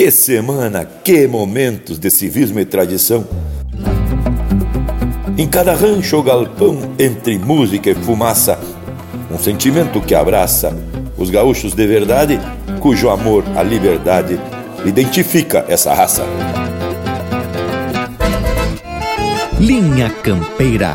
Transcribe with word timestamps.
Que 0.00 0.10
semana, 0.10 0.86
que 1.04 1.26
momentos 1.26 1.98
de 1.98 2.10
civismo 2.10 2.58
e 2.58 2.64
tradição. 2.64 3.22
Em 5.36 5.46
cada 5.46 5.74
rancho 5.74 6.16
ou 6.16 6.22
galpão, 6.22 6.94
entre 6.98 7.38
música 7.38 7.90
e 7.90 7.94
fumaça, 7.94 8.58
um 9.30 9.38
sentimento 9.38 10.00
que 10.00 10.14
abraça 10.14 10.74
os 11.18 11.28
gaúchos 11.28 11.74
de 11.74 11.86
verdade, 11.86 12.40
cujo 12.80 13.10
amor 13.10 13.44
à 13.54 13.62
liberdade 13.62 14.40
identifica 14.86 15.66
essa 15.68 15.92
raça. 15.92 16.24
Linha 19.60 20.08
Campeira. 20.08 20.94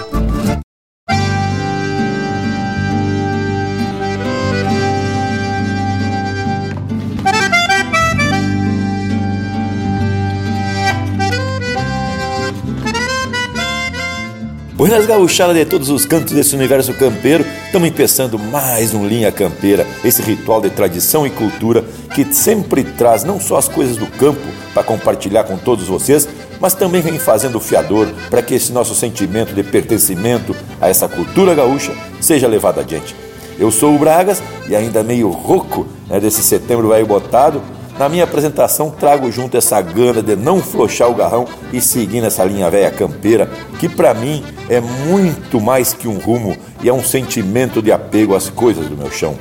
Buenas 14.81 15.05
gauchadas 15.05 15.55
de 15.55 15.63
todos 15.63 15.91
os 15.91 16.07
cantos 16.07 16.33
desse 16.33 16.55
universo 16.55 16.91
campeiro, 16.95 17.45
estamos 17.67 17.87
empeçando 17.87 18.39
mais 18.39 18.95
um 18.95 19.07
Linha 19.07 19.31
Campeira, 19.31 19.85
esse 20.03 20.23
ritual 20.23 20.59
de 20.59 20.71
tradição 20.71 21.23
e 21.23 21.29
cultura 21.29 21.85
que 22.15 22.25
sempre 22.33 22.83
traz 22.83 23.23
não 23.23 23.39
só 23.39 23.57
as 23.57 23.67
coisas 23.67 23.95
do 23.95 24.07
campo 24.07 24.41
para 24.73 24.81
compartilhar 24.81 25.43
com 25.43 25.55
todos 25.55 25.85
vocês, 25.85 26.27
mas 26.59 26.73
também 26.73 26.99
vem 26.99 27.19
fazendo 27.19 27.59
fiador 27.59 28.07
para 28.27 28.41
que 28.41 28.55
esse 28.55 28.71
nosso 28.71 28.95
sentimento 28.95 29.53
de 29.53 29.61
pertencimento 29.61 30.55
a 30.81 30.89
essa 30.89 31.07
cultura 31.07 31.53
gaúcha 31.53 31.93
seja 32.19 32.47
levado 32.47 32.79
adiante. 32.79 33.15
Eu 33.59 33.69
sou 33.69 33.93
o 33.93 33.99
Bragas 33.99 34.41
e 34.67 34.75
ainda 34.75 35.03
meio 35.03 35.29
rouco 35.29 35.85
né, 36.09 36.19
desse 36.19 36.41
setembro 36.41 36.89
velho 36.89 37.05
botado, 37.05 37.61
na 37.97 38.09
minha 38.09 38.23
apresentação, 38.23 38.89
trago 38.89 39.31
junto 39.31 39.57
essa 39.57 39.79
gana 39.81 40.21
de 40.21 40.35
não 40.35 40.61
flochar 40.61 41.09
o 41.09 41.15
garrão 41.15 41.45
e 41.71 41.81
seguir 41.81 42.21
nessa 42.21 42.43
linha 42.43 42.69
velha 42.69 42.89
campeira, 42.91 43.49
que 43.79 43.87
para 43.87 44.13
mim 44.13 44.43
é 44.69 44.79
muito 44.79 45.59
mais 45.59 45.93
que 45.93 46.07
um 46.07 46.17
rumo 46.17 46.57
e 46.81 46.89
é 46.89 46.93
um 46.93 47.03
sentimento 47.03 47.81
de 47.81 47.91
apego 47.91 48.35
às 48.35 48.49
coisas 48.49 48.87
do 48.87 48.97
meu 48.97 49.11
chão. 49.11 49.35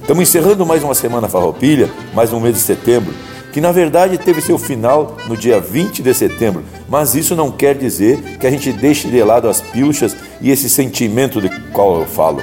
Estamos 0.00 0.22
encerrando 0.22 0.64
mais 0.64 0.82
uma 0.82 0.94
semana 0.94 1.28
farroupilha, 1.28 1.90
mais 2.14 2.32
um 2.32 2.40
mês 2.40 2.54
de 2.54 2.62
setembro, 2.62 3.12
que 3.52 3.60
na 3.60 3.72
verdade 3.72 4.16
teve 4.16 4.40
seu 4.40 4.58
final 4.58 5.16
no 5.26 5.36
dia 5.36 5.60
20 5.60 6.02
de 6.02 6.14
setembro, 6.14 6.64
mas 6.88 7.14
isso 7.14 7.36
não 7.36 7.50
quer 7.50 7.74
dizer 7.74 8.38
que 8.38 8.46
a 8.46 8.50
gente 8.50 8.72
deixe 8.72 9.08
de 9.08 9.22
lado 9.22 9.48
as 9.48 9.60
pilchas 9.60 10.16
e 10.40 10.50
esse 10.50 10.70
sentimento 10.70 11.40
de 11.42 11.50
qual 11.72 11.98
eu 12.00 12.06
falo. 12.06 12.42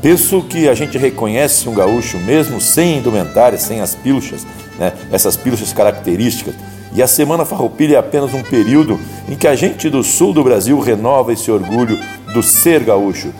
Penso 0.00 0.42
que 0.42 0.68
a 0.68 0.74
gente 0.74 0.96
reconhece 0.96 1.68
um 1.68 1.74
gaúcho 1.74 2.18
mesmo 2.18 2.60
sem 2.60 2.98
indumentárias, 2.98 3.62
sem 3.62 3.80
as 3.80 3.94
pilchas, 3.96 4.46
né, 4.78 4.92
essas 5.10 5.36
pilchas 5.36 5.72
características. 5.72 6.54
E 6.94 7.02
a 7.02 7.06
Semana 7.06 7.44
Farroupilha 7.44 7.96
é 7.96 7.98
apenas 7.98 8.32
um 8.32 8.42
período 8.42 8.98
em 9.28 9.36
que 9.36 9.46
a 9.46 9.54
gente 9.54 9.90
do 9.90 10.02
sul 10.02 10.32
do 10.32 10.42
Brasil 10.42 10.78
renova 10.80 11.32
esse 11.32 11.50
orgulho 11.50 11.98
do 12.32 12.42
ser 12.42 12.82
gaúcho. 12.82 13.32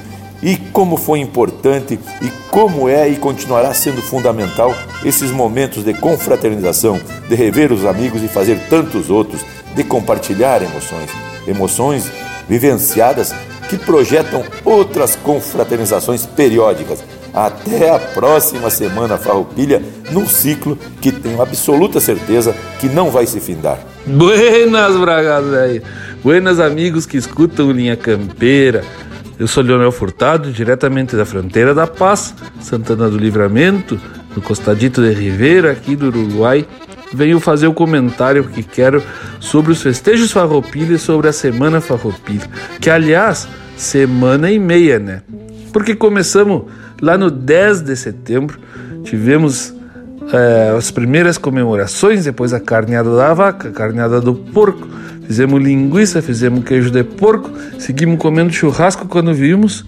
E 0.42 0.56
como 0.56 0.97
foi 0.97 1.19
importante 1.19 1.98
e 2.22 2.30
como 2.50 2.89
é 2.89 3.08
e 3.08 3.17
continuará 3.17 3.75
sendo 3.75 4.00
fundamental 4.00 4.72
esses 5.05 5.30
momentos 5.33 5.83
de 5.83 5.95
confraternização, 5.95 7.00
de 7.28 7.34
rever 7.34 7.73
os 7.73 7.84
amigos 7.84 8.23
e 8.23 8.28
fazer 8.28 8.58
tantos 8.69 9.11
outros, 9.11 9.41
de 9.75 9.83
compartilhar 9.83 10.62
emoções, 10.62 11.11
emoções 11.47 12.11
vivenciadas 12.48 13.34
que 13.69 13.77
projetam 13.77 14.45
outras 14.64 15.17
confraternizações 15.17 16.25
periódicas, 16.25 17.02
até 17.33 17.91
a 17.91 17.98
próxima 17.98 18.70
semana 18.70 19.17
farroupilha, 19.17 19.83
num 20.11 20.27
ciclo 20.27 20.79
que 21.01 21.13
tenho 21.13 21.41
absoluta 21.41 22.01
certeza 22.01 22.55
que 22.80 22.89
não 22.89 23.11
vai 23.11 23.27
se 23.27 23.41
findar. 23.41 23.79
Buenas, 24.07 24.97
Bragas, 24.97 25.47
velho. 25.47 25.83
Buenas, 26.23 26.58
amigos 26.61 27.07
que 27.07 27.17
escutam 27.17 27.70
Linha 27.70 27.97
Campeira. 27.97 28.83
Eu 29.39 29.47
sou 29.47 29.63
Leonel 29.63 29.92
Furtado, 29.92 30.51
diretamente 30.51 31.14
da 31.14 31.25
fronteira 31.25 31.73
da 31.73 31.86
Paz, 31.86 32.35
Santana 32.61 33.08
do 33.08 33.17
Livramento, 33.17 34.01
no 34.35 34.42
Costadito 34.42 35.01
de 35.01 35.13
Ribeira, 35.13 35.70
aqui 35.70 35.95
do 35.95 36.08
Uruguai. 36.08 36.67
Venho 37.13 37.39
fazer 37.39 37.69
o 37.69 37.73
comentário 37.73 38.45
que 38.45 38.63
quero 38.63 39.02
sobre 39.39 39.73
os 39.73 39.81
festejos 39.81 40.33
farroupilha 40.33 40.97
e 40.97 40.98
sobre 40.98 41.29
a 41.29 41.33
Semana 41.33 41.81
Farroupilha, 41.81 42.51
que 42.81 42.91
aliás, 42.91 43.48
semana 43.77 44.51
e 44.51 44.58
meia, 44.58 44.98
né? 44.98 45.23
Porque 45.73 45.95
começamos 45.95 46.64
Lá 47.01 47.17
no 47.17 47.31
10 47.31 47.83
de 47.83 47.97
setembro, 47.97 48.59
tivemos 49.05 49.75
é, 50.33 50.75
as 50.77 50.91
primeiras 50.91 51.39
comemorações, 51.39 52.25
depois 52.25 52.53
a 52.53 52.61
carneada 52.61 53.14
da 53.17 53.33
vaca, 53.33 53.69
a 53.69 53.73
carneada 53.73 54.20
do 54.20 54.35
porco. 54.35 54.89
Fizemos 55.27 55.63
linguiça, 55.63 56.20
fizemos 56.23 56.64
queijo 56.64 56.91
de 56.91 57.05
porco, 57.05 57.51
seguimos 57.79 58.19
comendo 58.19 58.53
churrasco 58.53 59.07
quando 59.07 59.33
vimos. 59.33 59.87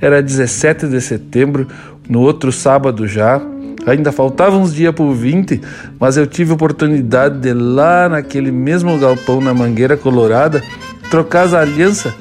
Era 0.00 0.22
17 0.22 0.86
de 0.86 1.00
setembro, 1.00 1.66
no 2.08 2.20
outro 2.20 2.52
sábado 2.52 3.06
já. 3.06 3.40
Ainda 3.86 4.12
faltavam 4.12 4.62
uns 4.62 4.74
dias 4.74 4.94
para 4.94 5.04
o 5.04 5.14
20, 5.14 5.60
mas 5.98 6.16
eu 6.16 6.26
tive 6.26 6.52
a 6.52 6.54
oportunidade 6.54 7.38
de 7.38 7.52
lá 7.52 8.08
naquele 8.08 8.52
mesmo 8.52 8.98
galpão 8.98 9.40
na 9.40 9.54
Mangueira 9.54 9.96
Colorada 9.96 10.62
trocar 11.10 11.46
as 11.46 11.54
alianças 11.54 12.12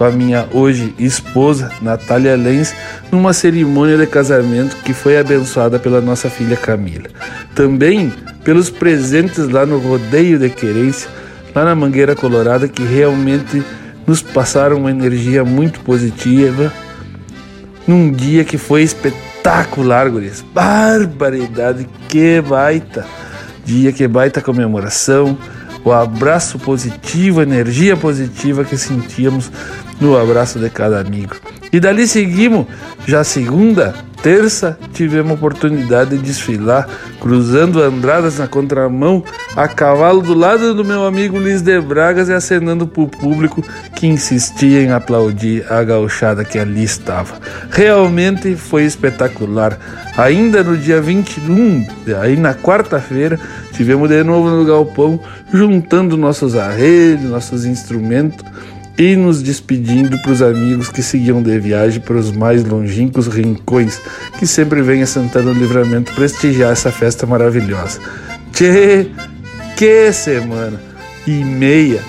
com 0.00 0.04
a 0.06 0.10
minha 0.10 0.48
hoje 0.54 0.94
esposa, 0.98 1.70
Natália 1.82 2.34
Lenz, 2.34 2.74
numa 3.12 3.34
cerimônia 3.34 3.98
de 3.98 4.06
casamento 4.06 4.76
que 4.76 4.94
foi 4.94 5.18
abençoada 5.18 5.78
pela 5.78 6.00
nossa 6.00 6.30
filha 6.30 6.56
Camila. 6.56 7.04
Também 7.54 8.10
pelos 8.42 8.70
presentes 8.70 9.46
lá 9.50 9.66
no 9.66 9.76
Rodeio 9.76 10.38
de 10.38 10.48
Querência, 10.48 11.10
lá 11.54 11.66
na 11.66 11.74
Mangueira 11.74 12.16
Colorada, 12.16 12.66
que 12.66 12.82
realmente 12.82 13.62
nos 14.06 14.22
passaram 14.22 14.78
uma 14.78 14.90
energia 14.90 15.44
muito 15.44 15.80
positiva 15.80 16.72
num 17.86 18.10
dia 18.10 18.42
que 18.42 18.56
foi 18.56 18.82
espetacular, 18.82 20.08
guris. 20.08 20.42
Barbaridade, 20.54 21.86
que 22.08 22.40
baita! 22.40 23.04
Dia 23.66 23.92
que 23.92 24.08
baita 24.08 24.40
comemoração, 24.40 25.36
o 25.84 25.92
abraço 25.92 26.58
positivo, 26.58 27.40
a 27.40 27.42
energia 27.42 27.98
positiva 27.98 28.64
que 28.64 28.78
sentíamos 28.78 29.50
no 30.00 30.16
abraço 30.16 30.58
de 30.58 30.70
cada 30.70 30.98
amigo. 30.98 31.36
E 31.72 31.78
dali 31.78 32.08
seguimos, 32.08 32.66
já 33.06 33.22
segunda, 33.22 33.94
terça, 34.22 34.76
tivemos 34.92 35.32
oportunidade 35.32 36.10
de 36.10 36.18
desfilar, 36.18 36.88
cruzando 37.20 37.80
andradas 37.80 38.38
na 38.38 38.48
contramão, 38.48 39.22
a 39.54 39.68
cavalo 39.68 40.20
do 40.20 40.34
lado 40.34 40.74
do 40.74 40.84
meu 40.84 41.06
amigo 41.06 41.38
Luiz 41.38 41.62
de 41.62 41.80
Bragas 41.80 42.28
e 42.28 42.32
acenando 42.32 42.88
para 42.88 43.02
o 43.02 43.08
público 43.08 43.62
que 43.94 44.06
insistia 44.06 44.82
em 44.82 44.90
aplaudir 44.90 45.64
a 45.70 45.82
gauchada 45.84 46.44
que 46.44 46.58
ali 46.58 46.82
estava. 46.82 47.38
Realmente 47.70 48.56
foi 48.56 48.84
espetacular. 48.84 49.78
Ainda 50.16 50.64
no 50.64 50.76
dia 50.76 51.00
21, 51.00 51.86
aí 52.20 52.36
na 52.36 52.52
quarta-feira, 52.52 53.38
tivemos 53.72 54.08
de 54.08 54.24
novo 54.24 54.50
no 54.50 54.64
galpão, 54.64 55.20
juntando 55.52 56.16
nossos 56.16 56.56
arreios, 56.56 57.22
nossos 57.22 57.64
instrumentos 57.64 58.49
e 59.00 59.16
nos 59.16 59.42
despedindo 59.42 60.18
para 60.18 60.30
os 60.30 60.42
amigos 60.42 60.90
que 60.90 61.02
seguiam 61.02 61.42
de 61.42 61.58
viagem 61.58 62.02
para 62.02 62.16
os 62.16 62.30
mais 62.30 62.62
longínquos 62.62 63.28
rincões 63.28 63.98
que 64.38 64.46
sempre 64.46 64.82
vêm 64.82 65.02
a 65.02 65.06
Santana 65.06 65.54
do 65.54 65.58
Livramento 65.58 66.12
prestigiar 66.12 66.72
essa 66.72 66.92
festa 66.92 67.26
maravilhosa. 67.26 67.98
Tchê, 68.52 69.10
que 69.74 70.12
semana! 70.12 70.78
E 71.26 71.32
meia. 71.44 72.02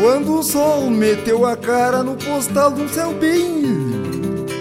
quando 0.00 0.38
o 0.38 0.42
sol 0.42 0.90
meteu 0.90 1.44
a 1.46 1.56
cara 1.56 2.02
no 2.02 2.14
postal 2.14 2.72
um 2.72 2.88
céu 2.88 3.12
bem. 3.14 4.09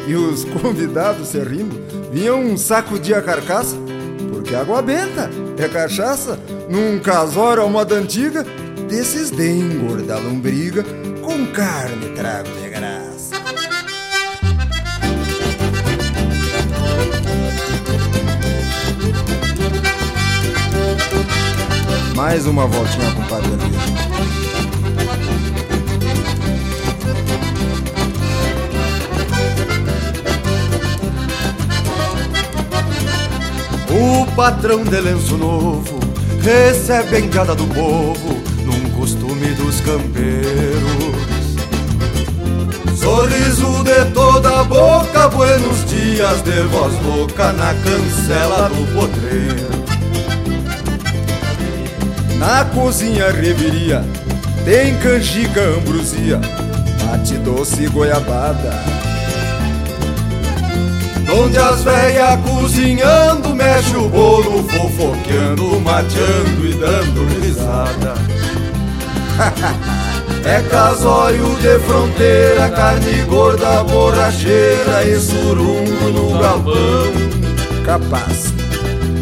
E 0.09 0.15
os 0.15 0.44
convidados 0.44 1.27
se 1.27 1.39
rindo 1.39 1.79
vinham 2.11 2.41
um 2.41 2.57
de 2.97 3.13
a 3.13 3.21
carcaça 3.21 3.77
porque 4.33 4.56
água 4.56 4.81
benta 4.81 5.29
é 5.56 5.67
cachaça 5.67 6.39
num 6.67 6.97
casório 6.97 7.61
à 7.61 7.69
moda 7.69 7.94
antiga 7.94 8.44
desses 8.89 9.29
de 9.29 9.47
engordar 9.47 10.19
lombriga 10.19 10.83
com 11.21 11.45
carne 11.53 12.07
e 12.07 12.09
trago 12.15 12.50
de 12.59 12.69
graça. 12.69 13.35
Mais 22.15 22.47
uma 22.47 22.65
voltinha 22.65 23.12
com 23.12 24.38
o 33.89 34.25
patrão 34.36 34.83
de 34.83 35.01
lenço 35.01 35.38
novo 35.38 36.00
recebe 36.41 37.15
a 37.15 37.19
encada 37.19 37.56
do 37.56 37.65
povo 37.68 38.41
num 38.65 38.89
costume 38.91 39.47
dos 39.56 39.81
campeiros. 39.81 41.19
Sorriso 42.97 43.83
de 43.83 44.12
toda 44.13 44.59
a 44.59 44.63
boca, 44.63 45.30
buenos 45.30 45.86
dias 45.86 46.41
de 46.41 46.62
voz 46.68 46.94
louca 47.03 47.51
na 47.53 47.74
cancela 47.74 48.69
do 48.69 48.86
potreiro. 48.94 49.80
Na 52.38 52.65
cozinha 52.65 53.31
reveria 53.31 54.03
tem 54.65 54.95
canjica, 55.00 55.62
ambrosia, 55.62 56.39
mate 57.06 57.36
doce 57.38 57.88
goiabada. 57.88 58.99
Onde 61.31 61.57
as 61.57 61.83
velhas 61.83 62.39
cozinhando 62.41 63.55
mexe 63.55 63.95
o 63.95 64.09
bolo, 64.09 64.63
fofoqueando, 64.67 65.79
mateando 65.81 66.65
e 66.65 66.73
dando 66.73 67.39
risada. 67.39 68.15
é 70.43 70.61
casório 70.69 71.55
de 71.57 71.79
fronteira, 71.79 72.69
carne 72.69 73.21
gorda, 73.23 73.83
borracheira 73.83 75.03
e 75.05 75.19
surungo 75.19 76.09
no 76.09 76.39
galpão. 76.39 77.13
Capaz. 77.85 78.53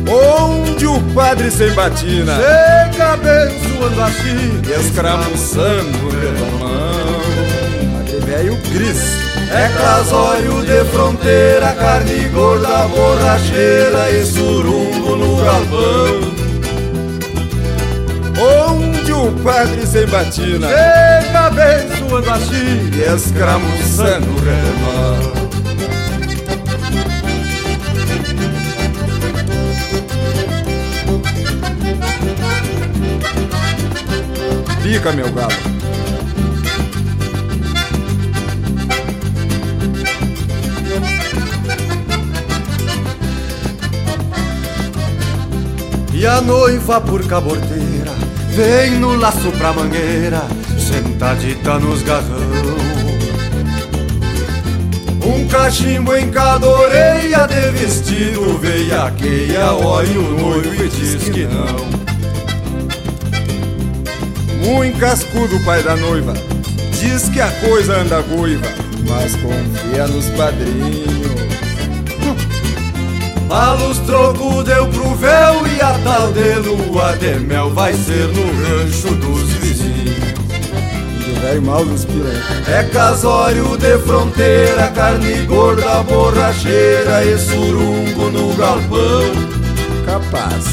Onde 0.10 0.88
o 0.88 1.02
padre 1.14 1.52
sem 1.52 1.72
batina 1.74 2.38
chega 2.38 3.14
abençoando 3.14 4.02
a 4.02 4.12
China, 4.12 4.62
escramuçando 4.80 5.98
pela 6.10 6.52
mão. 6.60 8.00
Aquele 8.00 8.26
velho 8.26 8.58
Cris 8.72 9.27
é 9.52 9.70
casório 9.78 10.62
de 10.66 10.84
fronteira, 10.86 11.74
carne 11.74 12.28
gorda, 12.30 12.88
borracheira 12.88 14.12
e 14.12 14.26
surungo 14.26 15.16
no 15.16 15.38
galpão. 15.38 16.38
Onde 18.40 19.14
o 19.14 19.32
padre 19.44 19.86
sem 19.88 20.06
batina 20.08 20.68
chega 20.68 21.40
abençoando 21.48 22.30
a 22.30 22.40
China 22.40 22.96
e 22.96 23.16
escramuçando 23.16 24.30
o 24.30 24.40
remão. 24.40 25.38
Fica, 34.84 35.12
meu 35.12 35.32
galo. 35.32 35.77
E 46.20 46.26
a 46.26 46.42
noiva 46.42 47.00
por 47.00 47.24
cabordeira 47.28 48.12
Vem 48.50 48.96
no 48.96 49.16
laço 49.18 49.52
pra 49.52 49.72
mangueira 49.72 50.42
Sentadita 50.80 51.78
nos 51.78 52.02
garrão. 52.02 52.58
Um 55.24 55.48
cachimbo 55.48 56.16
em 56.16 56.32
cada 56.32 56.68
orelha 56.68 57.48
De 57.48 57.70
vestido 57.70 58.58
veiaqueia 58.58 59.74
Olha 59.74 60.20
o 60.20 60.40
noivo 60.42 60.84
e 60.84 60.90
diz 60.90 61.30
que 61.30 61.44
não. 61.46 61.86
Muito 64.66 64.98
cascudo 64.98 65.60
pai 65.64 65.84
da 65.84 65.96
noiva 65.96 66.34
Diz 67.00 67.30
que 67.30 67.40
a 67.40 67.52
coisa 67.62 67.96
anda 67.96 68.22
goiva 68.22 68.68
Mas 69.08 69.36
confia 69.36 70.08
nos 70.08 70.26
padrinhos 70.32 71.47
Malos 73.48 74.00
troco 74.00 74.62
deu 74.62 74.88
pro 74.88 75.16
véu 75.16 75.66
e 75.68 75.82
a 75.82 75.98
tal 76.04 76.32
de 76.34 76.54
lua 76.56 77.16
de 77.16 77.40
mel 77.40 77.70
vai 77.70 77.94
ser 77.94 78.28
no 78.28 78.46
rancho 78.62 79.16
dos 79.16 79.50
vizinhos. 79.54 80.34
O 81.28 81.40
velho 81.40 81.62
mal 81.62 81.86
dos 81.86 82.04
piranha. 82.04 82.44
É 82.68 82.84
casório 82.84 83.78
de 83.78 83.98
fronteira, 84.00 84.90
carne 84.90 85.46
gorda, 85.46 86.04
borracheira 86.04 87.24
e 87.24 87.38
surungo 87.38 88.30
no 88.32 88.54
galpão. 88.56 89.32
Capaz. 90.06 90.66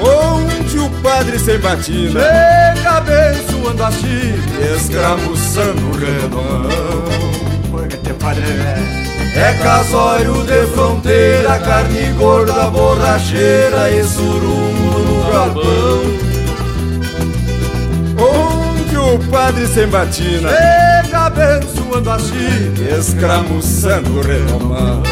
Onde 0.00 0.78
o 0.78 0.90
padre 1.02 1.38
sem 1.38 1.58
batina 1.58 2.20
chega 2.20 2.90
abençoando 2.98 3.82
a 3.82 3.90
China, 3.90 4.76
escramuçando 4.76 5.86
o 5.86 5.96
redão. 5.96 6.68
Porque 7.70 8.12
padre 8.12 8.42
velho. 8.42 9.07
É 9.38 9.52
casório 9.62 10.42
de 10.42 10.66
fronteira, 10.72 11.60
carne 11.60 12.12
gorda, 12.18 12.68
borracheira 12.70 13.88
e 13.88 14.02
surungo 14.02 14.98
no 14.98 15.32
galpão. 15.32 16.28
Onde 18.18 18.78
do 19.16 19.30
padre 19.30 19.66
sem 19.66 19.86
batina 19.86 20.50
Chega 20.50 21.18
abençoando 21.26 22.10
a 22.10 22.18
China. 22.18 22.98
Escramuçando 22.98 24.18
o 24.18 24.22
redomão. 24.22 25.02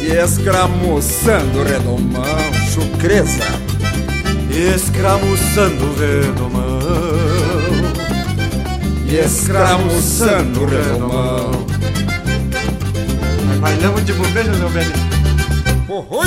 E 0.00 0.12
escramuçando 0.12 1.58
o 1.58 1.64
redomão 1.64 2.24
Chucreza. 2.72 3.44
Escramuçando 4.50 5.84
o 5.84 5.94
redomão. 5.98 6.80
E 9.06 9.16
escramuçando 9.16 10.62
o 10.62 10.66
redomão 10.66 11.49
Bailamos 13.60 14.04
de 14.06 14.12
bobeira, 14.14 14.52
meu 14.54 14.68
velho 14.70 14.92
Oi! 15.88 16.26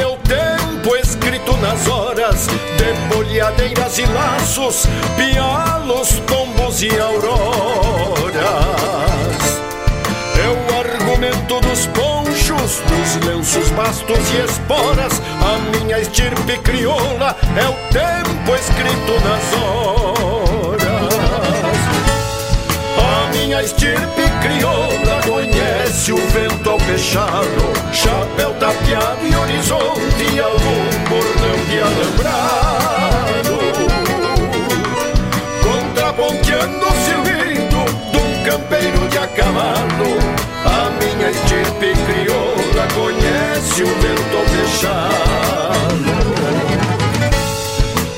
o 1.41 1.47
tempo 1.47 1.51
escrito 1.51 1.57
nas 1.57 1.87
horas 1.87 2.47
de 2.47 2.93
bolhadeiras 3.15 3.97
e 3.97 4.05
laços, 4.05 4.85
pialos, 5.15 6.21
tombos 6.27 6.81
e 6.81 6.89
auroras. 6.99 8.41
É 10.37 10.47
o 10.47 10.79
argumento 10.79 11.59
dos 11.61 11.87
ponchos, 11.87 12.81
dos 12.87 13.15
lenços, 13.27 13.69
bastos 13.71 14.31
e 14.33 14.45
esporas. 14.45 15.21
A 15.41 15.57
minha 15.77 15.99
estirpe 15.99 16.57
crioula 16.59 17.35
é 17.57 17.67
o 17.67 17.73
tempo 17.91 18.55
escrito 18.55 19.13
nas 19.23 19.53
horas. 19.61 20.81
A 22.97 23.31
minha 23.35 23.61
estirpe 23.61 24.23
crioula 24.41 25.10
conhece 25.31 26.11
o 26.11 26.17
vento 26.17 26.69
ao 26.69 26.77
fechado, 26.79 27.73
chapéu 27.93 28.53
tapeado 28.55 29.25
e 29.25 29.33
horizonte, 29.33 30.39
algum 30.41 30.83
bordão 31.07 31.55
de 31.69 31.79
alambrado. 31.79 33.55
Contraponteando 35.63 36.85
o 36.85 36.91
silbido 37.05 37.81
de 38.11 38.17
um 38.17 38.43
campeiro 38.43 39.07
de 39.07 39.17
a 39.19 39.27
cavalo, 39.27 40.19
a 40.65 40.89
minha 40.99 41.29
estirpe 41.31 41.93
crioula 42.05 42.87
conhece 42.93 43.83
o 43.83 43.87
vento 43.87 44.37
ao 44.37 44.45
fechado. 44.47 46.11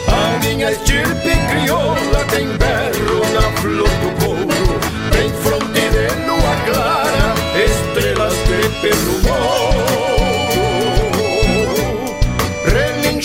A 0.08 0.40
minha 0.40 0.72
estirpe 0.72 1.32
crioula 1.48 2.26
tem 2.32 2.48
berro 2.58 3.22
na 3.36 3.52
flor 3.62 3.90
do 3.90 4.23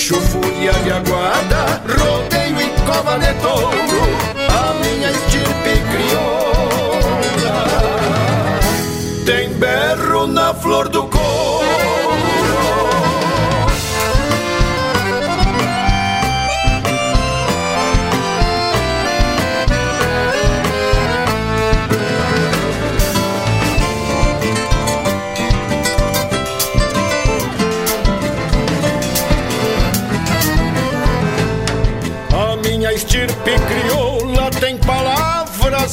Relincho, 0.09 0.21
fúria 0.23 0.73
e 0.87 0.91
aguada, 0.91 1.83
rodeio 1.87 2.61
e 2.61 2.71
cova 2.87 3.19
de 3.19 3.35
touro, 3.35 4.03
a 4.49 4.73
minha 4.75 5.11
estirpe 5.11 5.83
crioula 5.91 7.59
tem 9.27 9.53
berro 9.55 10.27
na 10.27 10.55
flor 10.55 10.89
do 10.89 11.03
couro. 11.03 11.18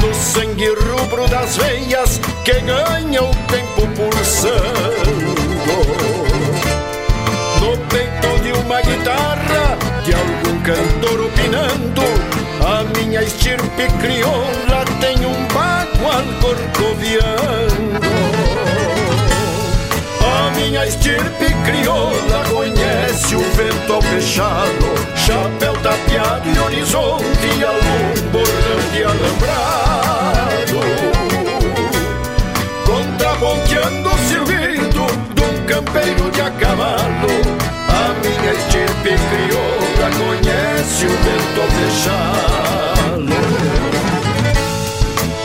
no 0.00 0.14
sangue 0.14 0.68
rubro 0.68 1.26
das 1.28 1.56
veias 1.56 2.20
que 2.44 2.52
ganha 2.60 3.22
o 3.22 3.34
tempo 3.46 3.86
pulsando. 3.96 5.10
No 7.60 7.76
peito 7.88 8.42
de 8.42 8.52
uma 8.52 8.80
guitarra, 8.82 9.78
de 10.04 10.14
algum 10.14 10.60
cantor 10.62 11.26
opinando, 11.26 12.02
a 12.64 12.84
minha 12.98 13.22
estirpe 13.22 13.86
crioula 14.00 14.84
tem 15.00 15.16
um 15.24 15.46
bagual 15.54 16.24
corcoviando. 16.42 17.97
Minha 20.60 20.84
estirpe 20.86 21.46
crioula 21.64 22.44
conhece 22.50 23.36
o 23.36 23.40
vento 23.52 23.92
ao 23.92 24.02
fechado, 24.02 24.86
chapéu 25.16 25.72
tapeado 25.74 26.48
e 26.48 26.58
horizonte, 26.58 27.64
algum 27.64 28.30
bordão 28.32 28.80
de 28.92 29.04
alambrado. 29.04 30.80
Contraponteando 32.84 34.08
o 34.08 34.18
silbido 34.26 35.06
de 35.34 35.42
um 35.42 35.64
campeiro 35.64 36.30
de 36.32 36.40
a 36.40 36.50
cavalo, 36.50 37.34
a 37.88 38.12
minha 38.20 38.52
estirpe 38.52 39.14
crioula 39.30 40.10
conhece 40.18 41.06
o 41.06 41.08
vento 41.08 41.60
ao 41.60 41.68
fechado. 41.70 42.28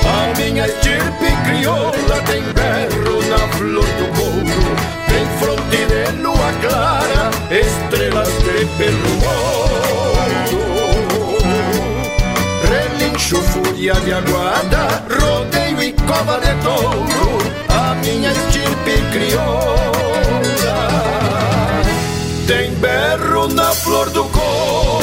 A 0.05 0.37
minha 0.37 0.65
estirpe 0.65 1.29
crioula 1.45 2.17
tem 2.25 2.41
berro 2.53 3.21
na 3.29 3.37
flor 3.53 3.85
do 3.85 4.22
pelo 8.77 9.09
morro. 9.21 9.73
Relincho, 12.69 13.41
fúria 13.41 13.93
de 13.93 14.13
aguada, 14.13 15.03
rodeio 15.09 15.81
e 15.83 15.93
cova 15.93 16.39
de 16.39 16.53
touro, 16.63 17.37
a 17.69 17.95
minha 17.95 18.31
estirpe 18.31 19.01
crioula 19.11 20.03
tem 22.47 22.71
berro 22.75 23.47
na 23.47 23.71
flor 23.73 24.09
do 24.09 24.25
couro. 24.25 25.02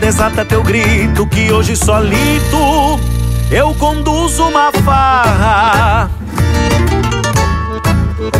Desata 0.00 0.44
teu 0.46 0.62
grito 0.62 1.26
que 1.26 1.52
hoje 1.52 1.76
solito 1.76 2.98
eu 3.50 3.74
conduzo 3.74 4.44
uma 4.44 4.72
farra. 4.72 6.10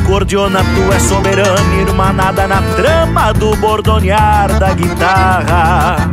Cordiona, 0.06 0.60
tu 0.60 0.92
é 0.92 0.98
soberana, 0.98 1.74
irmanada 1.80 2.48
na 2.48 2.62
trama 2.74 3.32
do 3.32 3.54
bordonear 3.56 4.58
da 4.58 4.72
guitarra. 4.72 6.10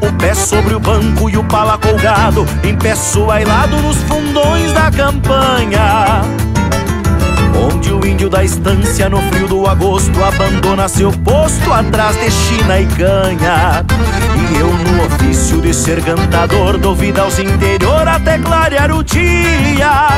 O 0.00 0.12
pé 0.12 0.34
sobre 0.34 0.74
o 0.74 0.80
banco 0.80 1.30
e 1.30 1.36
o 1.36 1.44
pala 1.44 1.78
colgado, 1.78 2.46
em 2.62 2.76
pé 2.76 2.94
suailado 2.94 3.80
nos 3.80 3.96
fundões 4.02 4.72
da 4.72 4.90
campanha. 4.90 6.20
Onde 7.56 7.92
o 7.92 8.06
índio 8.06 8.28
da 8.28 8.44
estância 8.44 9.08
no 9.08 9.20
frio 9.30 9.48
do 9.48 9.66
agosto 9.66 10.22
abandona 10.22 10.88
seu 10.88 11.10
posto 11.10 11.72
atrás 11.72 12.16
de 12.16 12.30
China 12.30 12.80
e 12.80 12.86
canha. 12.86 13.84
E 14.36 14.58
eu 14.58 14.68
no 14.72 15.06
ofício 15.06 15.60
de 15.60 15.72
ser 15.72 16.02
cantador 16.02 16.78
dou 16.78 16.94
vida 16.94 17.22
aos 17.22 17.38
interior 17.38 18.06
até 18.06 18.38
clarear 18.38 18.90
o 18.90 19.02
dia. 19.02 20.08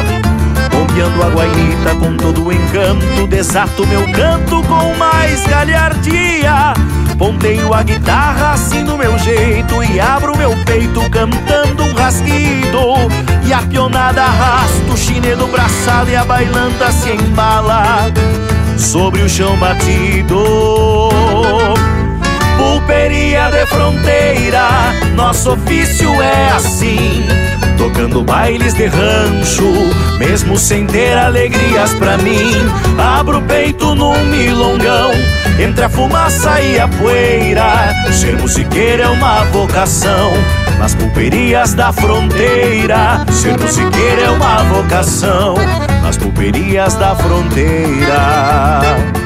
Bombeando 0.71 1.23
a 1.23 1.28
guainita 1.28 1.95
com 1.99 2.16
todo 2.16 2.47
o 2.47 2.52
encanto, 2.52 3.26
desato 3.28 3.87
meu 3.87 4.04
canto 4.12 4.62
com 4.64 4.95
mais 4.97 5.47
galhardia. 5.47 6.75
Ponteio 7.18 7.75
a 7.75 7.82
guitarra 7.82 8.52
assim 8.52 8.84
do 8.84 8.96
meu 8.96 9.18
jeito 9.18 9.82
e 9.82 9.98
abro 9.98 10.38
meu 10.38 10.56
peito 10.64 11.00
cantando 11.10 11.82
um 11.82 11.92
rasguido. 11.92 12.78
E 13.44 13.52
a 13.52 13.58
pionada 13.62 14.22
arrasta 14.22 14.92
o 14.92 14.96
chinedo 14.96 15.48
braçado 15.48 16.10
e 16.10 16.14
a 16.14 16.25
bailanta 16.25 16.92
se 16.92 17.10
embala 17.10 18.12
sobre 18.76 19.22
o 19.22 19.28
chão 19.28 19.56
batido. 19.56 21.27
Pulperia 22.88 23.50
de 23.50 23.66
fronteira, 23.66 24.66
nosso 25.14 25.52
ofício 25.52 26.11
é 26.23 26.52
assim 26.52 27.23
tocando 27.76 28.23
bailes 28.23 28.73
de 28.73 28.87
rancho, 28.87 29.71
mesmo 30.18 30.57
sem 30.57 30.87
ter 30.87 31.12
alegrias 31.18 31.92
pra 31.95 32.16
mim. 32.16 32.50
Abro 32.99 33.40
o 33.40 33.42
peito 33.42 33.95
num 33.95 34.18
milongão, 34.25 35.11
entre 35.61 35.85
a 35.85 35.88
fumaça 35.90 36.62
e 36.62 36.80
a 36.80 36.88
poeira. 36.88 37.95
Ser 38.11 38.38
musiqueiro 38.38 39.02
é 39.02 39.09
uma 39.09 39.45
vocação, 39.45 40.33
nas 40.78 40.95
pulperias 40.95 41.75
da 41.75 41.92
fronteira. 41.92 43.23
Ser 43.30 43.59
musiqueiro 43.59 44.23
é 44.23 44.30
uma 44.30 44.62
vocação, 44.64 45.57
nas 46.02 46.16
pulperias 46.16 46.95
da 46.95 47.14
fronteira. 47.14 49.17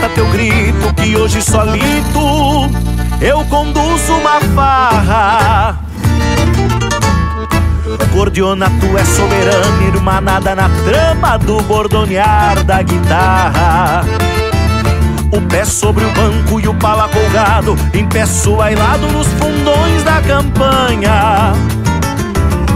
Desata 0.00 0.14
teu 0.14 0.26
grito 0.28 0.94
que 0.94 1.14
hoje 1.14 1.42
solito 1.42 2.70
eu 3.20 3.44
conduzo 3.44 4.14
uma 4.14 4.40
farra. 4.54 5.78
Cordiona, 8.10 8.70
tu 8.80 8.96
é 8.96 9.04
soberana, 9.04 9.82
irmanada 9.82 10.54
na 10.54 10.70
trama 10.84 11.36
do 11.36 11.60
bordonear 11.62 12.64
da 12.64 12.80
guitarra. 12.80 14.04
O 15.30 15.40
pé 15.42 15.66
sobre 15.66 16.04
o 16.04 16.10
banco 16.12 16.58
e 16.58 16.66
o 16.66 16.74
pala 16.74 17.06
colgado, 17.08 17.76
em 17.92 18.06
pé 18.06 18.24
suailado 18.24 19.06
nos 19.08 19.26
fundões 19.26 20.02
da 20.02 20.22
campanha. 20.22 21.52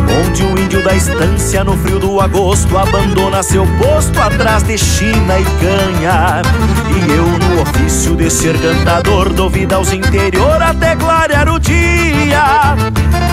Onde 0.08 0.42
o 0.42 0.58
índio 0.58 0.82
da 0.82 0.94
estância 0.94 1.64
no 1.64 1.76
frio 1.78 1.98
do 1.98 2.20
agosto 2.20 2.76
abandona 2.76 3.42
seu 3.42 3.66
posto 3.78 4.20
atrás 4.20 4.62
de 4.62 4.76
China 4.76 5.38
e 5.38 5.44
canha. 5.44 6.42
E 6.90 7.12
eu 7.12 7.26
no 7.26 7.62
ofício 7.62 8.16
de 8.16 8.30
ser 8.30 8.58
cantador 8.60 9.32
dou 9.32 9.50
aos 9.74 9.92
interior 9.92 10.62
até 10.62 10.96
clarear 10.96 11.48
o 11.48 11.58
dia. 11.58 12.76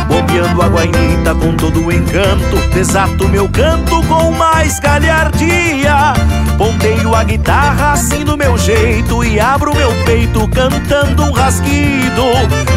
Bombeando 0.08 0.62
a 0.62 0.68
guainita 0.68 1.36
com 1.36 1.56
todo 1.56 1.86
o 1.86 1.92
encanto, 1.92 2.58
desato 2.74 3.28
meu 3.30 3.48
canto 3.50 4.02
com 4.04 4.32
mais 4.32 4.80
galhardia. 4.80 6.14
Ponteio 6.62 7.16
a 7.16 7.24
guitarra 7.24 7.94
assim 7.94 8.24
do 8.24 8.38
meu 8.38 8.56
jeito 8.56 9.24
e 9.24 9.40
abro 9.40 9.76
meu 9.76 9.92
peito 10.06 10.48
cantando 10.50 11.24
um 11.24 11.32
rasguido. 11.32 12.22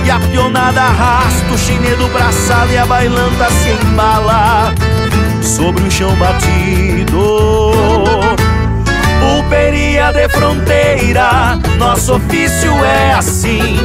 E 0.06 0.10
a 0.10 0.18
pionada 0.20 0.80
arrasta 0.80 1.52
o 1.52 1.58
chinedo 1.58 2.08
braçado 2.08 2.72
e 2.72 2.78
a 2.78 2.86
bailanta 2.86 3.50
se 3.50 3.86
embala 3.86 4.72
sobre 5.42 5.82
o 5.82 5.90
chão 5.90 6.16
batido 6.16 7.74
pulperia 9.54 10.12
de 10.12 10.28
fronteira, 10.28 11.58
nosso 11.78 12.14
ofício 12.14 12.72
é 12.84 13.12
assim, 13.12 13.76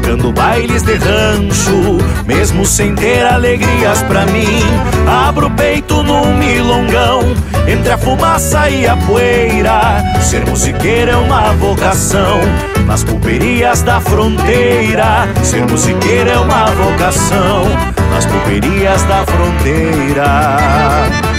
tocando 0.00 0.32
bailes 0.32 0.82
de 0.82 0.94
rancho, 0.94 1.98
mesmo 2.26 2.64
sem 2.64 2.94
ter 2.94 3.26
alegrias 3.26 4.02
pra 4.02 4.24
mim. 4.26 4.62
Abro 5.06 5.46
o 5.46 5.50
peito 5.50 6.02
num 6.02 6.34
milongão, 6.36 7.22
entre 7.68 7.92
a 7.92 7.98
fumaça 7.98 8.68
e 8.70 8.86
a 8.86 8.96
poeira. 8.96 10.02
Ser 10.22 10.46
musiqueiro 10.46 11.10
é 11.10 11.16
uma 11.16 11.52
vocação, 11.52 12.40
nas 12.86 13.04
pulperias 13.04 13.82
da 13.82 14.00
fronteira. 14.00 15.28
Ser 15.42 15.66
musiqueiro 15.66 16.30
é 16.30 16.38
uma 16.38 16.66
vocação, 16.66 17.64
nas 18.12 18.26
pulperias 18.26 19.02
da 19.04 19.24
fronteira. 19.26 21.29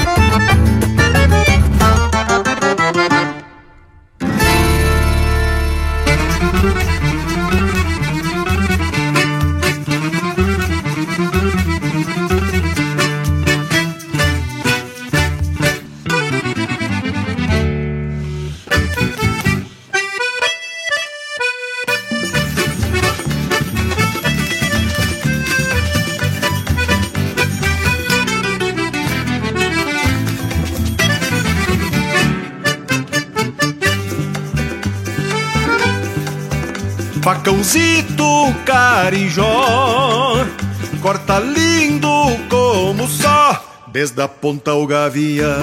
Desde 44.01 44.19
a 44.19 44.27
ponta 44.27 44.71
ao 44.71 44.87
gavião. 44.87 45.61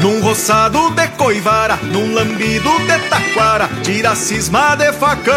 Num 0.00 0.22
roçado 0.22 0.88
de 0.92 1.06
coivara 1.18 1.76
Num 1.92 2.14
lambido 2.14 2.70
de 2.78 2.98
taquara 3.10 3.68
Tira 3.82 4.12
a 4.12 4.16
cisma 4.16 4.74
de 4.74 4.90
facão. 4.94 5.34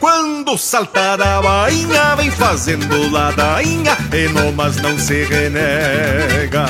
Quando 0.00 0.58
salta 0.58 1.16
da 1.16 1.40
bainha 1.40 2.16
Vem 2.16 2.32
fazendo 2.32 3.08
ladainha 3.08 3.96
E 4.12 4.28
nomas 4.32 4.74
não 4.78 4.98
se 4.98 5.22
renega 5.26 6.66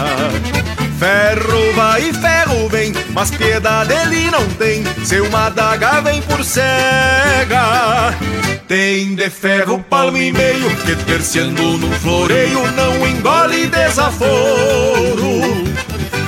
Ferro 1.03 1.73
vai 1.75 2.11
e 2.11 2.15
ferro 2.15 2.69
vem, 2.69 2.93
mas 3.11 3.29
piedade 3.33 3.93
ele 3.93 4.31
não 4.31 4.47
tem. 4.51 4.85
Seu 5.05 5.29
madaga 5.31 6.01
vem 6.01 6.23
por 6.23 6.45
cega. 6.45 8.15
Tem 8.69 9.13
de 9.17 9.29
ferro 9.29 9.85
palmo 9.91 10.17
e 10.17 10.31
meio, 10.31 10.71
que 10.77 10.95
terciando 10.95 11.77
no 11.77 11.93
floreio 11.95 12.71
não 12.77 13.05
engole 13.05 13.67
desaforo. 13.67 15.41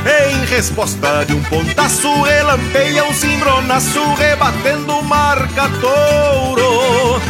Em 0.04 0.44
resposta 0.46 1.24
de 1.24 1.34
um 1.34 1.42
pontaço, 1.44 2.10
relampeia 2.22 3.04
um 3.04 3.14
cimbronaço, 3.14 4.02
rebatendo 4.14 5.00
marca 5.04 5.70
touro. 5.80 7.22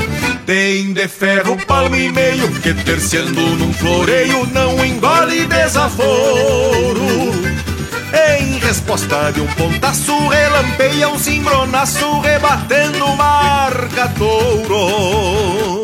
Tem 0.46 0.92
de 0.92 1.09
ferro 1.09 1.57
palmo 1.66 1.96
e 1.96 2.12
meio, 2.12 2.50
que 2.61 2.74
terciando 2.74 3.40
num 3.40 3.72
floreio 3.72 4.46
não 4.52 4.85
engole 4.85 5.46
desaforo. 5.46 7.04
Em 8.38 8.59
resposta 8.59 9.33
de 9.33 9.40
um 9.40 9.46
pontaço, 9.46 10.28
relampeia 10.28 11.09
um 11.09 11.18
cimbronaço, 11.18 12.20
rebatendo 12.20 13.09
marca 13.16 14.09
touro. 14.18 15.84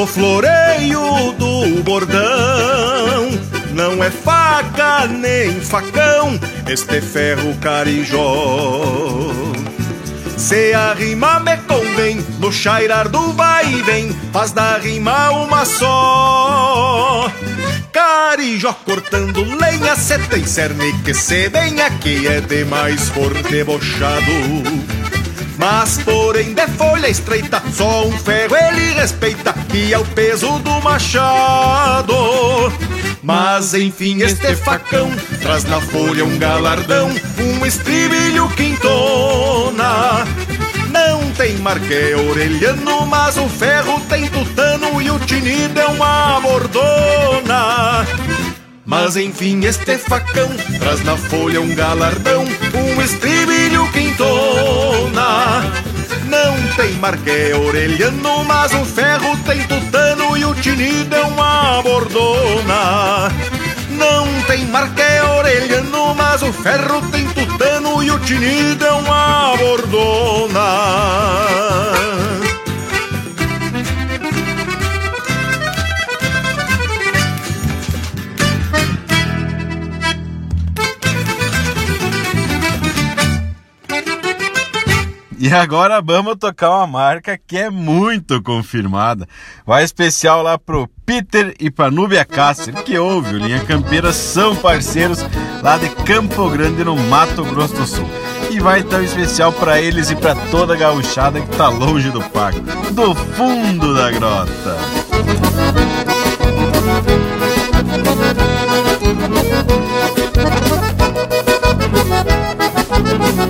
No 0.00 0.06
floreio 0.06 1.32
do 1.32 1.82
bordão. 1.82 3.28
Não 3.74 4.02
é 4.02 4.10
faca 4.10 5.06
nem 5.06 5.60
facão, 5.60 6.40
este 6.66 7.02
ferro 7.02 7.54
carijó. 7.60 9.30
Se 10.38 10.72
a 10.72 10.94
rima 10.94 11.40
me 11.40 11.54
convém, 11.68 12.24
no 12.38 12.50
chairar 12.50 13.10
do 13.10 13.34
vai 13.34 13.70
e 13.70 13.82
vem, 13.82 14.10
faz 14.32 14.52
da 14.52 14.78
rima 14.78 15.32
uma 15.32 15.66
só. 15.66 17.30
Carijó 17.92 18.72
cortando 18.86 19.42
lenha, 19.42 19.94
cê 19.96 20.18
tem 20.18 20.46
cerne 20.46 20.94
que 21.04 21.12
se 21.12 21.50
vem 21.50 21.78
aqui 21.82 22.26
é 22.26 22.40
demais 22.40 23.10
por 23.10 23.34
debochado. 23.50 24.99
Mas 25.60 25.98
porém 25.98 26.54
de 26.54 26.66
folha 26.68 27.06
estreita, 27.06 27.62
só 27.70 28.06
um 28.06 28.12
ferro 28.12 28.56
ele 28.56 28.94
respeita, 28.94 29.52
que 29.68 29.92
é 29.92 29.98
o 29.98 30.04
peso 30.06 30.58
do 30.60 30.80
machado. 30.80 32.14
Mas 33.22 33.74
enfim, 33.74 34.22
este 34.22 34.56
facão 34.56 35.10
traz 35.42 35.64
na 35.64 35.78
folha 35.78 36.24
um 36.24 36.38
galardão, 36.38 37.10
um 37.38 37.66
estribilho 37.66 38.48
quintona. 38.56 40.24
Não 40.90 41.30
tem 41.32 41.58
marqué 41.58 42.16
orelhano, 42.16 43.04
mas 43.04 43.36
o 43.36 43.46
ferro 43.46 44.00
tem 44.08 44.28
tutano 44.28 45.02
e 45.02 45.10
o 45.10 45.18
tinido 45.18 45.78
é 45.78 45.86
uma 45.88 46.40
bordona. 46.40 48.06
Mas 48.86 49.14
enfim, 49.16 49.64
este 49.64 49.98
facão 49.98 50.48
traz 50.80 51.04
na 51.04 51.16
folha 51.16 51.60
um 51.60 51.72
galardão, 51.74 52.44
estribilho 53.02 53.90
quintona. 53.92 55.62
Não 56.26 56.56
tem 56.76 56.92
marqué 56.94 57.54
orelhano, 57.54 58.44
mas 58.44 58.72
o 58.72 58.84
ferro 58.84 59.36
tem 59.44 59.62
tutano 59.64 60.36
e 60.36 60.44
o 60.44 60.54
tinido 60.54 61.16
é 61.16 61.22
uma 61.22 61.82
bordona. 61.82 63.30
Não 63.90 64.26
tem 64.46 64.64
marqué 64.66 65.22
orelhano, 65.22 66.14
mas 66.14 66.42
o 66.42 66.52
ferro 66.52 67.02
tem 67.10 67.26
tutano 67.28 68.02
e 68.02 68.10
o 68.10 68.18
tinido 68.20 68.84
é 68.84 68.92
uma 68.92 69.56
bordona. 69.56 70.60
E 85.42 85.50
agora 85.54 86.02
vamos 86.02 86.36
tocar 86.36 86.68
uma 86.68 86.86
marca 86.86 87.38
que 87.38 87.56
é 87.56 87.70
muito 87.70 88.42
confirmada. 88.42 89.26
Vai 89.64 89.82
especial 89.82 90.42
lá 90.42 90.58
pro 90.58 90.86
Peter 91.06 91.54
e 91.58 91.70
pra 91.70 91.90
Núbia 91.90 92.26
Cássio, 92.26 92.74
que 92.74 92.98
ouve, 92.98 93.36
o 93.36 93.38
Linha 93.38 93.64
Campeira 93.64 94.12
são 94.12 94.54
parceiros 94.54 95.24
lá 95.62 95.78
de 95.78 95.88
Campo 96.04 96.50
Grande, 96.50 96.84
no 96.84 96.94
Mato 96.94 97.42
Grosso 97.42 97.72
do 97.74 97.86
Sul. 97.86 98.06
E 98.50 98.60
vai 98.60 98.80
então 98.80 99.02
especial 99.02 99.50
para 99.50 99.80
eles 99.80 100.10
e 100.10 100.14
para 100.14 100.34
toda 100.50 100.74
a 100.74 100.76
gauchada 100.76 101.40
que 101.40 101.56
tá 101.56 101.70
longe 101.70 102.10
do 102.10 102.22
pago, 102.22 102.60
do 102.90 103.14
fundo 103.14 103.94
da 103.94 104.10
grota. 104.10 104.76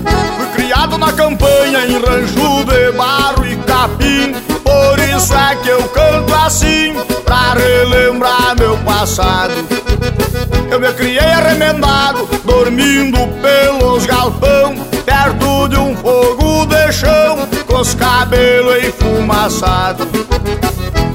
na 0.05 0.20
campanha 1.21 1.87
em 1.87 1.99
rancho 1.99 2.65
de 2.65 2.93
barro 2.93 3.45
e 3.45 3.55
capim. 3.59 4.33
Por 4.65 4.99
isso 4.99 5.35
é 5.35 5.55
que 5.57 5.69
eu 5.69 5.83
canto 5.91 6.35
assim, 6.35 6.95
pra 7.25 7.53
relembrar 7.53 8.57
meu 8.59 8.79
passado. 8.79 9.53
Eu 10.71 10.81
me 10.81 10.91
criei 10.95 11.19
arremendado, 11.19 12.27
dormindo 12.45 13.19
pelos 13.43 14.07
galpão 14.07 14.77
Perto 15.05 15.69
de 15.69 15.77
um 15.77 15.97
fogo 15.97 16.67
de 16.67 16.93
chão, 16.93 17.49
com 17.67 17.81
os 17.81 17.95
cabelos 17.95 18.85
enfumaçados 18.85 20.07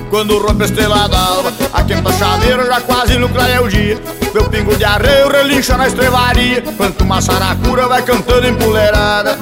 quando 0.10 0.38
rompe 0.38 0.64
a 0.64 0.66
estrela 0.66 1.08
d'alva 1.08 1.54
A 1.74 1.84
quinta 1.84 2.12
chaveira 2.14 2.66
já 2.66 2.82
quase 2.82 3.18
no 3.18 3.30
clareia 3.30 3.62
o 3.62 3.68
dia. 3.68 4.00
Meu 4.34 4.50
pingo 4.50 4.76
de 4.76 4.84
arreio 4.84 5.30
relincha 5.30 5.78
na 5.78 5.88
estrevaria 5.88 6.62
Quanto 6.78 7.04
uma 7.04 7.22
saracura 7.22 7.88
vai 7.88 8.02
cantando 8.02 8.48
empoleirada 8.48 9.38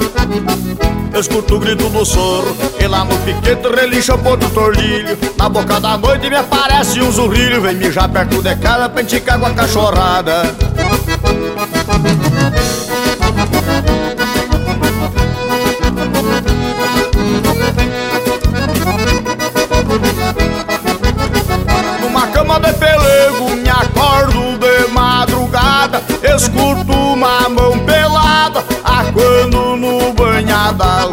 Eu 1.14 1.20
escuto 1.20 1.56
o 1.56 1.60
grito 1.60 1.90
do 1.90 2.06
sorro 2.06 2.56
E 2.80 2.88
lá 2.88 3.04
no 3.04 3.18
piquete 3.20 3.68
relincha 3.68 4.16
o 4.16 4.20
ponto 4.20 4.50
tordilho. 4.50 5.18
Na 5.38 5.50
boca 5.50 5.80
da 5.80 5.98
noite 5.98 6.30
me 6.30 6.36
aparece 6.36 7.02
um 7.02 7.12
zurrilho 7.12 7.62
Vem 7.62 7.76
mijar 7.76 8.10
perto 8.10 8.42
de 8.42 8.56
casa 8.56 8.90
pra 8.90 9.02
enticar 9.02 9.40
com 9.40 9.46
a 9.46 9.52
cachorrada 9.52 10.56
de 22.60 22.74
pelego, 22.74 23.50
me 23.56 23.70
acordo 23.70 24.58
de 24.58 24.88
madrugada, 24.92 26.02
escuto 26.36 26.92
uma 26.92 27.50
mão 27.50 27.80
pelada, 27.80 28.64
aquando 28.84 29.76
no 29.76 30.14
banhadal. 30.14 31.12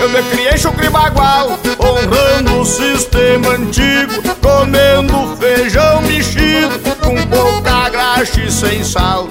Eu 0.00 0.08
me 0.10 0.22
criei 0.30 0.58
chucre 0.58 0.88
bagual, 0.90 1.58
honrando 1.96 2.60
o 2.60 2.64
sistema 2.64 3.52
antigo, 3.52 4.22
comendo 4.42 5.36
feijão 5.36 6.02
mexido, 6.02 6.78
com 7.00 7.16
pouca 7.26 7.88
graxa 7.88 8.40
e 8.42 8.50
sem 8.50 8.84
sal. 8.84 9.26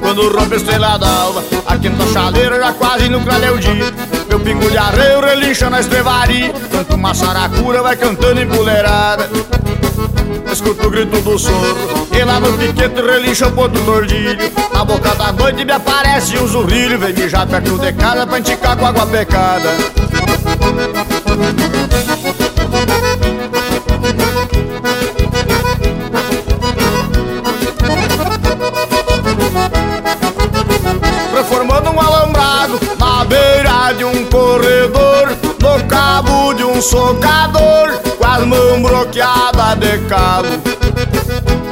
Quando 0.00 0.30
rompe 0.30 0.54
a 0.54 0.56
estrela 0.56 0.98
d'alva, 0.98 1.42
a 1.66 1.76
quinta 1.76 2.06
chaleira 2.12 2.58
já 2.58 2.72
quase 2.72 3.08
no 3.08 3.18
é 3.18 3.50
o 3.50 3.58
dia. 3.58 3.92
Meu 4.28 4.40
pingo 4.40 4.70
de 4.70 4.78
arreio 4.78 5.20
relincha 5.20 5.70
na 5.70 5.80
estrevaria, 5.80 6.52
tanto 6.70 6.94
uma 6.94 7.14
saracura 7.14 7.82
vai 7.82 7.96
cantando 7.96 8.40
empoleirada. 8.40 9.28
Escuto 10.52 10.88
o 10.88 10.90
grito 10.90 11.20
do 11.20 11.38
soro 11.38 12.08
E 12.10 12.24
lá 12.24 12.40
no 12.40 12.52
piquete 12.58 13.00
relincha 13.00 13.46
o 13.46 13.52
ponto 13.52 13.78
tordilho 13.84 14.36
Na 14.74 14.84
boca 14.84 15.14
da 15.14 15.30
noite 15.30 15.64
me 15.64 15.70
aparece 15.70 16.36
um 16.38 16.46
zurrilho 16.46 16.98
Vem 16.98 17.12
mijar 17.12 17.46
perto 17.46 17.78
de 17.78 17.92
casa 17.92 18.26
pra 18.26 18.38
enticar 18.38 18.76
com 18.76 18.84
água 18.84 19.06
pecada 19.06 19.70
Reformando 31.34 31.90
um 31.90 32.00
alambrado 32.00 32.80
na 32.98 33.24
beira 33.24 33.92
de 33.92 34.04
um 34.04 34.24
corredor 34.26 35.28
No 35.60 35.84
cabo 35.88 36.52
de 36.54 36.64
um 36.64 36.82
socador 36.82 37.80
as 38.40 38.46
mãos 38.46 38.80
bloqueadas 38.80 39.78
de 39.78 39.98
calo 40.08 40.48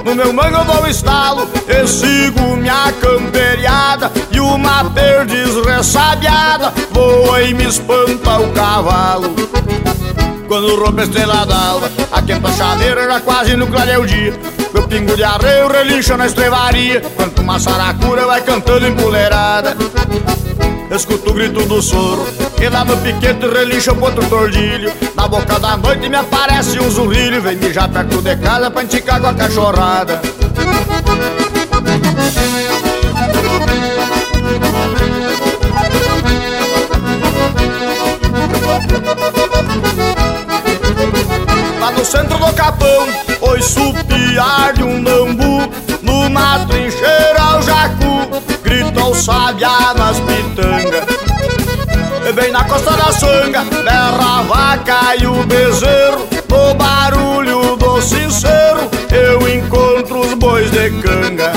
No 0.09 0.15
meu 0.15 0.33
mango 0.33 0.57
eu 0.57 0.65
dou 0.65 0.87
estalo 0.87 1.47
e 1.69 1.87
sigo 1.87 2.57
minha 2.57 2.91
camperiada 2.93 4.11
E 4.33 4.41
uma 4.41 4.89
perdiz 4.89 5.55
ressabiada 5.67 6.73
voa 6.91 7.43
e 7.43 7.53
me 7.53 7.67
espanta 7.67 8.41
o 8.41 8.51
cavalo. 8.55 9.35
Quando 10.49 10.83
rompe 10.83 11.03
a 11.03 11.05
estrela 11.05 11.45
d'alva 11.45 11.91
A 12.11 12.23
quenta 12.23 12.51
chaleira 12.53 13.05
já 13.05 13.21
quase 13.21 13.55
no 13.55 13.67
o 13.67 14.07
dia. 14.07 14.33
Meu 14.73 14.89
pingo 14.89 15.15
de 15.15 15.25
arreio 15.25 15.69
relincha 15.69 16.17
na 16.17 16.25
estrevaria 16.25 17.03
Quanto 17.15 17.43
uma 17.43 17.61
saracura 17.61 18.25
vai 18.25 18.41
cantando 18.41 18.87
empoleirada 18.87 19.77
Escuto 20.91 21.31
o 21.31 21.35
grito 21.35 21.65
do 21.67 21.83
soro 21.83 22.27
E 22.61 22.69
lá 22.69 22.85
no 22.85 22.97
piquete 22.97 23.47
relincha 23.47 23.93
o 23.93 23.97
ponto 23.97 24.27
tordilho. 24.29 24.93
Na 25.15 25.29
boca 25.29 25.59
da 25.59 25.77
noite 25.77 26.09
me 26.09 26.17
aparece 26.17 26.81
um 26.81 26.91
zurrilho 26.91 27.43
Vem 27.43 27.57
mijar 27.57 27.89
perto 27.89 28.23
de 28.23 28.37
casa 28.37 28.71
pra 28.71 28.83
enticar 28.83 29.21
com 29.21 29.27
a 29.27 29.35
cachorrada. 29.35 30.21
Lá 41.81 41.91
no 41.93 42.05
centro 42.05 42.39
do 42.39 42.53
capão 42.55 43.09
Oi 43.43 43.61
piar 44.09 44.73
de 44.73 44.83
um 44.83 45.01
nambu 45.01 45.71
Numa 46.03 46.67
trincheira 46.67 47.59
o 47.59 47.63
jacu 47.63 48.08
o 49.09 49.15
sabiá 49.15 49.95
nas 49.97 50.21
pitangas. 50.21 51.05
Vem 52.35 52.53
na 52.53 52.63
costa 52.65 52.91
da 52.91 53.11
sanga 53.11 53.65
Berra 53.65 54.41
a 54.41 54.43
vaca 54.43 55.17
e 55.19 55.27
o 55.27 55.45
bezerro. 55.45 56.29
No 56.49 56.75
barulho 56.75 57.77
do 57.77 58.01
sincero 58.03 58.91
Eu 59.11 59.49
encontro 59.49 60.21
os 60.21 60.35
bois 60.35 60.71
de 60.71 60.91
canga. 61.01 61.53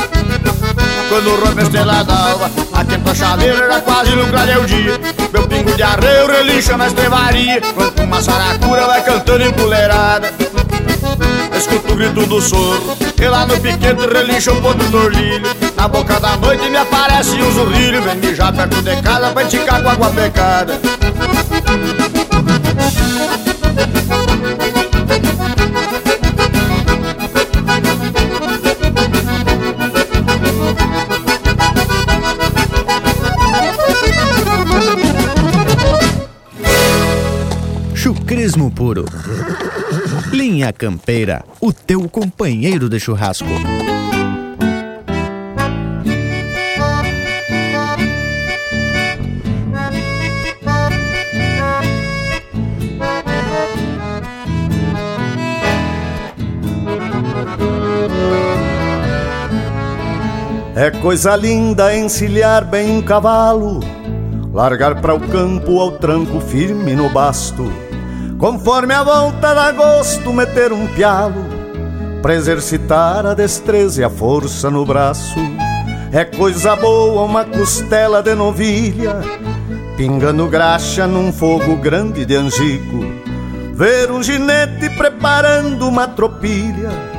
Quando 1.10 1.46
rompe 1.46 1.60
a 1.60 1.64
estrela 1.64 2.04
d'alva 2.04 2.50
a 2.74 3.16
chaveira, 3.16 3.68
já 3.68 3.82
quase 3.82 4.16
no 4.16 4.28
clareio 4.28 4.66
dia. 4.66 5.00
Meu 5.34 5.46
pingo 5.48 5.74
de 5.74 5.84
arreio 5.84 6.28
relincha 6.28 6.78
na 6.78 6.88
estrevaria 6.88 7.62
Quando 7.74 8.04
uma 8.04 8.22
saracura 8.22 8.86
vai 8.86 9.04
cantando 9.04 9.44
empoleirada 9.44 10.34
Escuto 11.58 11.94
o 11.94 11.96
grito 11.96 12.26
do 12.26 12.42
soro 12.42 12.98
E 13.20 13.28
lá 13.28 13.46
no 13.46 13.60
piquete 13.60 14.08
relincha 14.08 14.54
o 14.54 14.62
ponto 14.62 14.84
do 14.86 14.98
orlilho 14.98 15.71
Na 15.82 15.88
boca 15.88 16.20
da 16.20 16.38
noite 16.38 16.70
me 16.70 16.78
aparece 16.78 17.42
um 17.42 17.52
zurrilho 17.52 18.04
Vem 18.04 18.16
mijar 18.18 18.54
perto 18.54 18.84
de 18.84 19.02
casa 19.02 19.32
pra 19.32 19.42
enticar 19.42 19.82
com 19.82 19.90
água 19.90 20.12
pecada 20.12 20.80
Chucrismo 37.96 38.70
puro. 38.70 39.06
Linha 40.32 40.72
Campeira, 40.72 41.44
o 41.60 41.74
teu 41.74 42.08
companheiro 42.08 42.88
de 42.88 43.00
churrasco. 43.00 43.50
É 60.82 60.90
coisa 60.90 61.36
linda 61.36 61.96
encilhar 61.96 62.66
bem 62.66 62.98
um 62.98 63.04
cavalo, 63.04 63.82
largar 64.52 65.00
para 65.00 65.14
o 65.14 65.20
campo 65.20 65.80
ao 65.80 65.92
tranco 65.92 66.42
firme 66.42 66.96
no 66.96 67.08
basto, 67.08 67.72
conforme 68.40 68.92
a 68.92 69.04
volta 69.04 69.54
da 69.54 69.72
gosto 69.72 70.34
meter 70.34 70.74
um 70.74 70.88
pialo, 70.88 71.46
para 72.24 72.34
exercitar 72.34 73.28
a 73.28 73.36
destreza 73.36 74.02
e 74.02 74.04
a 74.04 74.10
força 74.10 74.72
no 74.72 74.84
braço. 74.84 75.38
É 76.12 76.26
coisa 76.26 76.76
boa 76.76 77.26
uma 77.26 77.46
costela 77.46 78.24
de 78.24 78.34
novilha, 78.34 79.22
pingando 79.96 80.48
graxa 80.48 81.06
num 81.06 81.32
fogo 81.32 81.76
grande 81.76 82.26
de 82.26 82.36
angico, 82.36 83.06
ver 83.76 84.10
um 84.10 84.24
ginete 84.24 84.90
preparando 84.98 85.88
uma 85.88 86.08
tropilha 86.08 87.11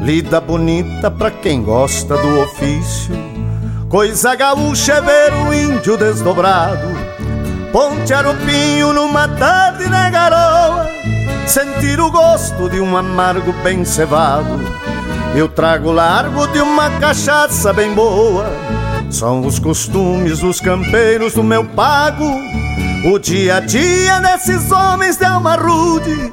Lida 0.00 0.40
bonita 0.40 1.10
pra 1.10 1.30
quem 1.30 1.62
gosta 1.62 2.16
do 2.16 2.40
ofício. 2.40 3.14
Coisa 3.86 4.34
gaúcha 4.34 4.94
é 4.94 5.00
ver 5.02 5.32
o 5.34 5.52
índio 5.52 5.98
desdobrado. 5.98 6.88
Ponte 7.70 8.14
arupinho 8.14 8.94
numa 8.94 9.28
tarde 9.28 9.86
na 9.90 10.08
garoa. 10.08 10.88
Sentir 11.46 12.00
o 12.00 12.10
gosto 12.10 12.70
de 12.70 12.80
um 12.80 12.96
amargo 12.96 13.52
bem 13.62 13.84
cevado. 13.84 14.58
Eu 15.34 15.48
trago 15.48 15.92
largo 15.92 16.46
de 16.46 16.60
uma 16.60 16.88
cachaça 16.98 17.70
bem 17.70 17.92
boa. 17.92 18.46
São 19.10 19.46
os 19.46 19.58
costumes 19.58 20.38
dos 20.38 20.60
campeiros 20.60 21.34
do 21.34 21.44
meu 21.44 21.62
pago. 21.62 22.24
O 23.04 23.18
dia 23.18 23.56
a 23.56 23.60
dia 23.60 24.18
desses 24.20 24.72
homens 24.72 25.18
de 25.18 25.26
alma 25.26 25.56
rude 25.56 26.32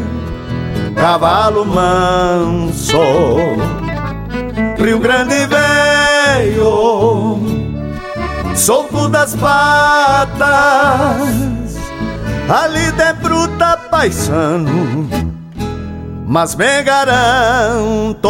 cavalo 1.01 1.65
manso. 1.65 3.01
Rio 4.77 4.99
Grande 4.99 5.47
veio, 5.47 7.39
solto 8.55 9.09
das 9.09 9.35
patas, 9.35 10.39
ali 12.47 12.91
de 12.91 13.13
bruta 13.13 13.77
paisano, 13.89 15.09
mas 16.27 16.55
me 16.55 16.83
garanto 16.83 18.29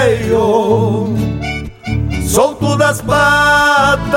veio, 0.00 1.14
solto 2.26 2.74
das 2.76 3.00
patas, 3.02 4.08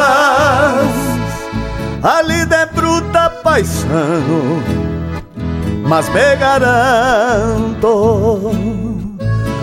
ali 2.02 2.46
de 2.46 2.66
bruta 2.74 3.30
paisano, 3.44 4.64
mas 5.86 6.08
me 6.10 6.36
garanto, 6.38 8.52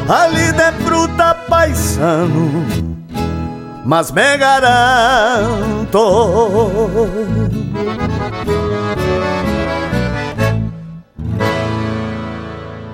ali 0.09 0.53
de 0.53 0.71
bruta 0.85 1.35
paisano, 1.49 2.67
mas 3.85 4.13
me 4.13 4.37
garanto. 4.37 6.01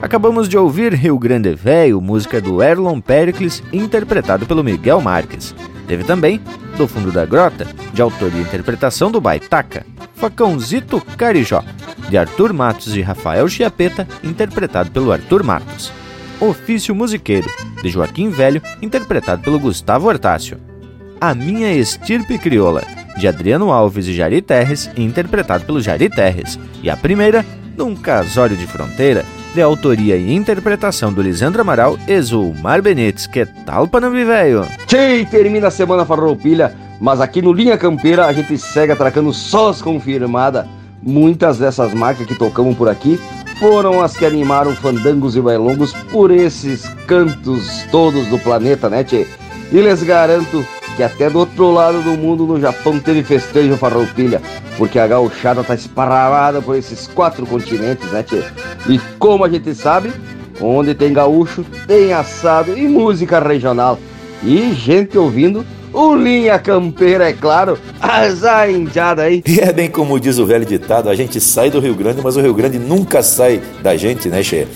Acabamos 0.06 0.48
de 0.48 0.56
ouvir 0.56 0.94
Rio 0.94 1.18
Grande 1.18 1.52
Velho, 1.52 2.00
música 2.00 2.40
do 2.40 2.62
Erlon 2.62 3.00
Pericles, 3.00 3.60
interpretado 3.72 4.46
pelo 4.46 4.62
Miguel 4.62 5.00
Marques. 5.00 5.52
Teve 5.88 6.04
também 6.04 6.40
Do 6.76 6.86
Fundo 6.86 7.10
da 7.10 7.26
Grota, 7.26 7.66
de 7.92 8.00
autoria 8.00 8.38
e 8.38 8.42
interpretação 8.42 9.10
do 9.10 9.20
Baitaca, 9.20 9.84
Facãozito 10.14 11.00
Carijó, 11.16 11.60
de 12.08 12.16
Arthur 12.16 12.52
Matos 12.52 12.96
e 12.96 13.02
Rafael 13.02 13.48
Chiapeta, 13.48 14.06
interpretado 14.22 14.92
pelo 14.92 15.10
Arthur 15.10 15.42
Matos. 15.42 15.92
Ofício 16.38 16.94
Musiqueiro, 16.94 17.50
de 17.82 17.88
Joaquim 17.88 18.30
Velho, 18.30 18.62
interpretado 18.80 19.42
pelo 19.42 19.58
Gustavo 19.58 20.06
Hortácio. 20.06 20.56
A 21.20 21.34
Minha 21.34 21.74
Estirpe 21.74 22.38
Crioula, 22.38 22.84
de 23.18 23.26
Adriano 23.26 23.72
Alves 23.72 24.06
e 24.06 24.14
Jari 24.14 24.40
Terres, 24.40 24.88
interpretado 24.96 25.64
pelo 25.64 25.80
Jari 25.80 26.08
Terres. 26.08 26.56
E 26.80 26.88
a 26.88 26.96
primeira, 26.96 27.44
Num 27.76 27.94
Casório 27.94 28.56
de 28.56 28.66
Fronteira, 28.66 29.22
de 29.54 29.60
autoria 29.60 30.16
e 30.16 30.32
interpretação 30.32 31.12
do 31.12 31.20
Lisandro 31.20 31.60
Amaral 31.60 31.98
e 32.08 32.18
Zulmar 32.20 32.80
Benites. 32.80 33.26
Que 33.26 33.44
tal, 33.44 33.86
Panambi 33.86 34.24
Velho? 34.24 34.66
Tchê, 34.86 35.26
termina 35.30 35.68
a 35.68 35.70
semana 35.70 36.06
farroupilha 36.06 36.74
Mas 36.98 37.20
aqui 37.20 37.42
no 37.42 37.52
Linha 37.52 37.76
Campeira 37.76 38.26
a 38.26 38.32
gente 38.32 38.56
segue 38.56 38.92
atracando 38.92 39.32
sós 39.32 39.82
confirmada. 39.82 40.66
Muitas 41.02 41.58
dessas 41.58 41.92
marcas 41.92 42.26
que 42.26 42.34
tocamos 42.34 42.76
por 42.76 42.88
aqui 42.88 43.20
foram 43.60 44.00
as 44.00 44.16
que 44.16 44.24
animaram 44.24 44.74
fandangos 44.74 45.36
e 45.36 45.40
bailongos 45.40 45.92
por 46.10 46.30
esses 46.30 46.88
cantos 47.06 47.84
todos 47.90 48.26
do 48.28 48.38
planeta, 48.38 48.88
né, 48.88 49.04
tchê? 49.04 49.26
E 49.70 49.80
lhes 49.80 50.02
garanto 50.02 50.64
que 50.96 51.02
até 51.02 51.28
do 51.28 51.38
outro 51.38 51.70
lado 51.70 52.00
do 52.00 52.16
mundo, 52.16 52.46
no 52.46 52.58
Japão, 52.58 52.98
teve 52.98 53.22
festejo 53.22 53.76
farroupilha, 53.76 54.40
porque 54.78 54.98
a 54.98 55.06
gauchada 55.06 55.62
tá 55.62 55.74
esparramada 55.74 56.62
por 56.62 56.74
esses 56.74 57.06
quatro 57.06 57.46
continentes, 57.46 58.10
né, 58.10 58.22
tchê? 58.22 58.42
E 58.88 58.98
como 59.18 59.44
a 59.44 59.48
gente 59.48 59.74
sabe, 59.74 60.10
onde 60.60 60.94
tem 60.94 61.12
gaúcho, 61.12 61.64
tem 61.86 62.12
assado 62.12 62.76
e 62.76 62.88
música 62.88 63.38
regional. 63.38 63.98
E 64.42 64.72
gente 64.72 65.18
ouvindo 65.18 65.64
o 65.92 66.14
Linha 66.14 66.58
Campeira, 66.58 67.28
é 67.28 67.32
claro, 67.32 67.78
azar 68.00 68.70
indiada 68.70 69.22
aí. 69.22 69.42
E 69.46 69.60
é 69.60 69.72
bem 69.72 69.90
como 69.90 70.18
diz 70.18 70.38
o 70.38 70.46
velho 70.46 70.64
ditado, 70.64 71.08
a 71.08 71.14
gente 71.14 71.40
sai 71.40 71.70
do 71.70 71.80
Rio 71.80 71.94
Grande, 71.94 72.20
mas 72.22 72.36
o 72.36 72.40
Rio 72.40 72.54
Grande 72.54 72.78
nunca 72.78 73.22
sai 73.22 73.62
da 73.82 73.96
gente, 73.96 74.28
né, 74.28 74.42
Che? 74.42 74.66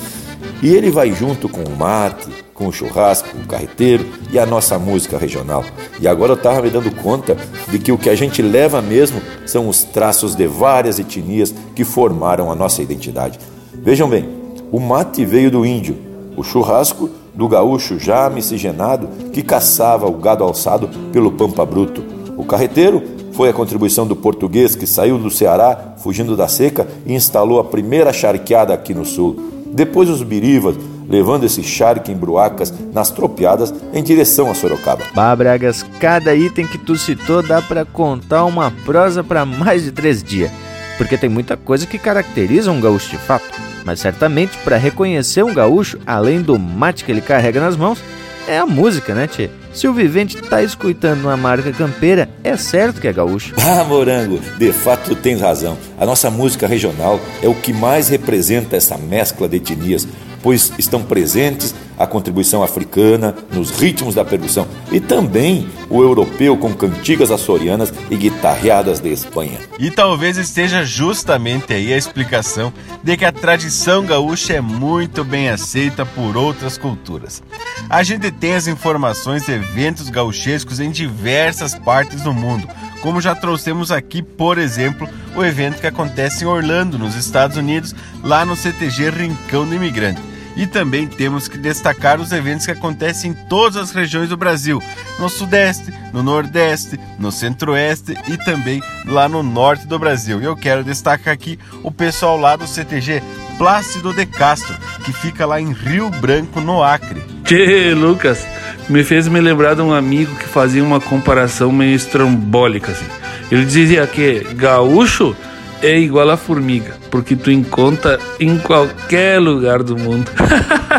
E 0.62 0.74
ele 0.74 0.90
vai 0.90 1.12
junto 1.12 1.48
com 1.48 1.62
o 1.62 1.76
mate, 1.76 2.28
com 2.60 2.68
o 2.68 2.72
churrasco, 2.72 3.26
o 3.42 3.46
carreteiro 3.46 4.04
e 4.30 4.38
a 4.38 4.44
nossa 4.44 4.78
música 4.78 5.16
regional. 5.16 5.64
E 5.98 6.06
agora 6.06 6.32
eu 6.32 6.36
estava 6.36 6.60
me 6.60 6.68
dando 6.68 6.94
conta 6.94 7.34
de 7.68 7.78
que 7.78 7.90
o 7.90 7.96
que 7.96 8.10
a 8.10 8.14
gente 8.14 8.42
leva 8.42 8.82
mesmo 8.82 9.18
são 9.46 9.66
os 9.66 9.82
traços 9.82 10.34
de 10.34 10.46
várias 10.46 10.98
etnias 10.98 11.54
que 11.74 11.84
formaram 11.84 12.52
a 12.52 12.54
nossa 12.54 12.82
identidade. 12.82 13.38
Vejam 13.72 14.10
bem, 14.10 14.28
o 14.70 14.78
mate 14.78 15.24
veio 15.24 15.50
do 15.50 15.64
índio, 15.64 15.96
o 16.36 16.42
churrasco 16.42 17.08
do 17.32 17.48
gaúcho 17.48 17.98
já 17.98 18.28
miscigenado 18.28 19.08
que 19.32 19.42
caçava 19.42 20.06
o 20.06 20.18
gado 20.18 20.44
alçado 20.44 20.90
pelo 21.10 21.32
pampa 21.32 21.64
bruto. 21.64 22.04
O 22.36 22.44
carreteiro 22.44 23.02
foi 23.32 23.48
a 23.48 23.54
contribuição 23.54 24.06
do 24.06 24.14
português 24.14 24.76
que 24.76 24.86
saiu 24.86 25.16
do 25.16 25.30
Ceará, 25.30 25.94
fugindo 25.96 26.36
da 26.36 26.46
seca, 26.46 26.86
e 27.06 27.14
instalou 27.14 27.58
a 27.58 27.64
primeira 27.64 28.12
charqueada 28.12 28.74
aqui 28.74 28.92
no 28.92 29.06
sul. 29.06 29.50
Depois 29.72 30.10
os 30.10 30.22
birivas, 30.22 30.76
levando 31.10 31.44
esse 31.44 31.62
charque 31.62 32.12
em 32.12 32.16
bruacas 32.16 32.72
nas 32.94 33.10
tropiadas 33.10 33.74
em 33.92 34.02
direção 34.02 34.50
a 34.50 34.54
Sorocaba. 34.54 35.04
Bah, 35.14 35.34
Bragas, 35.34 35.84
cada 35.98 36.34
item 36.34 36.66
que 36.66 36.78
tu 36.78 36.96
citou 36.96 37.42
dá 37.42 37.60
para 37.60 37.84
contar 37.84 38.44
uma 38.44 38.70
prosa 38.84 39.24
para 39.24 39.44
mais 39.44 39.82
de 39.82 39.90
três 39.90 40.22
dias, 40.22 40.50
porque 40.96 41.18
tem 41.18 41.28
muita 41.28 41.56
coisa 41.56 41.86
que 41.86 41.98
caracteriza 41.98 42.70
um 42.70 42.80
gaúcho 42.80 43.10
de 43.10 43.18
fato. 43.18 43.44
Mas 43.84 43.98
certamente 44.00 44.56
para 44.58 44.76
reconhecer 44.76 45.42
um 45.42 45.52
gaúcho, 45.52 45.98
além 46.06 46.40
do 46.40 46.58
mate 46.58 47.04
que 47.04 47.10
ele 47.10 47.20
carrega 47.20 47.60
nas 47.60 47.76
mãos, 47.76 47.98
é 48.46 48.58
a 48.58 48.66
música, 48.66 49.14
né, 49.14 49.26
Tchê? 49.26 49.50
Se 49.72 49.86
o 49.86 49.94
vivente 49.94 50.36
tá 50.36 50.62
escutando 50.62 51.20
uma 51.22 51.36
marca 51.36 51.70
campeira, 51.72 52.28
é 52.42 52.56
certo 52.56 53.00
que 53.00 53.06
é 53.06 53.12
gaúcho. 53.12 53.54
Ah, 53.70 53.84
Morango, 53.84 54.40
de 54.58 54.72
fato 54.72 55.14
tens 55.14 55.40
razão. 55.40 55.78
A 55.98 56.04
nossa 56.04 56.28
música 56.28 56.66
regional 56.66 57.20
é 57.40 57.46
o 57.48 57.54
que 57.54 57.72
mais 57.72 58.08
representa 58.08 58.76
essa 58.76 58.98
mescla 58.98 59.48
de 59.48 59.58
etnias, 59.58 60.08
pois 60.42 60.72
estão 60.78 61.02
presentes 61.02 61.74
a 61.98 62.06
contribuição 62.06 62.62
africana 62.62 63.34
nos 63.52 63.70
ritmos 63.70 64.14
da 64.14 64.24
percussão 64.24 64.66
e 64.90 64.98
também 64.98 65.68
o 65.90 66.02
europeu 66.02 66.56
com 66.56 66.72
cantigas 66.72 67.30
açorianas 67.30 67.92
e 68.10 68.16
guitarreadas 68.16 69.00
de 69.00 69.10
Espanha. 69.10 69.58
E 69.78 69.90
talvez 69.90 70.38
esteja 70.38 70.82
justamente 70.82 71.74
aí 71.74 71.92
a 71.92 71.98
explicação 71.98 72.72
de 73.02 73.16
que 73.18 73.24
a 73.24 73.32
tradição 73.32 74.06
gaúcha 74.06 74.54
é 74.54 74.60
muito 74.62 75.22
bem 75.24 75.50
aceita 75.50 76.06
por 76.06 76.38
outras 76.38 76.78
culturas. 76.78 77.42
A 77.88 78.02
gente 78.02 78.30
tem 78.30 78.54
as 78.54 78.66
informações 78.66 79.44
de 79.44 79.52
eventos 79.52 80.08
gauchescos 80.08 80.80
em 80.80 80.90
diversas 80.90 81.74
partes 81.74 82.22
do 82.22 82.32
mundo, 82.32 82.66
como 83.02 83.20
já 83.20 83.34
trouxemos 83.34 83.90
aqui, 83.90 84.22
por 84.22 84.58
exemplo, 84.58 85.08
o 85.34 85.44
evento 85.44 85.80
que 85.80 85.86
acontece 85.86 86.44
em 86.44 86.46
Orlando, 86.46 86.98
nos 86.98 87.14
Estados 87.14 87.56
Unidos, 87.56 87.94
lá 88.22 88.44
no 88.44 88.56
CTG 88.56 89.10
Rincão 89.10 89.66
do 89.66 89.74
Imigrante. 89.74 90.29
E 90.56 90.66
também 90.66 91.06
temos 91.06 91.48
que 91.48 91.56
destacar 91.56 92.20
os 92.20 92.32
eventos 92.32 92.66
que 92.66 92.72
acontecem 92.72 93.30
em 93.30 93.34
todas 93.48 93.76
as 93.76 93.92
regiões 93.92 94.28
do 94.28 94.36
Brasil, 94.36 94.82
no 95.18 95.28
Sudeste, 95.28 95.92
no 96.12 96.22
Nordeste, 96.22 96.98
no 97.18 97.30
Centro-Oeste 97.30 98.16
e 98.28 98.36
também 98.36 98.82
lá 99.06 99.28
no 99.28 99.42
Norte 99.42 99.86
do 99.86 99.98
Brasil. 99.98 100.40
E 100.40 100.44
eu 100.44 100.56
quero 100.56 100.84
destacar 100.84 101.32
aqui 101.32 101.58
o 101.82 101.90
pessoal 101.90 102.36
lá 102.36 102.56
do 102.56 102.66
CTG 102.66 103.22
Plácido 103.56 104.12
de 104.12 104.24
Castro, 104.24 104.74
que 105.04 105.12
fica 105.12 105.44
lá 105.44 105.60
em 105.60 105.72
Rio 105.72 106.08
Branco, 106.10 106.60
no 106.60 106.82
Acre. 106.82 107.22
Tchê, 107.44 107.94
Lucas, 107.94 108.46
me 108.88 109.04
fez 109.04 109.28
me 109.28 109.40
lembrar 109.40 109.74
de 109.74 109.82
um 109.82 109.92
amigo 109.92 110.34
que 110.34 110.46
fazia 110.46 110.82
uma 110.82 111.00
comparação 111.00 111.70
meio 111.70 111.94
estrambólica 111.94 112.92
assim. 112.92 113.06
Ele 113.50 113.64
dizia 113.64 114.06
que 114.06 114.46
gaúcho 114.54 115.36
é 115.82 115.98
igual 115.98 116.30
a 116.30 116.36
formiga, 116.36 116.96
porque 117.10 117.34
tu 117.34 117.50
encontra 117.50 118.18
em 118.38 118.58
qualquer 118.58 119.40
lugar 119.40 119.82
do 119.82 119.96
mundo. 119.96 120.30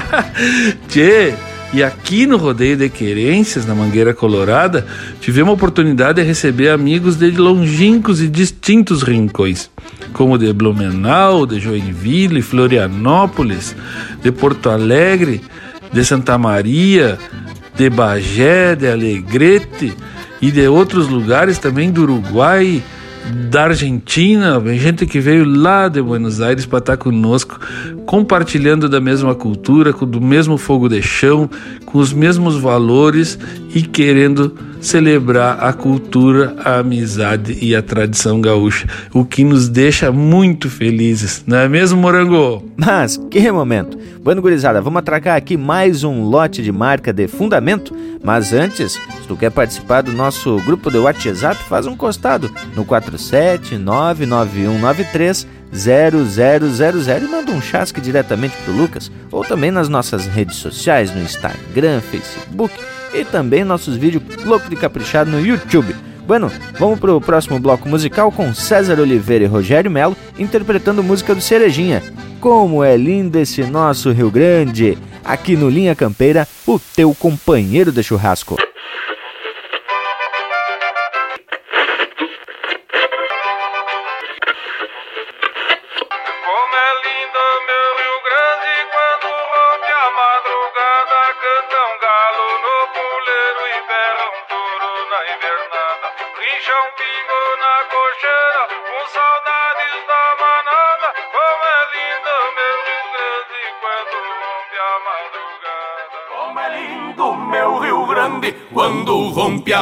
Tchê, 0.90 1.34
e 1.74 1.82
aqui 1.82 2.26
no 2.26 2.36
Rodeio 2.36 2.76
de 2.76 2.90
Querências, 2.90 3.66
na 3.66 3.74
Mangueira 3.74 4.14
Colorada, 4.14 4.86
tivemos 5.22 5.52
a 5.52 5.54
oportunidade 5.54 6.22
de 6.22 6.28
receber 6.28 6.70
amigos 6.70 7.16
de 7.16 7.32
longínquos 7.32 8.22
e 8.22 8.28
distintos 8.28 9.04
rincões, 9.04 9.70
como 10.12 10.38
de 10.38 10.52
Blumenau, 10.52 11.46
de 11.46 11.60
Joinville, 11.60 12.42
Florianópolis, 12.42 13.74
de 14.22 14.32
Porto 14.32 14.70
Alegre, 14.70 15.42
de 15.94 16.04
Santa 16.04 16.38
Maria, 16.38 17.18
de 17.76 17.90
Bagé, 17.90 18.76
de 18.76 18.90
Alegrete 18.90 19.94
e 20.42 20.52
de 20.52 20.68
outros 20.68 21.08
lugares 21.08 21.58
também 21.58 21.90
do 21.90 22.02
Uruguai, 22.04 22.84
da 23.50 23.66
Argentina, 23.66 24.62
gente 24.78 25.06
que 25.06 25.20
veio 25.20 25.46
lá 25.46 25.88
de 25.88 26.02
Buenos 26.02 26.42
Aires 26.42 26.66
para 26.66 26.80
estar 26.80 26.98
conosco, 26.98 27.60
compartilhando 28.06 28.90
da 28.90 29.00
mesma 29.00 29.36
cultura, 29.36 29.94
do 29.94 30.22
mesmo 30.22 30.58
fogo 30.58 30.90
de 30.90 31.02
chão, 31.02 31.50
com 31.86 32.00
os 32.00 32.14
mesmos 32.14 32.58
valores 32.58 33.38
e 33.74 33.82
querendo 33.82 34.56
celebrar 34.82 35.64
a 35.64 35.72
cultura, 35.72 36.56
a 36.58 36.80
amizade 36.80 37.58
e 37.62 37.74
a 37.76 37.82
tradição 37.82 38.42
gaúcha, 38.42 38.88
o 39.14 39.24
que 39.24 39.42
nos 39.44 39.70
deixa 39.70 40.12
muito 40.12 40.68
felizes, 40.70 41.44
não 41.46 41.58
é 41.58 41.70
mesmo, 41.70 42.02
Morango? 42.02 42.66
Mas 42.76 43.16
que 43.30 43.52
momento! 43.52 44.00
Bueno, 44.24 44.42
gurizada, 44.42 44.82
vamos 44.82 44.98
atracar 45.00 45.38
aqui 45.38 45.56
mais 45.58 46.04
um 46.04 46.24
lote 46.24 46.64
de 46.64 46.72
marca 46.72 47.14
de 47.14 47.28
fundamento, 47.28 47.96
mas 48.24 48.54
antes, 48.54 48.94
se 48.94 49.28
tu 49.28 49.36
quer 49.36 49.52
participar 49.52 50.02
do 50.02 50.12
nosso 50.12 50.58
grupo 50.66 50.90
de 50.92 50.98
WhatsApp, 50.98 51.58
faz 51.70 51.86
um 51.86 51.96
costado 51.96 52.52
no 52.76 52.84
4799193 52.86 55.46
0000 55.74 57.18
e 57.18 57.22
manda 57.32 57.52
um 57.52 57.62
chasque 57.62 58.02
diretamente 58.02 58.58
pro 58.64 58.74
Lucas, 58.74 59.12
ou 59.32 59.44
também 59.44 59.72
nas 59.72 59.88
nossas 59.88 60.28
redes 60.28 60.58
sociais, 60.58 61.16
no 61.16 61.22
Instagram, 61.22 62.02
Facebook 62.02 62.74
e 63.14 63.26
também 63.26 63.64
nossos 63.64 63.96
vídeos 63.96 64.24
louco 64.46 64.70
de 64.70 64.76
caprichado 64.76 65.30
no 65.30 65.40
YouTube. 65.40 65.96
Bueno, 66.26 66.52
vamos 66.80 67.00
pro 67.00 67.20
próximo 67.20 67.60
bloco 67.60 67.90
musical 67.90 68.32
com 68.32 68.54
César 68.54 69.00
Oliveira 69.00 69.44
e 69.44 69.48
Rogério 69.48 69.92
Melo 69.92 70.16
interpretando 70.38 71.04
música 71.04 71.36
do 71.36 71.42
Cerejinha. 71.42 72.02
Como 72.40 72.84
é 72.84 72.96
lindo 72.96 73.38
esse 73.38 73.64
nosso 73.64 74.12
Rio 74.12 74.32
Grande! 74.32 74.98
Aqui 75.24 75.56
no 75.56 75.70
Linha 75.70 75.96
Campeira, 75.96 76.48
o 76.66 76.80
teu 76.80 77.14
companheiro 77.14 77.92
de 77.92 78.02
churrasco. 78.02 78.58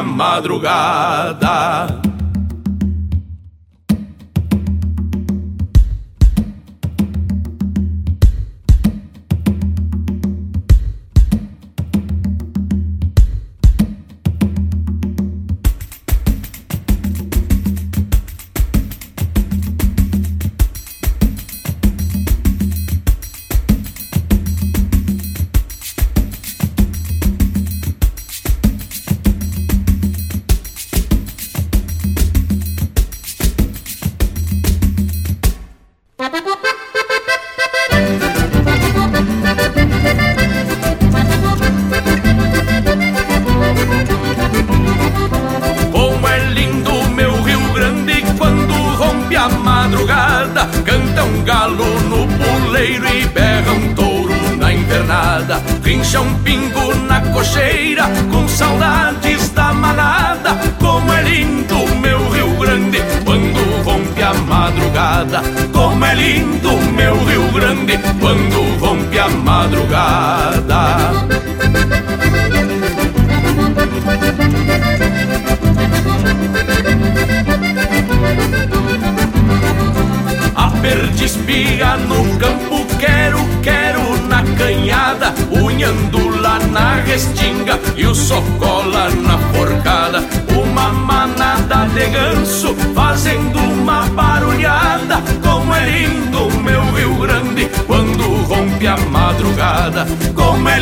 Madrugada. 0.02 2.09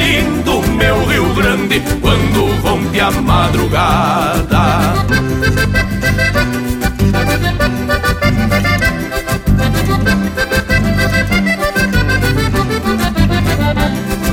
Lindo 0.08 0.62
meu 0.78 1.06
Rio 1.06 1.34
Grande 1.34 1.82
quando 2.00 2.46
rompe 2.62 3.00
a 3.00 3.12
madrugada. 3.12 4.94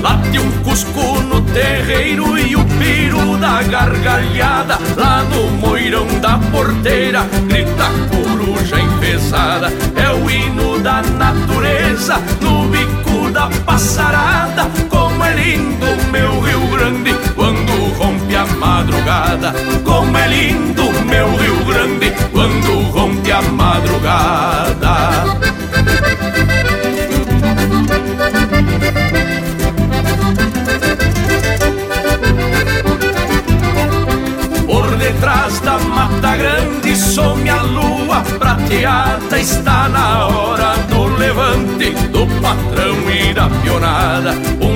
Late 0.00 0.38
um 0.38 0.50
cusco 0.62 1.20
no 1.22 1.40
terreiro 1.40 2.38
e 2.38 2.54
o 2.54 2.64
piro 2.78 3.36
da 3.38 3.62
gargalhada. 3.64 4.78
Lá 4.96 5.24
no 5.24 5.50
moirão 5.58 6.06
da 6.20 6.38
porteira 6.52 7.26
grita 7.48 7.90
coruja 8.10 8.78
enfesada. 8.80 9.72
É 9.96 10.08
o 10.12 10.30
hino 10.30 10.78
da 10.78 11.02
natureza 11.02 12.22
no 12.40 12.68
bico 12.68 13.30
da 13.32 13.48
passarada 13.66 14.83
lindo 15.54 15.86
meu 16.10 16.40
Rio 16.40 16.66
Grande 16.76 17.14
quando 17.34 17.72
rompe 17.98 18.34
a 18.34 18.44
madrugada. 18.46 19.54
Como 19.84 20.16
é 20.16 20.28
lindo 20.28 20.90
meu 21.04 21.28
Rio 21.36 21.64
Grande 21.64 22.12
quando 22.32 22.90
rompe 22.90 23.30
a 23.30 23.42
madrugada. 23.42 24.94
Por 34.66 34.96
detrás 34.96 35.60
da 35.60 35.78
mata 35.78 36.36
grande 36.36 36.96
some 36.96 37.48
a 37.48 37.62
lua 37.62 38.22
prateada. 38.38 39.38
Está 39.38 39.88
na 39.88 40.26
hora 40.26 40.74
do 40.88 41.04
levante 41.16 41.90
do 42.08 42.26
patrão 42.40 42.96
e 43.10 43.32
da 43.32 43.48
pionada 43.62 44.34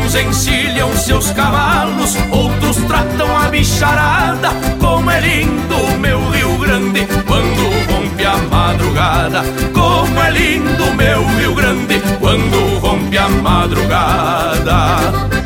Uns 0.08 0.14
encilham 0.14 0.90
seus 0.96 1.30
cavalos, 1.32 2.16
outros 2.30 2.78
tratam 2.88 3.36
a 3.36 3.50
bicharada 3.50 4.48
Como 4.80 5.10
é 5.10 5.20
lindo 5.20 5.98
meu 5.98 6.18
Rio 6.30 6.56
Grande. 6.56 7.06
Quando 7.26 7.92
rompe 7.92 8.24
a 8.24 8.38
madrugada 8.38 9.42
Como 9.74 10.18
é 10.18 10.30
lindo 10.30 10.94
meu 10.94 11.22
Rio 11.36 11.54
Grande. 11.54 12.00
Quando 12.20 12.78
rompe 12.78 13.18
a 13.18 13.28
madrugada 13.28 15.37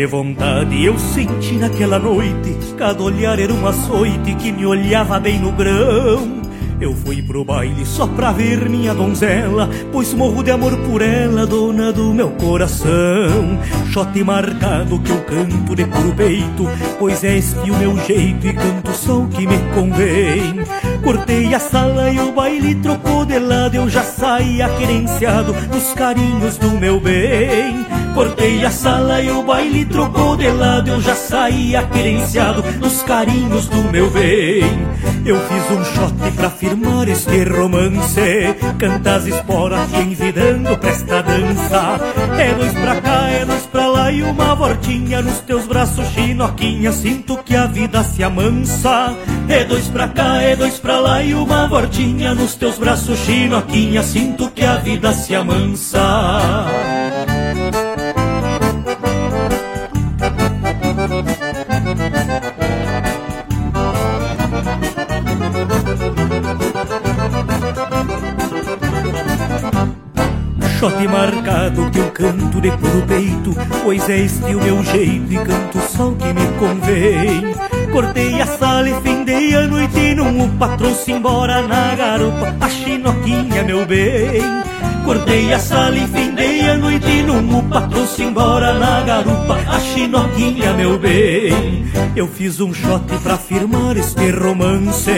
que 0.00 0.06
vontade 0.06 0.82
eu 0.82 0.98
senti 0.98 1.56
naquela 1.56 1.98
noite. 1.98 2.56
Cada 2.78 3.02
olhar 3.02 3.38
era 3.38 3.52
um 3.52 3.66
açoite 3.66 4.34
que 4.36 4.50
me 4.50 4.64
olhava 4.64 5.20
bem 5.20 5.38
no 5.38 5.52
grão. 5.52 6.40
Eu 6.80 6.94
fui 6.96 7.20
pro 7.20 7.44
baile 7.44 7.84
só 7.84 8.06
pra 8.06 8.32
ver 8.32 8.66
minha 8.70 8.94
donzela 8.94 9.68
Pois 9.92 10.14
morro 10.14 10.42
de 10.42 10.50
amor 10.50 10.74
por 10.78 11.02
ela, 11.02 11.46
dona 11.46 11.92
do 11.92 12.14
meu 12.14 12.30
coração. 12.30 13.60
Chote 13.92 14.24
marcado 14.24 14.98
que 15.00 15.10
eu 15.10 15.20
canto 15.24 15.76
de 15.76 15.84
puro 15.84 16.14
peito 16.14 16.66
Pois 16.98 17.22
este 17.22 17.70
o 17.70 17.76
meu 17.76 17.98
jeito 18.06 18.46
e 18.46 18.54
canto 18.54 18.92
só 18.94 19.18
o 19.18 19.28
que 19.28 19.46
me 19.46 19.58
convém. 19.74 20.64
Cortei 21.04 21.54
a 21.54 21.60
sala 21.60 22.10
e 22.10 22.18
o 22.18 22.32
baile 22.32 22.74
trocou 22.76 23.26
de 23.26 23.38
lado 23.38 23.76
Eu 23.76 23.86
já 23.90 24.02
saía 24.02 24.66
querenciado 24.70 25.52
nos 25.52 25.92
carinhos 25.92 26.56
do 26.56 26.70
meu 26.70 26.98
bem 26.98 27.84
Cortei 28.20 28.62
a 28.66 28.70
sala 28.70 29.22
e 29.22 29.30
o 29.30 29.42
baile 29.42 29.82
trocou 29.86 30.36
de 30.36 30.50
lado 30.50 30.90
Eu 30.90 31.00
já 31.00 31.14
saía 31.14 31.82
querenciado 31.84 32.62
nos 32.78 33.02
carinhos 33.02 33.66
do 33.66 33.82
meu 33.90 34.10
bem. 34.10 34.60
Eu 35.24 35.40
fiz 35.48 35.70
um 35.70 35.82
shot 35.82 36.12
pra 36.36 36.50
firmar 36.50 37.08
este 37.08 37.44
romance 37.44 38.54
Canta 38.78 39.14
as 39.14 39.24
esporas 39.24 39.90
que 39.90 40.00
envidando 40.00 40.76
pra 40.76 40.90
esta 40.90 41.22
dança. 41.22 41.98
É 42.38 42.52
dois 42.52 42.74
pra 42.74 43.00
cá, 43.00 43.30
é 43.30 43.44
dois 43.46 43.62
pra 43.62 43.86
lá 43.86 44.12
E 44.12 44.22
uma 44.22 44.54
voltinha 44.54 45.22
nos 45.22 45.38
teus 45.38 45.64
braços, 45.64 46.06
chinoquinha 46.08 46.92
Sinto 46.92 47.38
que 47.38 47.56
a 47.56 47.66
vida 47.66 48.04
se 48.04 48.22
amansa. 48.22 49.16
É 49.48 49.64
dois 49.64 49.86
pra 49.86 50.08
cá, 50.08 50.42
é 50.42 50.54
dois 50.54 50.78
pra 50.78 51.00
lá 51.00 51.22
E 51.22 51.34
uma 51.34 51.66
voltinha 51.66 52.34
nos 52.34 52.54
teus 52.54 52.76
braços, 52.76 53.18
chinoquinha 53.20 54.02
Sinto 54.02 54.50
que 54.50 54.62
a 54.62 54.76
vida 54.76 55.10
se 55.14 55.34
amansa 55.34 56.89
marcado 71.10 71.90
que 71.90 71.98
eu 71.98 72.10
canto 72.10 72.60
de 72.60 72.70
puro 72.70 73.02
peito 73.06 73.54
Pois 73.82 74.08
é 74.08 74.18
este 74.20 74.54
o 74.54 74.62
meu 74.62 74.82
jeito 74.84 75.32
e 75.32 75.36
canto 75.36 75.78
só 75.90 76.08
o 76.08 76.16
que 76.16 76.32
me 76.32 76.46
convém. 76.58 77.54
Cortei 77.92 78.40
a 78.40 78.46
sala 78.46 78.88
e 78.88 79.00
findei 79.02 79.54
a 79.54 79.66
noite 79.66 80.14
num 80.14 80.44
o 80.44 80.48
patrão 80.50 80.94
se 80.94 81.12
embora 81.12 81.62
na 81.62 81.94
garupa 81.96 82.54
A 82.60 82.68
chinoquinha 82.68 83.64
meu 83.64 83.84
bem. 83.84 84.42
Cortei 85.04 85.52
a 85.52 85.58
sala 85.58 85.96
e 85.96 86.06
findei 86.06 86.68
a 86.68 86.76
noite 86.76 87.22
num 87.22 87.58
o 87.58 87.62
patrão 87.64 88.06
se 88.06 88.22
embora 88.22 88.74
na 88.74 89.00
garupa 89.00 89.58
Chinoquinha 89.92 90.72
meu 90.74 90.98
bem. 90.98 91.84
Eu 92.14 92.26
fiz 92.26 92.60
um 92.60 92.72
shot 92.72 93.04
pra 93.22 93.36
firmar 93.36 93.96
este 93.96 94.30
romance. 94.30 95.10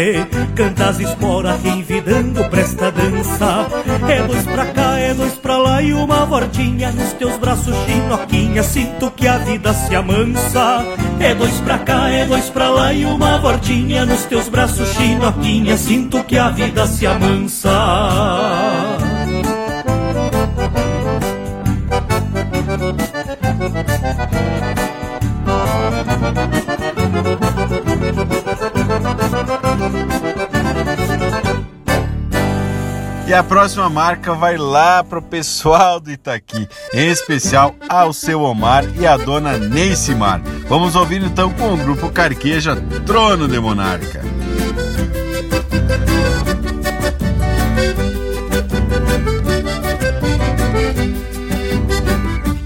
Canta 0.55 0.89
as 0.89 1.01
esporas 1.01 1.61
que 1.61 1.68
envidando 1.68 2.45
pra 2.45 2.61
esta 2.61 2.91
dança. 2.91 3.66
É 4.09 4.23
dois 4.27 4.45
pra 4.45 4.66
cá, 4.66 4.99
é 4.99 5.14
dois 5.14 5.35
pra 5.35 5.59
lá 5.59 5.83
e 5.83 5.93
uma 5.93 6.25
voltinha 6.25 6.91
Nos 6.93 7.12
teus 7.14 7.37
braços 7.39 7.75
chinoquinha 7.87 8.62
Sinto 8.62 9.11
que 9.11 9.29
a 9.29 9.39
vida 9.39 9.73
se 9.75 9.95
amansa. 9.95 10.85
É 11.20 11.35
dois 11.35 11.55
pra 11.61 11.79
cá, 11.79 12.09
é 12.09 12.25
dois 12.27 12.51
pra 12.51 12.70
lá 12.70 12.93
e 12.93 13.05
uma 13.05 13.39
voltinha 13.39 14.05
Nos 14.05 14.25
teus 14.25 14.49
braços 14.49 14.89
chinoquinha 14.95 15.77
Sinto 15.77 16.23
que 16.25 16.37
a 16.37 16.51
vida 16.51 16.87
se 16.87 17.07
amansa 17.07 17.70
E 33.33 33.35
a 33.35 33.43
próxima 33.43 33.89
marca 33.89 34.35
vai 34.35 34.59
lá 34.59 35.03
pro 35.03 35.22
pessoal 35.22 35.99
do 35.99 36.11
Itaqui, 36.11 36.68
em 36.93 37.09
especial 37.09 37.74
ao 37.89 38.12
seu 38.12 38.43
Omar 38.43 38.85
e 38.99 39.07
a 39.07 39.16
dona 39.16 39.57
Neicimar. 39.57 40.43
Vamos 40.68 40.95
ouvir 40.95 41.22
então 41.22 41.51
com 41.51 41.72
o 41.72 41.76
grupo 41.78 42.11
Carqueja 42.11 42.76
Trono 43.07 43.49
de 43.49 43.59
Monarca. 43.59 44.20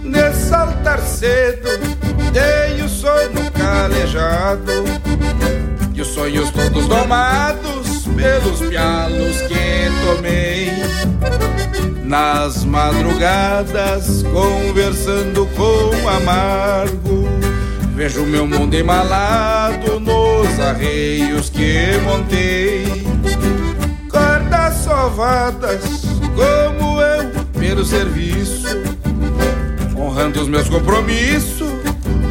De 0.02 0.32
saltar 0.34 0.98
cedo, 0.98 1.68
dei 2.32 2.82
o 2.84 2.88
sono 2.88 3.52
calejado 3.52 5.05
sonhos 6.26 6.50
todos 6.50 6.88
domados 6.88 8.04
pelos 8.16 8.60
pialos 8.68 9.42
que 9.42 9.90
tomei. 10.04 10.72
Nas 12.02 12.64
madrugadas 12.64 14.24
conversando 14.32 15.44
com 15.56 16.08
amargo 16.08 17.28
Vejo 17.96 18.24
meu 18.24 18.46
mundo 18.46 18.74
embalado 18.74 19.98
nos 19.98 20.60
arreios 20.60 21.50
que 21.50 21.98
montei. 22.04 23.06
Cordas 24.08 24.84
sovadas 24.84 26.02
como 26.34 27.00
eu 27.00 27.30
pelo 27.58 27.84
serviço 27.84 28.68
Honrando 29.96 30.42
os 30.42 30.48
meus 30.48 30.68
compromissos 30.68 31.72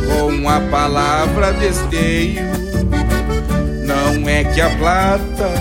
com 0.08 0.50
a 0.50 0.60
palavra 0.70 1.52
desteio 1.54 2.64
é 4.28 4.44
que 4.44 4.62
a 4.62 4.70
plata 4.78 5.52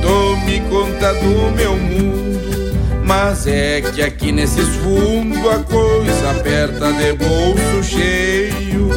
tome 0.00 0.60
conta 0.70 1.12
do 1.14 1.50
meu 1.52 1.76
mundo, 1.76 2.74
mas 3.04 3.46
é 3.46 3.80
que 3.80 4.02
aqui 4.02 4.30
nesses 4.30 4.68
fundos 4.76 5.38
a 5.38 5.58
coisa 5.60 6.30
aperta 6.30 6.92
de 6.92 7.12
bolso 7.14 7.82
cheio. 7.82 8.90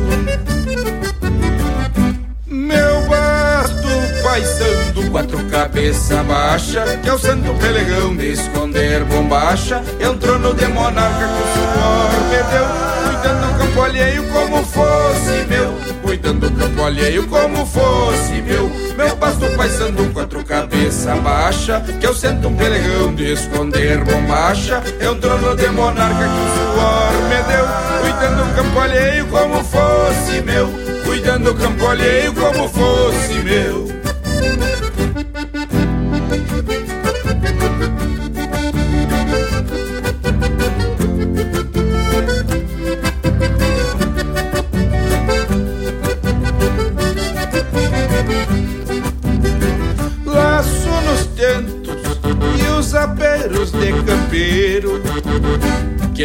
Meu 2.48 3.02
basto 3.08 3.88
paisando, 4.24 5.10
quatro 5.12 5.44
cabeça 5.46 6.24
baixa, 6.24 6.84
que 7.02 7.10
é 7.10 7.14
o 7.14 7.18
santo 7.18 7.54
pelegão 7.60 8.16
de 8.16 8.34
esconder 8.34 9.04
bombacha, 9.06 9.82
entrou 10.00 10.38
no 10.38 10.54
de 10.54 10.68
monarca 10.68 11.28
que 11.28 11.42
o 11.42 11.48
suor 11.54 12.12
me 12.30 12.44
deu, 12.52 12.66
cuidando 13.06 13.54
do 13.54 13.60
campo 13.60 13.82
alheio 13.82 14.24
como 14.32 14.64
fosse 14.66 15.46
meu 15.48 16.05
cuidando 16.26 16.50
do 16.50 16.60
campo 16.60 16.84
alheio 16.84 17.28
como 17.28 17.66
fosse 17.68 18.42
meu. 18.42 18.68
Meu 18.98 19.16
pasto 19.18 19.46
paisando 19.56 20.12
quatro 20.12 20.44
cabeça 20.44 21.16
baixa, 21.18 21.82
que 22.00 22.06
eu 22.06 22.16
sento 22.16 22.48
um 22.48 22.56
pelegão 22.56 23.14
de 23.14 23.34
esconder 23.34 24.04
bombacha. 24.04 24.82
É 25.00 25.08
um 25.08 25.20
trono 25.20 25.56
de 25.56 25.68
monarca 25.70 26.16
que 26.16 26.40
o 26.42 26.48
suor 26.56 27.14
me 27.30 27.44
deu, 27.44 27.68
cuidando 28.02 28.44
do 28.44 28.56
campo 28.56 28.80
alheio 28.80 29.28
como 29.28 29.64
fosse 29.64 30.42
meu. 30.42 30.68
Cuidando 31.06 31.54
do 31.54 31.56
campo 31.56 31.86
alheio 31.86 32.34
como 32.34 32.70
fosse 32.70 33.34
meu. 33.44 34.05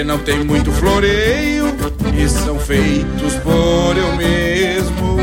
Que 0.01 0.05
não 0.05 0.19
tem 0.19 0.43
muito 0.43 0.73
floreio 0.73 1.67
e 2.17 2.27
são 2.27 2.59
feitos 2.59 3.35
por 3.43 3.95
eu 3.95 4.17
mesmo. 4.17 5.19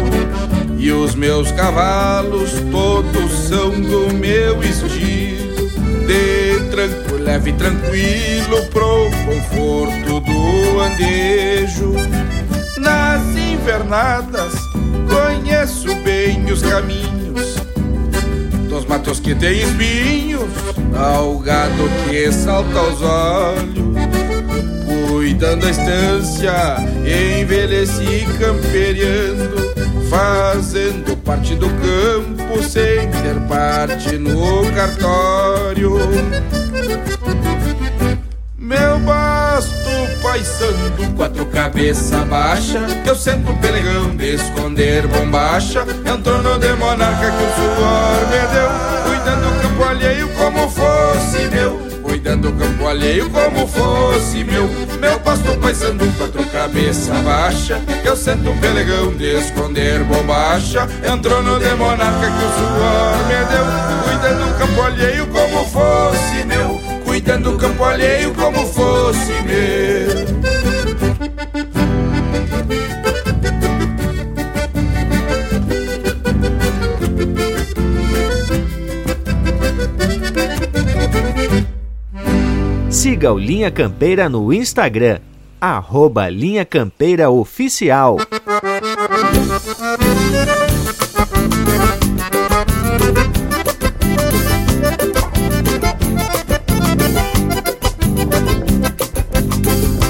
E 0.78 0.92
os 0.92 1.16
meus 1.16 1.52
cavalos 1.54 2.52
todos 2.70 3.32
são 3.50 3.72
do 3.72 4.14
meu 4.14 4.62
estilo, 4.62 5.68
de 6.06 6.70
tranco, 6.70 7.16
leve 7.16 7.50
e 7.50 7.54
tranquilo 7.54 8.66
pro 8.72 9.10
conforto 9.26 10.20
do 10.20 10.80
andejo. 10.80 11.94
Nas 12.78 13.24
invernadas 13.36 14.54
conheço 15.10 15.96
bem 16.04 16.52
os 16.52 16.62
caminhos 16.62 17.56
dos 18.70 18.86
matos 18.86 19.20
que 19.20 19.34
tem 19.34 19.60
espinhos 19.60 20.52
ao 20.96 21.40
gado 21.40 21.90
que 22.08 22.32
salta 22.32 22.78
aos 22.78 23.02
olhos. 23.02 23.77
Cuidando 25.28 25.68
a 25.68 25.72
estância, 25.72 26.78
envelheci 27.04 28.26
camperiando, 28.40 29.76
fazendo 30.10 31.18
parte 31.18 31.54
do 31.54 31.68
campo 31.68 32.64
sem 32.64 33.12
ter 33.12 33.38
parte 33.50 34.18
no 34.18 34.72
cartório. 34.72 36.00
Meu 38.58 39.00
basto 39.00 39.90
paisando, 40.24 41.14
quatro 41.18 41.46
cabeça 41.48 42.20
baixa, 42.24 42.80
eu 43.06 43.14
sento 43.14 43.54
pelegão 43.56 44.16
de 44.16 44.36
esconder 44.36 45.08
bombacha, 45.08 45.86
é 46.06 46.14
um 46.14 46.22
trono 46.22 46.58
de 46.58 46.72
monarca 46.76 47.32
que 47.32 47.44
o 47.44 47.50
suor 47.54 48.28
me 48.30 48.48
deu, 48.54 48.70
cuidando 49.04 49.50
do 49.50 49.62
campo 49.62 49.84
alheio 49.84 50.30
como 50.30 50.70
fosse 50.70 51.48
meu, 51.50 51.78
cuidando 52.02 52.50
do 52.50 52.58
campo 52.58 52.88
alheio 52.88 53.30
como 53.30 53.68
fosse 53.68 54.46
meu, 54.46 54.87
meu 54.98 55.20
pasto 55.20 55.58
paisando, 55.58 56.06
quatro 56.18 56.44
cabeça 56.46 57.14
baixa, 57.16 57.82
eu 58.04 58.16
sento 58.16 58.50
um 58.50 58.58
pelegão 58.60 59.14
de 59.16 59.38
esconder 59.38 60.04
bombacha, 60.04 60.88
é 61.04 61.12
um 61.12 61.20
trono 61.20 61.60
de 61.60 61.74
monarca 61.76 62.28
que 62.28 62.46
o 62.46 62.52
suor 62.58 63.18
me 63.28 63.46
deu, 63.46 63.66
cuidando 64.04 64.46
do 64.46 64.58
campo 64.58 64.82
alheio 64.82 65.28
como 65.28 65.66
fosse 65.66 66.44
meu. 66.46 66.98
Cuidando 67.04 67.52
do 67.52 67.58
campo 67.58 67.84
alheio 67.84 68.34
como 68.34 68.68
fosse 68.68 69.32
meu. 69.44 70.57
Siga 82.98 83.32
o 83.32 83.38
Linha 83.38 83.70
Campeira 83.70 84.28
no 84.28 84.52
Instagram, 84.52 85.20
arroba 85.62 86.28
Linha 86.30 86.66
Campeira 86.66 87.30
Oficial. 87.30 88.18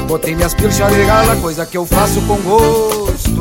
Botei 0.08 0.34
minhas 0.34 0.54
pilchas 0.54 1.06
gala, 1.06 1.36
coisa 1.42 1.66
que 1.66 1.78
eu 1.78 1.86
faço 1.86 2.22
com 2.22 2.38
gosto 2.38 3.38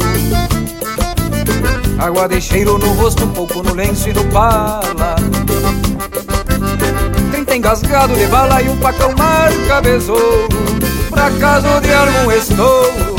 Água 2.00 2.26
de 2.26 2.40
cheiro 2.40 2.78
no 2.78 2.88
rosto, 2.94 3.24
um 3.24 3.30
pouco 3.30 3.62
no 3.62 3.74
lenço 3.74 4.08
e 4.08 4.12
no 4.12 4.24
pala 4.24 5.14
engasgado 7.56 8.14
de 8.14 8.26
bala 8.26 8.60
e 8.60 8.68
um 8.68 8.76
pacão 8.76 9.12
marca 9.16 9.80
besouro. 9.80 10.48
Pra 11.08 11.30
caso 11.32 11.80
de 11.80 11.92
algum 11.92 12.30
estouro. 12.30 13.16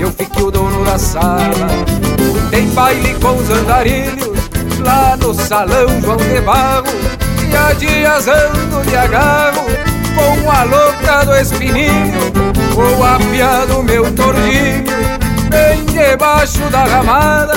Eu 0.00 0.10
fiquei 0.12 0.42
o 0.42 0.50
dono 0.50 0.84
da 0.84 0.98
sala. 0.98 1.68
Tem 2.50 2.66
baile 2.70 3.14
com 3.20 3.36
os 3.36 3.48
andarilhos 3.48 4.30
Lá 4.80 5.16
no 5.16 5.34
salão 5.34 6.00
João 6.00 6.16
de 6.16 6.40
Barro. 6.40 6.86
E 7.48 7.56
há 7.56 7.72
dias 7.74 8.26
ando 8.26 8.82
de 8.88 8.96
agarro 8.96 9.66
Com 10.16 10.50
a 10.50 10.62
louca 10.64 11.24
do 11.24 11.36
espininho 11.36 12.32
Vou 12.74 13.04
apiado 13.04 13.80
o 13.80 13.82
meu 13.82 14.10
tordinho 14.12 14.84
Bem 15.48 15.84
debaixo 15.86 16.60
da 16.70 16.84
ramada. 16.84 17.54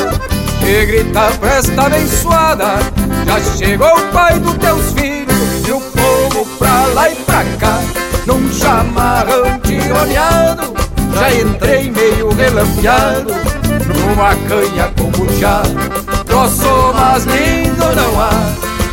E 0.62 0.86
grita 0.86 1.32
presta 1.39 1.84
abençoada 1.84 2.76
Já 3.26 3.58
chegou 3.58 3.97
o 3.97 4.12
pai 4.12 4.39
dos 4.39 4.56
teus 4.58 4.93
filhos 4.93 5.23
lá 6.88 7.10
e 7.10 7.16
pra 7.16 7.44
cá 7.60 7.80
Num 8.26 8.52
chamarrão 8.52 9.60
tironeado 9.60 10.74
Já 11.14 11.34
entrei 11.34 11.92
meio 11.92 12.30
relampeado 12.34 13.34
Numa 13.96 14.36
canha 14.48 14.92
com 14.98 15.12
já. 15.40 15.62
Grosso, 16.26 16.94
mas 16.94 17.26
lindo 17.26 17.96
não 17.96 18.22
há 18.22 18.32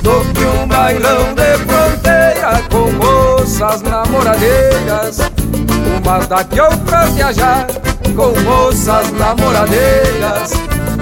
Do 0.02 0.20
que 0.32 0.44
um 0.44 0.66
bailão 0.66 1.34
de 1.34 1.58
fronteira 1.64 2.62
Com 2.70 2.90
moças 2.92 3.82
namoradeiras. 3.82 5.18
Umas 6.02 6.26
daqui 6.26 6.60
outras 6.60 7.12
viajar 7.12 7.66
com 8.16 8.38
moças 8.40 9.10
namoradeiras, 9.12 10.52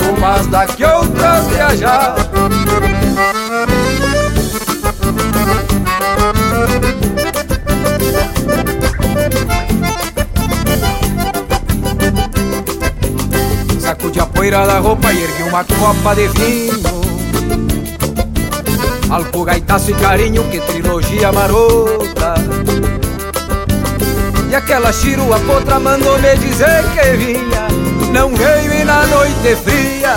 umas 0.09 0.47
daqui 0.49 0.85
outras 0.85 1.47
viajar. 1.49 2.15
Sacudi 13.81 14.21
a 14.21 14.27
poeira 14.27 14.67
da 14.67 14.79
roupa 14.79 15.13
e 15.13 15.23
ergui 15.23 15.43
uma 15.45 15.65
copa 15.65 16.15
de 16.15 16.29
vinho. 16.29 16.99
Alco, 19.11 19.45
gaitaço 19.45 19.91
e 19.91 19.95
carinho, 19.95 20.45
que 20.51 20.61
trilogia 20.61 21.33
marota. 21.33 22.35
E 24.51 24.55
aquela 24.55 24.93
chirua 24.93 25.39
potra 25.41 25.79
mandou 25.79 26.19
me 26.19 26.37
dizer 26.37 26.85
que 26.93 27.17
vinha. 27.17 27.69
Não 28.13 28.35
veio 28.35 28.73
e 28.81 28.85
na 28.85 29.07
noite 29.07 29.57
fria 29.65 30.17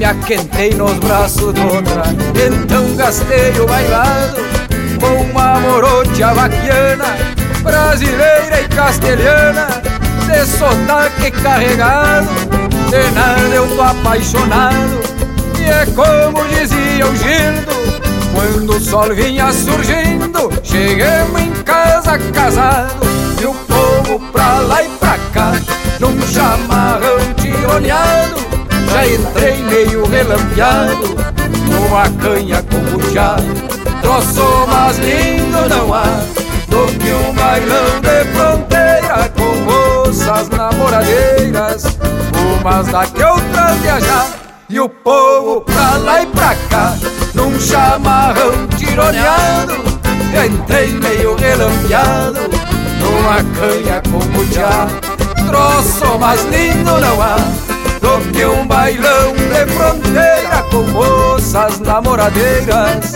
me 0.00 0.04
aquentei 0.06 0.72
nos 0.72 0.94
braços 0.94 1.52
de 1.52 1.60
outra, 1.60 2.02
então 2.34 2.96
gastei 2.96 3.52
o 3.60 3.66
bailado 3.66 4.59
com 5.00 5.22
uma 5.22 5.58
morocha 5.60 6.32
vaquiana, 6.34 7.16
brasileira 7.62 8.60
e 8.60 8.68
castelhana, 8.68 9.82
de 10.26 10.46
sotaque 10.46 11.30
carregado, 11.42 12.28
de 12.90 13.10
nada 13.14 13.54
eu 13.54 13.66
tô 13.74 13.82
apaixonado, 13.82 15.00
e 15.58 15.64
é 15.64 15.86
como 15.86 16.46
dizia 16.48 17.06
o 17.06 17.16
Gildo, 17.16 17.72
quando 18.34 18.76
o 18.76 18.80
sol 18.80 19.14
vinha 19.14 19.52
surgindo, 19.52 20.50
chegamos 20.62 21.40
em 21.40 21.50
casa 21.62 22.18
casado, 22.32 22.94
e 23.40 23.46
o 23.46 23.54
povo 23.54 24.20
pra 24.30 24.60
lá 24.60 24.82
e 24.82 24.88
pra 24.90 25.18
cá, 25.32 25.52
num 25.98 26.20
chamarrão 26.28 27.18
tironeado, 27.36 28.36
já 28.92 29.06
entrei 29.06 29.56
meio 29.62 30.04
relampeado 30.04 31.16
Numa 31.70 32.08
canha 32.22 32.62
com 32.62 33.12
já 33.12 33.36
Troço 34.02 34.66
mais 34.68 34.98
lindo 34.98 35.68
não 35.68 35.94
há 35.94 36.04
Do 36.68 36.86
que 36.98 37.12
um 37.12 37.32
bailão 37.34 38.00
de 38.00 38.24
fronteira 38.32 39.30
Com 39.36 39.56
moças 39.64 40.48
namoradeiras 40.48 41.84
Umas 42.60 42.86
daqui 42.88 43.22
outras 43.22 43.78
viajar 43.80 44.26
E 44.68 44.80
o 44.80 44.88
povo 44.88 45.62
pra 45.62 45.96
lá 45.98 46.22
e 46.22 46.26
pra 46.26 46.54
cá 46.68 46.94
Num 47.34 47.58
chamarrão 47.60 48.66
tironeado 48.76 49.74
Entrei 50.46 50.88
meio 50.88 51.36
relampeado 51.36 52.40
Numa 52.98 53.42
canha 53.54 54.02
com 54.10 54.44
já 54.52 54.86
Troço 55.46 56.18
mais 56.18 56.42
lindo 56.44 57.00
não 57.00 57.20
há 57.20 57.36
do 58.00 58.32
que 58.32 58.44
um 58.46 58.66
bailão 58.66 59.34
de 59.34 59.72
fronteira 59.72 60.62
com 60.70 60.82
moças 60.90 61.80
namoradeiras. 61.80 63.12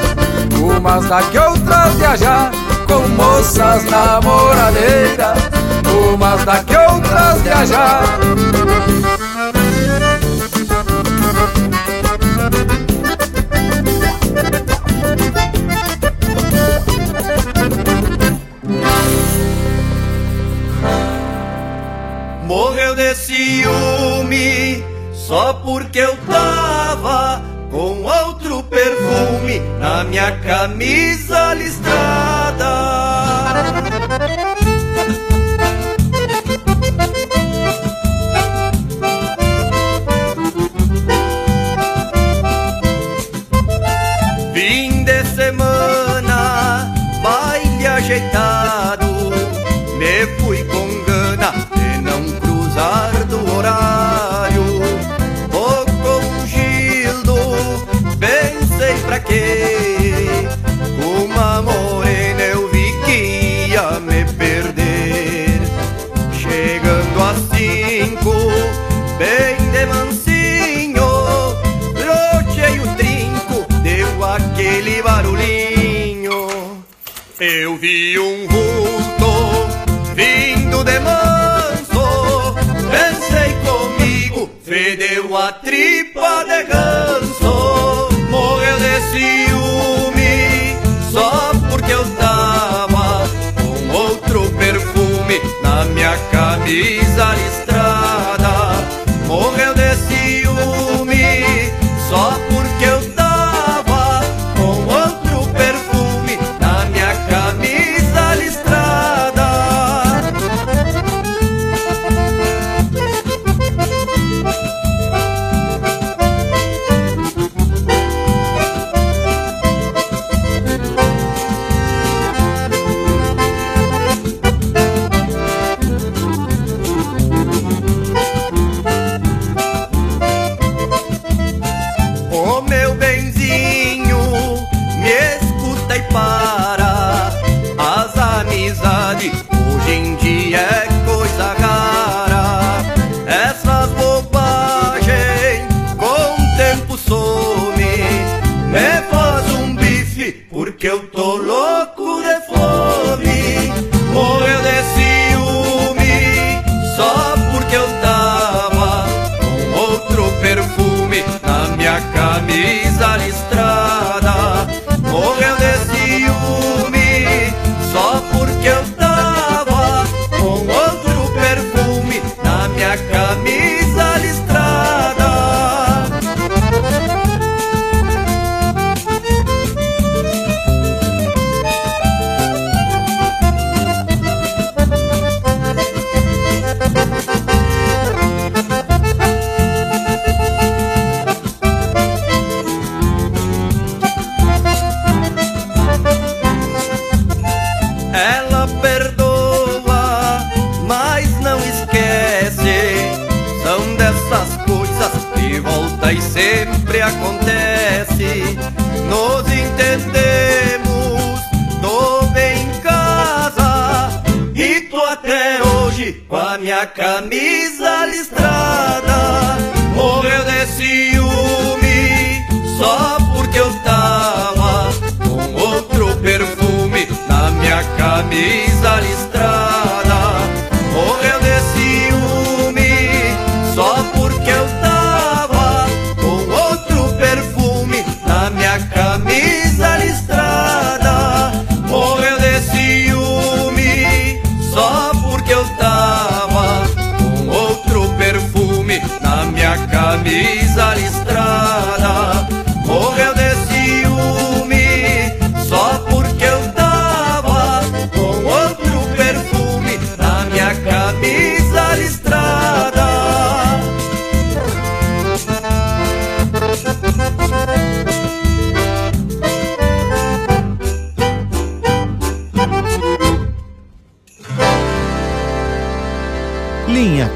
Umas 0.60 1.06
daqui, 1.06 1.38
outras 1.38 1.94
viajar 1.94 2.50
com 2.86 3.08
moças 3.08 3.84
namoradeiras. 3.84 5.38
Umas 6.12 6.44
daqui, 6.44 6.76
outras 6.76 7.42
viajar. 7.42 8.02
Morreu 22.46 22.94
de 22.94 23.14
ciúme 23.14 24.84
só 25.12 25.54
porque 25.54 25.98
eu 25.98 26.16
tava 26.28 26.93
camisa 30.32 31.54
listrada. 31.54 32.23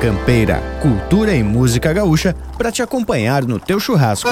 Campeira, 0.08 0.62
cultura 0.80 1.34
e 1.34 1.42
música 1.42 1.92
gaúcha 1.92 2.34
para 2.56 2.72
te 2.72 2.80
acompanhar 2.80 3.44
no 3.44 3.58
teu 3.58 3.78
churrasco. 3.78 4.26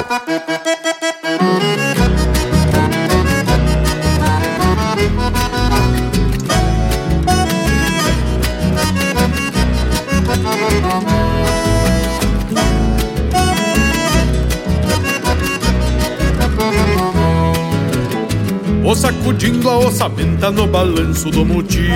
Vou 18.82 18.96
sacudindo 18.96 19.68
a 19.68 19.76
ossamenta 19.76 20.50
no 20.50 20.66
balanço 20.66 21.30
do 21.30 21.44
motim 21.44 21.90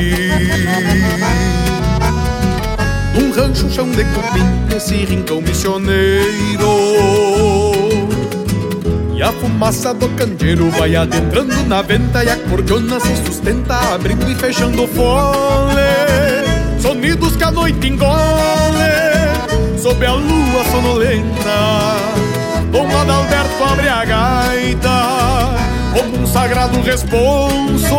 Num 3.51 3.57
rancho 3.57 3.71
chão 3.71 3.91
de 3.91 4.05
cupim, 4.05 4.45
nesse 4.73 4.95
rincão 4.95 5.41
missioneiro. 5.41 6.21
E 9.13 9.21
a 9.21 9.33
fumaça 9.33 9.93
do 9.93 10.09
candeeiro 10.11 10.71
vai 10.71 10.95
adentrando 10.95 11.55
na 11.67 11.83
venta 11.83 12.25
E 12.25 12.29
a 12.29 12.37
cordiona 12.37 13.01
se 13.01 13.17
sustenta, 13.17 13.75
abrindo 13.93 14.31
e 14.31 14.37
fechando 14.37 14.85
o 14.85 14.87
fole. 14.87 15.81
Sonidos 16.81 17.35
que 17.35 17.43
a 17.43 17.51
noite 17.51 17.89
engole, 17.89 18.13
sob 19.83 20.07
a 20.07 20.13
lua 20.13 20.65
sonolenta. 20.71 21.97
Dom 22.71 22.87
Adalberto 22.87 23.65
abre 23.65 23.89
a 23.89 24.05
gaita 24.05 25.51
como 25.93 26.23
um 26.23 26.27
sagrado 26.27 26.81
responso 26.83 27.97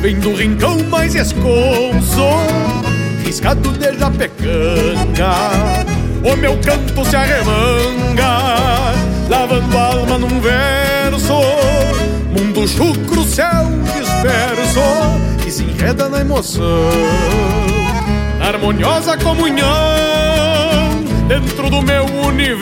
Vem 0.00 0.18
do 0.18 0.34
rincão 0.34 0.82
mais 0.84 1.14
esconso 1.14 2.81
Riscado 3.32 3.72
de 3.72 3.98
japecanga 3.98 5.32
O 6.22 6.36
meu 6.36 6.54
canto 6.58 7.02
se 7.02 7.16
arremanga 7.16 8.92
Lavando 9.26 9.78
a 9.78 9.84
alma 9.86 10.18
num 10.18 10.38
verso. 10.38 11.40
Mundo 12.30 12.68
chucro, 12.68 13.24
céu 13.24 13.70
disperso 13.96 14.82
Que 15.42 15.50
se 15.50 15.62
enreda 15.62 16.10
na 16.10 16.20
emoção. 16.20 16.90
Harmoniosa 18.38 19.16
comunhão 19.16 19.66
Dentro 21.26 21.70
do 21.70 21.80
meu 21.80 22.04
universo. 22.04 22.52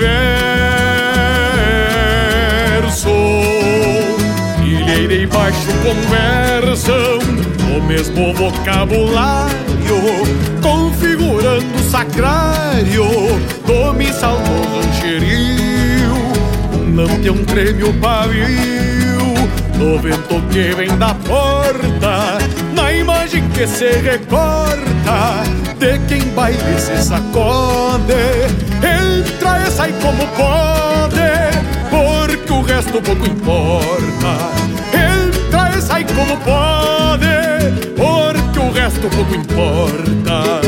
Ilheira 4.64 5.14
e 5.14 5.26
baixo 5.26 5.66
conversam 5.82 7.40
o 7.76 7.82
mesmo 7.82 8.34
vocabulário, 8.34 9.69
configurando 10.62 11.74
o 11.76 11.90
sacrário 11.90 13.04
do 13.66 13.92
missal 13.94 14.36
do 14.38 14.76
rancherio. 14.76 16.14
Um 16.74 16.96
lampião 16.96 17.44
treme 17.44 17.84
o 17.84 17.92
pavio, 17.94 19.34
no 19.76 19.98
vento 19.98 20.42
que 20.50 20.74
vem 20.74 20.96
da 20.98 21.14
porta, 21.14 22.38
na 22.74 22.92
imagem 22.92 23.48
que 23.50 23.66
se 23.66 23.90
recorta 23.90 25.44
de 25.78 25.98
quem 26.08 26.22
baile 26.34 26.78
se 26.78 27.02
sacode. 27.02 28.12
Entra 28.82 29.66
e 29.66 29.70
sai 29.70 29.92
como 30.00 30.26
pode 30.28 31.30
porque 31.90 32.52
o 32.52 32.62
resto 32.62 33.02
pouco 33.02 33.26
importa. 33.26 34.32
Entra 34.94 35.76
e 35.76 35.82
sai 35.82 36.04
como 36.04 36.36
pode, 36.38 37.26
porque 38.90 39.06
o 39.06 39.10
resto 39.10 39.10
pouco 39.10 39.34
importa. 39.34 40.60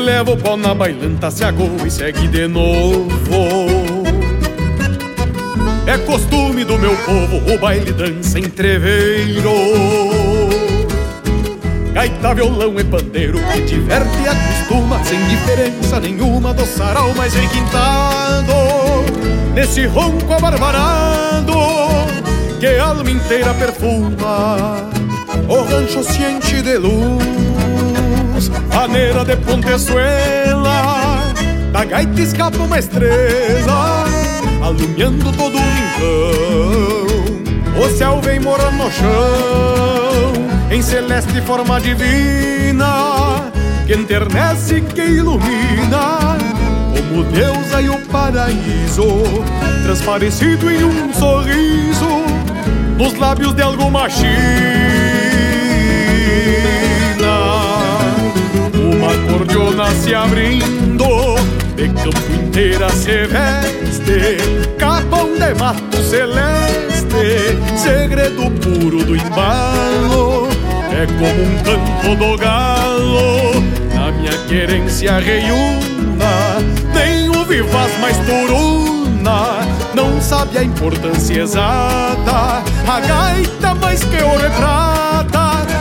Se 0.00 0.02
eleva 0.02 0.30
o 0.30 0.36
pau 0.36 0.56
na 0.56 0.74
bailanta, 0.74 1.30
se 1.30 1.44
agoa 1.44 1.86
e 1.86 1.90
segue 1.90 2.26
de 2.26 2.48
novo. 2.48 3.10
É 5.86 5.98
costume 5.98 6.64
do 6.64 6.78
meu 6.78 6.96
povo 6.96 7.52
o 7.52 7.58
baile 7.58 7.92
dança 7.92 8.38
em 8.38 8.48
treveiro. 8.48 9.52
Gaita, 11.92 12.34
violão 12.34 12.80
e 12.80 12.84
pandeiro 12.84 13.38
que 13.52 13.60
diverte 13.60 14.16
e 14.24 14.28
acostuma 14.28 15.04
sem 15.04 15.22
diferença 15.26 16.00
nenhuma 16.00 16.54
do 16.54 16.64
sarau 16.64 17.14
mais 17.14 17.34
requintado. 17.34 18.54
Nesse 19.54 19.84
ronco 19.84 20.32
abarbarado 20.32 21.52
que 22.58 22.66
a 22.66 22.86
alma 22.86 23.10
inteira 23.10 23.52
perfuma. 23.52 24.88
O 25.46 25.62
rancho 25.62 26.02
se 26.02 26.22
enche 26.22 26.62
de 26.62 26.78
luz, 26.78 27.22
maneira 28.74 29.24
de 29.24 29.36
pontezuela. 29.36 31.32
Da 31.72 31.84
gaita 31.84 32.20
escapa 32.20 32.58
uma 32.58 32.78
estrela, 32.78 34.04
alumiando 34.62 35.32
todo 35.32 35.56
o 35.56 35.60
rincão. 35.60 36.70
O 37.82 37.88
céu 37.96 38.20
vem 38.20 38.40
morar 38.40 38.72
no 38.72 38.90
chão, 38.90 40.32
em 40.70 40.82
celeste 40.82 41.40
forma 41.42 41.80
divina, 41.80 43.50
que 43.86 43.94
enternece 43.94 44.76
e 44.76 44.80
que 44.82 45.00
ilumina, 45.00 46.36
como 46.94 47.24
Deus 47.24 47.72
e 47.82 47.88
o 47.88 47.98
paraíso, 48.08 49.06
transparecido 49.84 50.70
em 50.70 50.84
um 50.84 51.14
sorriso, 51.14 52.24
nos 52.98 53.14
lábios 53.14 53.54
de 53.54 53.62
alguma 53.62 54.10
china. 54.10 54.99
Cordiona 59.28 59.90
se 59.92 60.14
abrindo, 60.14 61.36
de 61.76 61.88
campo 61.88 62.32
inteira 62.32 62.88
se 62.90 63.26
veste, 63.26 64.76
capão 64.78 65.34
de 65.34 65.54
mato 65.54 65.96
celeste, 66.02 67.56
segredo 67.76 68.50
puro 68.60 69.04
do 69.04 69.16
embalo. 69.16 70.48
É 70.92 71.06
como 71.06 71.42
um 71.42 71.56
canto 71.62 72.16
do 72.16 72.36
galo, 72.36 73.62
na 73.94 74.12
minha 74.12 74.36
querência 74.46 75.18
reiúna, 75.18 76.58
nem 76.92 77.30
o 77.30 77.44
vivaz 77.44 77.98
mais 78.00 78.16
turuna, 78.18 79.60
não 79.94 80.20
sabe 80.20 80.58
a 80.58 80.64
importância 80.64 81.42
exata. 81.42 82.62
A 82.86 83.00
gaita 83.00 83.74
mais 83.76 84.02
que 84.04 84.22
ouro 84.22 84.44
e 84.44 84.50
prata, 84.50 84.99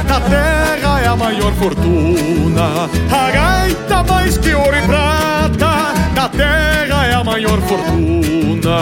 na 0.09 0.19
terra 0.21 1.01
é 1.01 1.07
a 1.07 1.15
maior 1.15 1.53
fortuna. 1.53 2.89
A 3.11 3.31
gaita 3.31 4.03
mais 4.03 4.37
que 4.39 4.53
ouro 4.55 4.75
e 4.75 4.81
prata, 4.81 5.93
na 6.15 6.27
terra 6.27 7.05
é 7.05 7.13
a 7.13 7.23
maior 7.23 7.61
fortuna. 7.61 8.79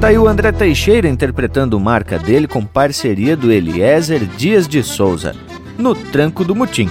Tá 0.00 0.08
aí 0.08 0.16
o 0.16 0.28
André 0.28 0.52
Teixeira 0.52 1.08
interpretando 1.08 1.78
marca 1.78 2.18
dele 2.18 2.46
com 2.46 2.64
parceria 2.64 3.36
do 3.36 3.52
Eliezer 3.52 4.24
Dias 4.24 4.66
de 4.66 4.82
Souza, 4.82 5.34
no 5.76 5.94
Tranco 5.94 6.44
do 6.44 6.54
Mutim. 6.54 6.88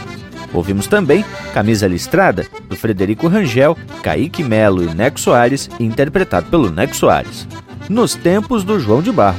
Ouvimos 0.54 0.88
também 0.88 1.26
Camisa 1.54 1.88
Listrada, 1.88 2.48
do 2.70 2.76
Frederico 2.76 3.28
Rangel, 3.28 3.78
Kaique 4.02 4.44
Melo 4.44 4.84
e 4.84 4.94
Neco 4.94 5.20
Soares, 5.20 5.70
interpretado 5.80 6.50
pelo 6.50 6.70
Neco 6.72 6.96
Soares. 6.96 7.48
Nos 7.90 8.16
Tempos 8.16 8.64
do 8.64 8.80
João 8.80 9.02
de 9.02 9.12
Barro, 9.12 9.38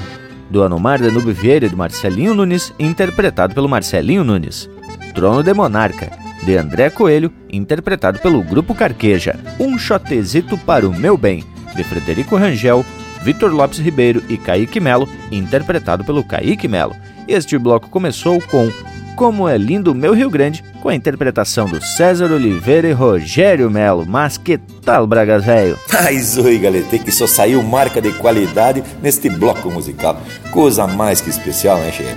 do 0.50 0.62
Anomar 0.62 1.00
Danube 1.00 1.32
Vieira 1.32 1.66
e 1.66 1.68
do 1.68 1.76
Marcelinho 1.76 2.34
Nunes, 2.34 2.72
interpretado 2.78 3.54
pelo 3.54 3.68
Marcelinho 3.68 4.24
Nunes. 4.24 4.68
Trono 5.14 5.42
de 5.42 5.52
Monarca, 5.52 6.10
de 6.44 6.56
André 6.56 6.90
Coelho, 6.90 7.32
interpretado 7.50 8.18
pelo 8.20 8.42
Grupo 8.42 8.74
Carqueja. 8.74 9.38
Um 9.58 9.78
Chotezito 9.78 10.56
para 10.56 10.88
o 10.88 10.94
Meu 10.94 11.16
Bem, 11.16 11.44
de 11.74 11.84
Frederico 11.84 12.36
Rangel, 12.36 12.84
Vitor 13.22 13.52
Lopes 13.52 13.78
Ribeiro 13.78 14.22
e 14.28 14.36
Kaique 14.36 14.80
Melo, 14.80 15.08
interpretado 15.30 16.04
pelo 16.04 16.24
Kaique 16.24 16.68
Melo. 16.68 16.96
Este 17.26 17.58
bloco 17.58 17.90
começou 17.90 18.40
com 18.42 18.70
Como 19.18 19.48
é 19.48 19.58
Lindo 19.58 19.96
Meu 19.96 20.14
Rio 20.14 20.30
Grande, 20.30 20.62
com 20.80 20.88
a 20.88 20.94
interpretação 20.94 21.66
do 21.66 21.84
César 21.84 22.30
Oliveira 22.30 22.86
e 22.86 22.92
Rogério 22.92 23.68
Melo. 23.68 24.06
Mas 24.06 24.38
que 24.38 24.56
tal, 24.56 25.08
Braga 25.08 25.40
Velho? 25.40 25.76
Mas 25.92 26.38
oi, 26.38 26.56
galete, 26.56 27.00
que 27.00 27.10
só 27.10 27.26
saiu 27.26 27.60
marca 27.60 28.00
de 28.00 28.12
qualidade 28.12 28.80
neste 29.02 29.28
bloco 29.28 29.72
musical. 29.72 30.22
Coisa 30.52 30.86
mais 30.86 31.20
que 31.20 31.30
especial, 31.30 31.78
né, 31.78 31.90
Chefe? 31.90 32.16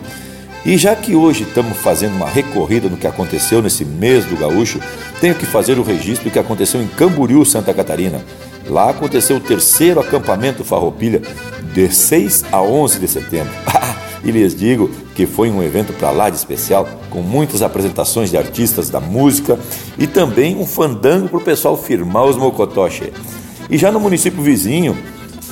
E 0.64 0.78
já 0.78 0.95
que 0.95 1.16
hoje 1.16 1.41
estamos 1.41 1.76
fazendo 1.80 2.16
uma 2.18 2.30
recorrida 2.30 2.88
no 2.88 2.97
que 2.97 3.08
aconteceu 3.08 3.64
nesse 3.64 3.84
mês 3.84 4.24
do 4.26 4.38
gaúcho, 4.38 4.80
tenho 5.20 5.34
que 5.34 5.47
fazer 5.47 5.80
o 5.80 5.84
registro 5.84 6.30
do 6.30 6.32
que 6.32 6.38
aconteceu 6.38 6.84
em 6.84 6.88
Camboriú, 6.88 7.43
Santa 7.43 7.74
Catarina. 7.74 8.22
Lá 8.70 8.91
aconteceu 8.91 9.38
o 9.38 9.41
terceiro 9.41 9.99
acampamento 9.99 10.64
Farroupilha, 10.64 11.20
de 11.74 11.91
6 11.91 12.45
a 12.52 12.62
11 12.62 12.99
de 12.99 13.08
setembro. 13.08 13.54
e 14.24 14.32
lhes 14.32 14.56
digo 14.56 14.91
que 15.22 15.28
foi 15.28 15.51
um 15.51 15.61
evento 15.61 15.93
para 15.93 16.09
lá 16.09 16.32
de 16.32 16.36
especial, 16.36 16.89
com 17.11 17.22
muitas 17.22 17.61
apresentações 17.61 18.32
de 18.32 18.38
artistas 18.38 18.89
da 18.89 18.99
música 18.99 19.59
e 19.95 20.07
também 20.07 20.57
um 20.57 20.65
fandango 20.65 21.30
para 21.30 21.38
o 21.38 21.41
pessoal 21.41 21.78
firmar 21.78 22.26
os 22.26 22.36
mocotoche. 22.36 23.13
E 23.69 23.78
já 23.78 23.91
no 23.91 23.99
município 23.99 24.41
vizinho, 24.41 24.97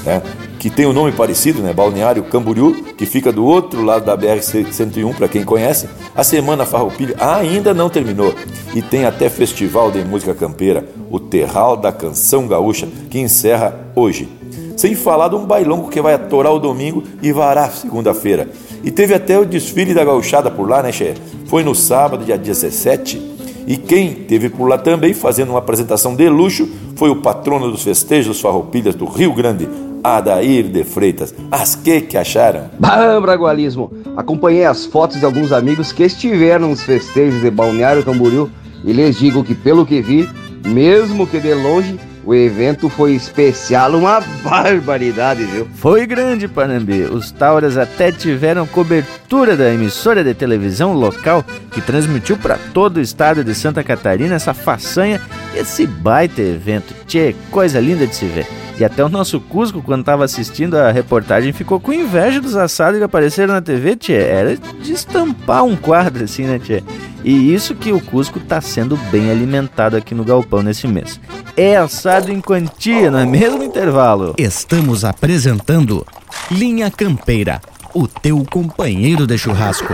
né, 0.04 0.24
que 0.58 0.72
tem 0.72 0.88
um 0.88 0.94
nome 0.94 1.12
parecido, 1.12 1.62
né? 1.62 1.72
Balneário 1.72 2.24
Camboriú, 2.24 2.84
que 2.98 3.06
fica 3.06 3.32
do 3.32 3.46
outro 3.46 3.84
lado 3.84 4.06
da 4.06 4.18
BR-101, 4.18 5.14
para 5.14 5.28
quem 5.28 5.44
conhece. 5.44 5.88
A 6.16 6.24
Semana 6.24 6.66
Farroupilha 6.66 7.16
ainda 7.20 7.72
não 7.72 7.92
terminou 7.92 8.34
e 8.74 8.82
tem 8.82 9.06
até 9.06 9.30
festival 9.30 9.92
de 9.92 10.04
música 10.04 10.34
campeira, 10.34 10.84
o 11.12 11.20
Terral 11.20 11.78
da 11.78 11.92
Canção 11.92 12.48
Gaúcha, 12.48 12.90
que 13.08 13.20
encerra 13.20 13.80
hoje. 13.96 14.28
Sem 14.76 14.96
falar 14.96 15.28
de 15.28 15.36
um 15.36 15.46
bailongo 15.46 15.90
que 15.90 16.02
vai 16.02 16.16
atorar 16.16 16.54
o 16.54 16.60
domingo 16.60 17.04
e 17.22 17.32
varar 17.32 17.72
segunda-feira. 17.72 18.50
E 18.84 18.92
teve 18.92 19.14
até 19.14 19.38
o 19.38 19.46
desfile 19.46 19.94
da 19.94 20.06
gauchada 20.06 20.50
por 20.50 20.70
lá, 20.70 20.82
né, 20.82 20.92
Che? 20.92 21.14
Foi 21.46 21.64
no 21.64 21.76
sábado, 21.76 22.24
dia 22.24 22.38
17. 22.38 23.30
E 23.68 23.78
quem 23.78 24.14
teve 24.14 24.50
por 24.50 24.68
lá 24.68 24.78
também 24.78 25.14
fazendo 25.14 25.50
uma 25.50 25.60
apresentação 25.60 26.16
de 26.16 26.28
luxo 26.30 26.68
foi 26.96 27.10
o 27.10 27.18
patrono 27.18 27.70
dos 27.72 27.84
festejos 27.84 28.42
farroupilhas 28.42 28.96
do 28.96 29.06
Rio 29.06 29.34
Grande, 29.34 29.70
Adair 30.04 30.64
de 30.64 30.84
Freitas. 30.84 31.34
As 31.52 31.76
que 31.76 32.02
que 32.02 32.18
acharam? 32.18 32.70
Bah, 32.80 33.20
Bragualismo! 33.20 33.92
Acompanhei 34.18 34.66
as 34.66 34.86
fotos 34.86 35.20
de 35.20 35.26
alguns 35.26 35.52
amigos 35.52 35.92
que 35.92 36.04
estiveram 36.04 36.70
nos 36.70 36.82
festejos 36.82 37.42
de 37.42 37.52
Balneário 37.52 38.04
Camboriú 38.04 38.50
e 38.84 38.92
lhes 38.94 39.18
digo 39.18 39.44
que, 39.44 39.54
pelo 39.54 39.86
que 39.86 40.02
vi, 40.02 40.28
mesmo 40.66 41.28
que 41.28 41.40
de 41.40 41.54
longe, 41.54 42.00
o 42.30 42.36
evento 42.36 42.90
foi 42.90 43.14
especial, 43.14 43.96
uma 43.96 44.20
barbaridade, 44.46 45.44
viu? 45.46 45.68
Foi 45.74 46.06
grande, 46.06 46.48
Panambi. 46.48 47.02
Os 47.02 47.32
Tauras 47.32 47.76
até 47.76 48.12
tiveram 48.12 48.68
cobertura 48.68 49.58
da 49.58 49.74
emissora 49.74 50.24
de 50.24 50.36
televisão 50.36 50.94
local 50.94 51.44
que 51.72 51.82
transmitiu 51.82 52.38
para 52.38 52.60
todo 52.72 52.98
o 52.98 53.02
estado 53.02 53.44
de 53.44 53.56
Santa 53.56 53.84
Catarina 53.84 54.36
essa 54.36 54.54
façanha, 54.54 55.20
esse 55.56 55.88
baita 55.88 56.40
evento. 56.40 56.94
Tchê, 57.08 57.36
coisa 57.50 57.80
linda 57.80 58.06
de 58.06 58.16
se 58.16 58.26
ver. 58.26 58.69
E 58.80 58.86
até 58.86 59.04
o 59.04 59.10
nosso 59.10 59.42
Cusco, 59.42 59.82
quando 59.82 60.00
estava 60.00 60.24
assistindo 60.24 60.76
a 60.76 60.90
reportagem, 60.90 61.52
ficou 61.52 61.82
com 61.82 61.92
inveja 61.92 62.40
dos 62.40 62.56
assados 62.56 62.98
que 62.98 63.04
apareceram 63.04 63.54
na 63.54 63.62
TV, 63.62 63.98
tchê. 63.98 64.14
Era 64.14 64.56
de 64.56 64.94
estampar 64.94 65.66
um 65.66 65.76
quadro 65.76 66.24
assim, 66.24 66.44
né, 66.44 66.58
tchê? 66.58 66.82
E 67.22 67.54
isso 67.54 67.76
que 67.76 67.92
o 67.92 68.00
Cusco 68.00 68.40
está 68.40 68.62
sendo 68.62 68.96
bem 69.12 69.30
alimentado 69.30 69.98
aqui 69.98 70.16
no 70.16 70.24
Galpão 70.24 70.64
nesse 70.64 70.88
mês. 70.88 71.20
É 71.58 71.76
assado 71.76 72.32
em 72.32 72.40
quantia, 72.40 73.12
não 73.12 73.20
é 73.20 73.26
mesmo 73.26 73.62
intervalo? 73.62 74.34
Estamos 74.38 75.04
apresentando 75.04 76.08
Linha 76.50 76.90
Campeira, 76.90 77.60
o 77.94 78.08
teu 78.08 78.46
companheiro 78.50 79.28
de 79.28 79.38
churrasco. 79.38 79.94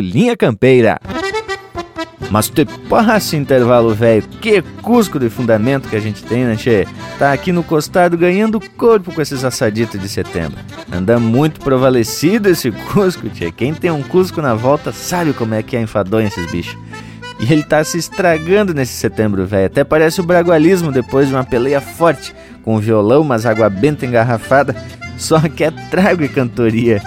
Linha 0.00 0.36
Campeira. 0.36 0.98
Mas 2.30 2.48
te 2.48 2.64
passa 2.88 3.36
intervalo, 3.36 3.94
velho. 3.94 4.22
Que 4.40 4.60
cusco 4.82 5.18
de 5.18 5.30
fundamento 5.30 5.88
que 5.88 5.96
a 5.96 6.00
gente 6.00 6.24
tem, 6.24 6.44
né, 6.44 6.56
Che? 6.56 6.86
Tá 7.18 7.32
aqui 7.32 7.52
no 7.52 7.62
costado 7.62 8.16
ganhando 8.18 8.60
corpo 8.76 9.12
com 9.12 9.22
esses 9.22 9.44
assaditos 9.44 10.00
de 10.00 10.08
setembro. 10.08 10.58
Anda 10.92 11.18
muito 11.18 11.60
provalecido 11.60 12.48
esse 12.48 12.70
cusco, 12.70 13.28
Che. 13.32 13.52
Quem 13.52 13.72
tem 13.72 13.90
um 13.90 14.02
cusco 14.02 14.42
na 14.42 14.54
volta 14.54 14.92
sabe 14.92 15.32
como 15.32 15.54
é 15.54 15.62
que 15.62 15.76
é 15.76 15.80
enfadonho 15.80 16.26
esses 16.26 16.50
bichos. 16.50 16.76
E 17.38 17.52
ele 17.52 17.62
tá 17.62 17.84
se 17.84 17.98
estragando 17.98 18.74
nesse 18.74 18.94
setembro, 18.94 19.46
velho. 19.46 19.66
Até 19.66 19.84
parece 19.84 20.20
o 20.20 20.24
bragualismo 20.24 20.90
depois 20.90 21.28
de 21.28 21.34
uma 21.34 21.44
peleia 21.44 21.80
forte, 21.80 22.34
com 22.62 22.78
violão, 22.78 23.22
mas 23.22 23.46
água 23.46 23.68
benta 23.68 24.06
engarrafada 24.06 24.74
só 25.16 25.40
que 25.40 25.64
é 25.64 25.70
trago 25.70 26.22
e 26.24 26.28
cantoria. 26.28 27.02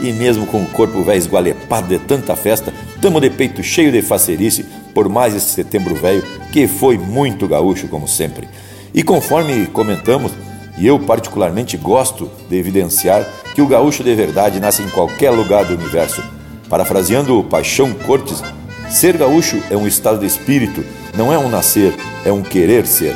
E 0.00 0.12
mesmo 0.12 0.46
com 0.46 0.62
o 0.62 0.66
corpo 0.66 1.02
velho 1.02 1.18
esgualepado 1.18 1.88
de 1.88 1.98
tanta 1.98 2.34
festa, 2.34 2.72
tamo 3.00 3.20
de 3.20 3.30
peito 3.30 3.62
cheio 3.62 3.92
de 3.92 4.02
facerice 4.02 4.64
por 4.94 5.08
mais 5.08 5.34
esse 5.34 5.50
setembro 5.50 5.94
velho, 5.94 6.22
que 6.52 6.66
foi 6.66 6.98
muito 6.98 7.48
gaúcho, 7.48 7.88
como 7.88 8.06
sempre. 8.06 8.48
E 8.94 9.02
conforme 9.02 9.66
comentamos, 9.66 10.32
e 10.76 10.86
eu 10.86 10.98
particularmente 10.98 11.76
gosto 11.76 12.30
de 12.48 12.56
evidenciar 12.56 13.26
que 13.54 13.62
o 13.62 13.66
gaúcho 13.66 14.02
de 14.02 14.14
verdade 14.14 14.60
nasce 14.60 14.82
em 14.82 14.88
qualquer 14.88 15.30
lugar 15.30 15.64
do 15.64 15.74
universo. 15.74 16.22
Parafraseando 16.68 17.38
o 17.38 17.44
Paixão 17.44 17.92
Cortes, 17.92 18.42
ser 18.90 19.16
gaúcho 19.16 19.62
é 19.70 19.76
um 19.76 19.86
estado 19.86 20.20
de 20.20 20.26
espírito, 20.26 20.84
não 21.16 21.32
é 21.32 21.38
um 21.38 21.48
nascer, 21.48 21.94
é 22.24 22.32
um 22.32 22.42
querer 22.42 22.86
ser. 22.86 23.14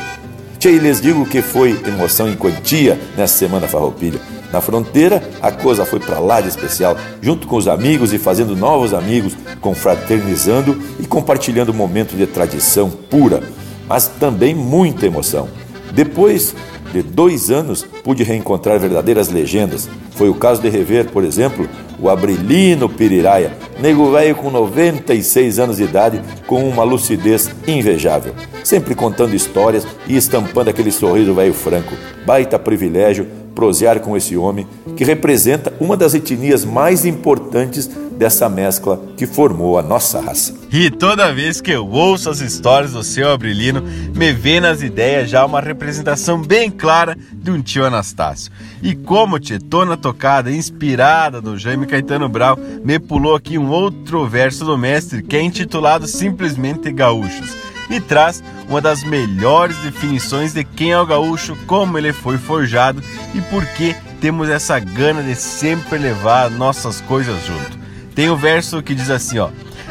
Tchê, 0.58 0.70
e 0.72 0.78
lhes 0.78 1.00
digo 1.00 1.26
que 1.26 1.42
foi 1.42 1.78
emoção 1.86 2.28
em 2.28 2.36
quantia 2.36 2.98
nessa 3.16 3.36
semana 3.36 3.68
farroupilha. 3.68 4.20
Na 4.52 4.60
fronteira, 4.60 5.22
a 5.42 5.50
coisa 5.50 5.84
foi 5.84 6.00
para 6.00 6.18
lá 6.18 6.40
de 6.40 6.48
especial, 6.48 6.96
junto 7.20 7.46
com 7.46 7.56
os 7.56 7.68
amigos 7.68 8.12
e 8.12 8.18
fazendo 8.18 8.56
novos 8.56 8.94
amigos, 8.94 9.36
confraternizando 9.60 10.80
e 10.98 11.06
compartilhando 11.06 11.72
um 11.72 11.74
momento 11.74 12.16
de 12.16 12.26
tradição 12.26 12.88
pura, 12.88 13.42
mas 13.88 14.08
também 14.08 14.54
muita 14.54 15.06
emoção. 15.06 15.48
Depois 15.92 16.54
de 16.92 17.02
dois 17.02 17.50
anos, 17.50 17.84
pude 18.04 18.22
reencontrar 18.22 18.78
verdadeiras 18.78 19.28
legendas. 19.28 19.88
Foi 20.12 20.28
o 20.28 20.34
caso 20.34 20.62
de 20.62 20.68
rever, 20.68 21.10
por 21.10 21.24
exemplo, 21.24 21.68
o 22.00 22.08
Abrilino 22.08 22.88
Piriraia, 22.88 23.52
nego 23.80 24.10
velho 24.10 24.34
com 24.34 24.50
96 24.50 25.58
anos 25.58 25.76
de 25.76 25.84
idade, 25.84 26.20
com 26.46 26.68
uma 26.68 26.82
lucidez 26.82 27.50
invejável, 27.66 28.34
sempre 28.62 28.94
contando 28.94 29.34
histórias 29.34 29.86
e 30.06 30.16
estampando 30.16 30.70
aquele 30.70 30.90
sorriso 30.90 31.34
velho 31.34 31.54
franco. 31.54 31.94
Baita 32.24 32.58
privilégio 32.58 33.45
prosear 33.56 34.00
com 34.00 34.14
esse 34.14 34.36
homem 34.36 34.68
que 34.94 35.02
representa 35.02 35.72
uma 35.80 35.96
das 35.96 36.14
etnias 36.14 36.64
mais 36.64 37.06
importantes 37.06 37.90
dessa 38.16 38.48
mescla 38.48 39.00
que 39.16 39.26
formou 39.26 39.78
a 39.78 39.82
nossa 39.82 40.20
raça. 40.20 40.54
E 40.70 40.90
toda 40.90 41.32
vez 41.32 41.60
que 41.60 41.70
eu 41.70 41.86
ouço 41.86 42.30
as 42.30 42.40
histórias 42.40 42.92
do 42.92 43.02
seu 43.02 43.30
Abrilino, 43.30 43.82
me 44.14 44.32
vê 44.32 44.60
nas 44.60 44.82
ideias 44.82 45.30
já 45.30 45.44
uma 45.44 45.60
representação 45.60 46.40
bem 46.40 46.70
clara 46.70 47.16
de 47.32 47.50
um 47.50 47.60
tio 47.60 47.84
Anastácio. 47.84 48.52
E 48.82 48.94
como 48.94 49.38
Tietona 49.38 49.96
Tocada, 49.96 50.50
inspirada 50.50 51.40
no 51.40 51.58
Jaime 51.58 51.86
Caetano 51.86 52.28
Brau, 52.28 52.58
me 52.84 52.98
pulou 52.98 53.34
aqui 53.34 53.58
um 53.58 53.70
outro 53.70 54.26
verso 54.26 54.64
do 54.64 54.76
mestre 54.76 55.22
que 55.22 55.36
é 55.36 55.42
intitulado 55.42 56.06
simplesmente 56.06 56.92
Gaúchos 56.92 57.65
e 57.90 58.00
traz 58.00 58.42
uma 58.68 58.80
das 58.80 59.04
melhores 59.04 59.76
definições 59.78 60.52
de 60.52 60.64
quem 60.64 60.92
é 60.92 60.98
o 61.00 61.06
gaúcho, 61.06 61.56
como 61.66 61.98
ele 61.98 62.12
foi 62.12 62.38
forjado 62.38 63.02
e 63.34 63.40
por 63.42 63.64
que 63.74 63.94
temos 64.20 64.48
essa 64.48 64.78
gana 64.78 65.22
de 65.22 65.34
sempre 65.34 65.98
levar 65.98 66.50
nossas 66.50 67.00
coisas 67.00 67.44
junto. 67.44 67.78
Tem 68.14 68.30
o 68.30 68.34
um 68.34 68.36
verso 68.36 68.82
que 68.82 68.94
diz 68.94 69.10
assim, 69.10 69.38
ó: 69.38 69.50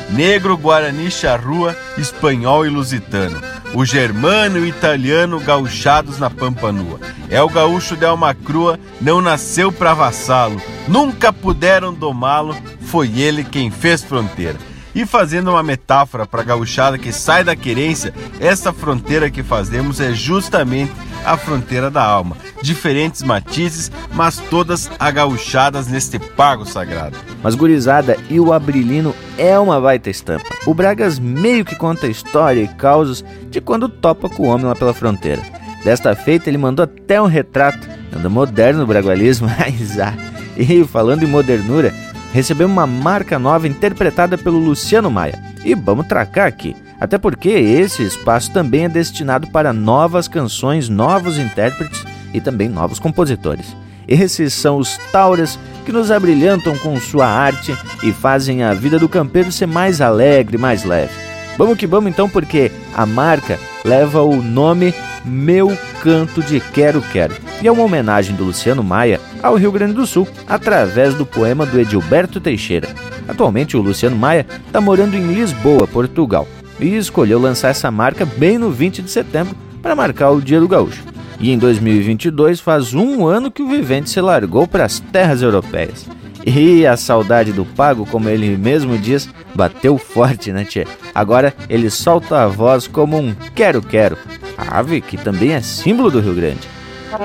negro, 0.10 0.58
guarani, 0.58 1.10
charrua, 1.12 1.76
espanhol 1.98 2.66
e 2.66 2.70
lusitano. 2.70 3.42
O 3.74 3.86
germano 3.86 4.58
e 4.58 4.62
o 4.62 4.66
italiano 4.66 5.40
gauchados 5.40 6.18
na 6.18 6.30
pampa 6.30 6.72
nua. 6.72 7.00
É 7.30 7.42
o 7.42 7.50
gaúcho 7.50 7.96
de 7.96 8.06
alma 8.06 8.34
crua, 8.34 8.80
não 9.02 9.22
nasceu 9.22 9.72
para 9.72 9.94
vassalo, 9.94 10.62
nunca 10.88 11.34
puderam 11.34 11.94
domá-lo, 11.94 12.56
foi 12.82 13.20
ele 13.20 13.44
quem 13.44 13.70
fez 13.70 14.04
fronteira. 14.04 14.58
E 14.96 15.06
fazendo 15.06 15.52
uma 15.52 15.62
metáfora 15.62 16.26
para 16.26 16.42
a 16.42 16.46
gauchada 16.46 16.98
que 16.98 17.12
sai 17.12 17.44
da 17.44 17.54
querência, 17.54 18.14
essa 18.40 18.72
fronteira 18.72 19.30
que 19.30 19.44
fazemos 19.44 20.00
é 20.00 20.14
justamente 20.14 20.94
a 21.26 21.36
fronteira 21.36 21.92
da 21.92 22.02
alma. 22.02 22.38
Diferentes 22.62 23.22
matizes, 23.22 23.92
mas 24.14 24.38
todas 24.50 24.90
agauchadas 24.98 25.88
neste 25.88 26.18
pago 26.18 26.66
sagrado. 26.66 27.18
Mas 27.44 27.56
gurizada, 27.56 28.18
e 28.30 28.40
o 28.40 28.54
Abrilino 28.54 29.14
é 29.38 29.60
uma 29.60 29.82
baita 29.82 30.10
estampa. 30.10 30.46
O 30.66 30.74
Bragas 30.74 31.20
meio 31.20 31.66
que 31.66 31.76
conta 31.76 32.08
história 32.08 32.62
e 32.62 32.68
causos 32.68 33.26
de 33.50 33.60
quando 33.60 33.90
topa 33.90 34.30
com 34.30 34.44
o 34.44 34.48
homem 34.48 34.66
lá 34.66 34.76
pela 34.76 34.94
fronteira. 34.94 35.42
Desta 35.84 36.16
feita 36.16 36.50
ele 36.50 36.58
mandou 36.58 36.84
até 36.84 37.22
um 37.22 37.28
retrato, 37.28 37.88
anda 38.16 38.30
moderno 38.30 38.84
o 38.84 38.88
bragualismo, 38.88 39.50
ah, 39.60 40.14
e 40.58 40.84
falando 40.86 41.24
em 41.24 41.28
modernura, 41.28 41.94
recebeu 42.36 42.68
uma 42.68 42.86
marca 42.86 43.40
nova 43.40 43.66
interpretada 43.66 44.38
pelo 44.38 44.60
Luciano 44.60 45.10
Maia. 45.10 45.42
E 45.64 45.74
vamos 45.74 46.06
tracar 46.06 46.46
aqui, 46.48 46.76
até 47.00 47.18
porque 47.18 47.48
esse 47.48 48.04
espaço 48.04 48.52
também 48.52 48.84
é 48.84 48.90
destinado 48.90 49.48
para 49.48 49.72
novas 49.72 50.28
canções, 50.28 50.90
novos 50.90 51.38
intérpretes 51.38 52.04
e 52.34 52.42
também 52.42 52.68
novos 52.68 53.00
compositores. 53.00 53.74
Esses 54.06 54.54
são 54.54 54.76
os 54.76 54.98
Tauras 55.14 55.58
que 55.86 55.94
nos 55.94 56.12
abrilhantam 56.12 56.78
com 56.78 57.00
sua 57.00 57.26
arte 57.26 57.74
e 58.04 58.12
fazem 58.12 58.64
a 58.64 58.74
vida 58.74 59.00
do 59.00 59.08
campeiro 59.08 59.50
ser 59.50 59.66
mais 59.66 60.02
alegre, 60.02 60.58
mais 60.58 60.84
leve. 60.84 61.14
Vamos 61.58 61.78
que 61.78 61.88
vamos 61.88 62.12
então, 62.12 62.30
porque 62.30 62.70
a 62.94 63.06
marca 63.06 63.58
leva 63.86 64.22
o 64.22 64.42
nome 64.42 64.94
Meu 65.24 65.72
Canto 66.02 66.44
de 66.44 66.60
Quero 66.60 67.02
Quero 67.02 67.34
e 67.62 67.68
é 67.68 67.72
uma 67.72 67.84
homenagem 67.84 68.36
do 68.36 68.44
Luciano 68.44 68.84
Maia 68.84 69.22
ao 69.46 69.56
Rio 69.56 69.72
Grande 69.72 69.94
do 69.94 70.08
Sul 70.08 70.28
através 70.48 71.14
do 71.14 71.26
poema 71.26 71.66
do 71.66 71.80
Edilberto 71.80 72.42
Teixeira. 72.42 72.90
Atualmente, 73.28 73.78
o 73.78 73.82
Luciano 73.82 74.16
Maia 74.16 74.46
está 74.66 74.82
morando 74.82 75.16
em 75.16 75.34
Lisboa, 75.34 75.88
Portugal, 75.88 76.48
e 76.80 76.96
escolheu 76.96 77.40
lançar 77.40 77.70
essa 77.70 77.92
marca 77.92 78.26
bem 78.26 78.58
no 78.58 78.72
20 78.72 79.04
de 79.04 79.12
setembro 79.12 79.56
para 79.84 79.96
marcar 79.96 80.32
o 80.32 80.42
Dia 80.42 80.60
do 80.60 80.68
Gaúcho. 80.68 81.04
E 81.40 81.52
em 81.52 81.60
2022 81.60 82.60
faz 82.60 82.94
um 82.96 83.28
ano 83.28 83.52
que 83.52 83.62
o 83.62 83.68
vivente 83.68 84.10
se 84.10 84.20
largou 84.20 84.68
para 84.68 84.86
as 84.86 85.00
terras 85.00 85.44
europeias. 85.44 86.08
E 86.44 86.86
a 86.86 86.98
saudade 86.98 87.52
do 87.52 87.66
pago, 87.66 88.06
como 88.06 88.30
ele 88.30 88.58
mesmo 88.58 88.98
diz, 88.98 89.30
bateu 89.54 89.98
forte, 89.98 90.52
né, 90.52 90.64
tchê? 90.64 90.88
Agora 91.14 91.54
ele 91.70 91.90
solta 91.90 92.44
a 92.44 92.48
voz 92.48 92.88
como 92.88 93.18
um 93.18 93.36
quero-quero, 93.54 94.18
ave 94.58 95.02
que 95.02 95.18
também 95.18 95.54
é 95.54 95.62
símbolo 95.62 96.10
do 96.10 96.20
Rio 96.20 96.34
Grande. 96.34 96.76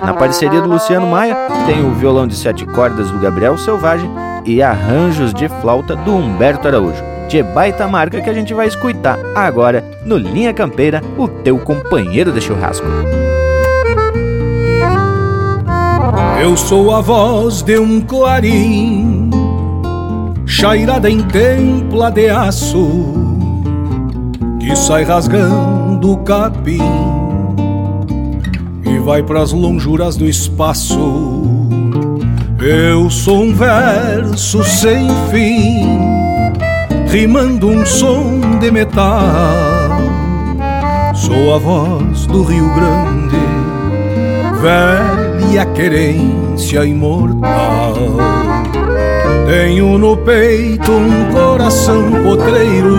Na 0.02 0.14
parceria 0.14 0.60
do 0.60 0.68
Luciano 0.68 1.06
Maia, 1.06 1.36
tem 1.66 1.84
o 1.84 1.94
violão 1.94 2.26
de 2.26 2.34
sete 2.34 2.64
cordas 2.66 3.10
do 3.10 3.18
Gabriel 3.18 3.56
Selvagem 3.56 4.10
e 4.44 4.62
arranjos 4.62 5.32
de 5.34 5.48
flauta 5.60 5.96
do 5.96 6.14
Humberto 6.14 6.68
Araújo. 6.68 7.02
De 7.28 7.42
baita 7.42 7.86
marca 7.86 8.20
que 8.20 8.28
a 8.28 8.34
gente 8.34 8.52
vai 8.52 8.66
escutar 8.66 9.18
agora 9.34 9.84
no 10.04 10.16
Linha 10.16 10.52
Campeira, 10.52 11.02
o 11.16 11.28
teu 11.28 11.58
companheiro 11.58 12.32
de 12.32 12.40
churrasco. 12.40 12.86
Eu 16.42 16.56
sou 16.56 16.94
a 16.94 17.00
voz 17.00 17.62
de 17.62 17.78
um 17.78 18.00
clarim, 18.00 19.30
chairada 20.46 21.08
em 21.08 21.22
templa 21.22 22.10
de 22.10 22.28
aço, 22.28 23.14
que 24.58 24.74
sai 24.74 25.04
rasgando 25.04 26.12
o 26.12 26.18
capim 26.18 27.09
vai 29.00 29.22
pras 29.22 29.52
lonjuras 29.52 30.16
do 30.16 30.26
espaço. 30.26 30.98
Eu 32.60 33.08
sou 33.10 33.42
um 33.42 33.54
verso 33.54 34.62
sem 34.62 35.08
fim, 35.30 35.98
rimando 37.08 37.68
um 37.68 37.84
som 37.86 38.40
de 38.60 38.70
metal. 38.70 39.90
Sou 41.14 41.54
a 41.54 41.58
voz 41.58 42.26
do 42.26 42.42
Rio 42.42 42.68
Grande, 42.74 43.36
velha 44.60 45.66
querência 45.66 46.84
imortal. 46.84 47.94
Tenho 49.46 49.98
no 49.98 50.16
peito 50.18 50.92
um 50.92 51.32
coração 51.32 52.04
potreiro, 52.22 52.96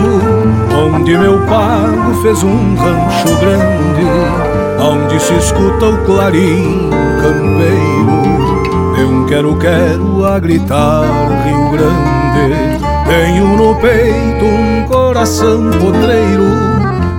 onde 0.76 1.16
meu 1.16 1.38
pago 1.46 2.20
fez 2.22 2.42
um 2.42 2.74
rancho 2.74 3.36
grande, 3.40 4.51
onde 4.82 5.20
se 5.20 5.34
escuta 5.34 5.86
o 5.86 6.04
clarim 6.04 6.90
campeiro. 7.20 8.96
De 8.96 9.04
um 9.04 9.26
quero-quero 9.26 10.24
a 10.24 10.38
gritar 10.38 11.04
Rio 11.44 11.70
Grande. 11.70 12.82
Tenho 13.06 13.56
no 13.56 13.74
peito 13.76 14.44
um 14.44 14.84
coração 14.86 15.70
potreiro, 15.72 16.44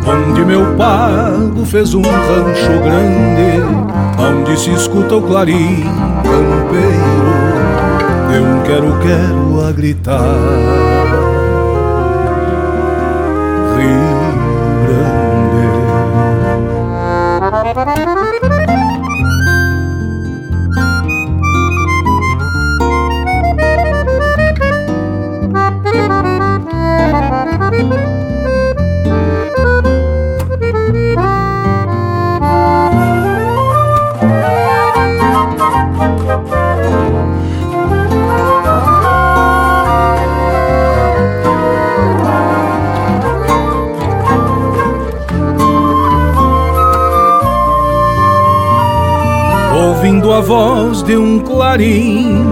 onde 0.05 0.43
meu 0.43 0.75
pago 0.75 1.65
fez 1.65 1.93
um 1.93 2.01
rancho 2.01 2.79
grande, 2.83 3.63
onde 4.17 4.59
se 4.59 4.71
escuta 4.71 5.15
o 5.15 5.21
clarim 5.21 5.83
campeiro. 6.23 7.33
De 8.29 8.39
um 8.39 8.63
quero-quero 8.63 9.67
a 9.67 9.71
gritar. 9.71 10.82
A 50.33 50.41
voz 50.41 51.03
de 51.03 51.15
um 51.15 51.39
clarim, 51.39 52.43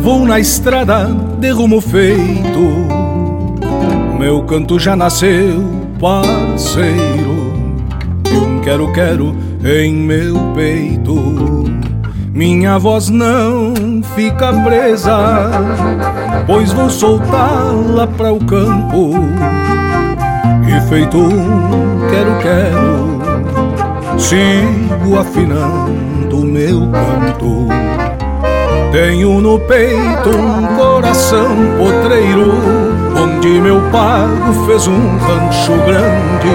vou 0.00 0.26
na 0.26 0.40
estrada 0.40 1.06
de 1.38 1.50
rumo 1.50 1.80
feito. 1.80 2.88
Meu 4.18 4.42
canto 4.42 4.76
já 4.76 4.96
nasceu, 4.96 5.64
parceiro, 6.00 7.54
um 8.32 8.60
quero-quero 8.62 9.32
em 9.64 9.94
meu 9.94 10.34
peito. 10.52 11.70
Minha 12.34 12.78
voz 12.78 13.08
não 13.08 14.02
fica 14.16 14.52
presa, 14.52 15.50
pois 16.48 16.72
vou 16.72 16.90
soltá-la 16.90 18.08
para 18.08 18.32
o 18.32 18.44
campo. 18.44 19.12
E 20.66 20.88
feito 20.88 21.16
um 21.16 22.08
quero-quero, 22.10 23.20
sigo 24.18 25.16
afinando 25.16 26.09
meu 26.50 26.80
canto. 26.90 27.68
Tenho 28.90 29.40
no 29.40 29.58
peito 29.60 30.30
um 30.30 30.66
coração 30.76 31.56
potreiro, 31.78 32.52
onde 33.16 33.60
meu 33.60 33.80
pago 33.92 34.52
fez 34.66 34.88
um 34.88 35.16
rancho 35.18 35.72
grande, 35.86 36.50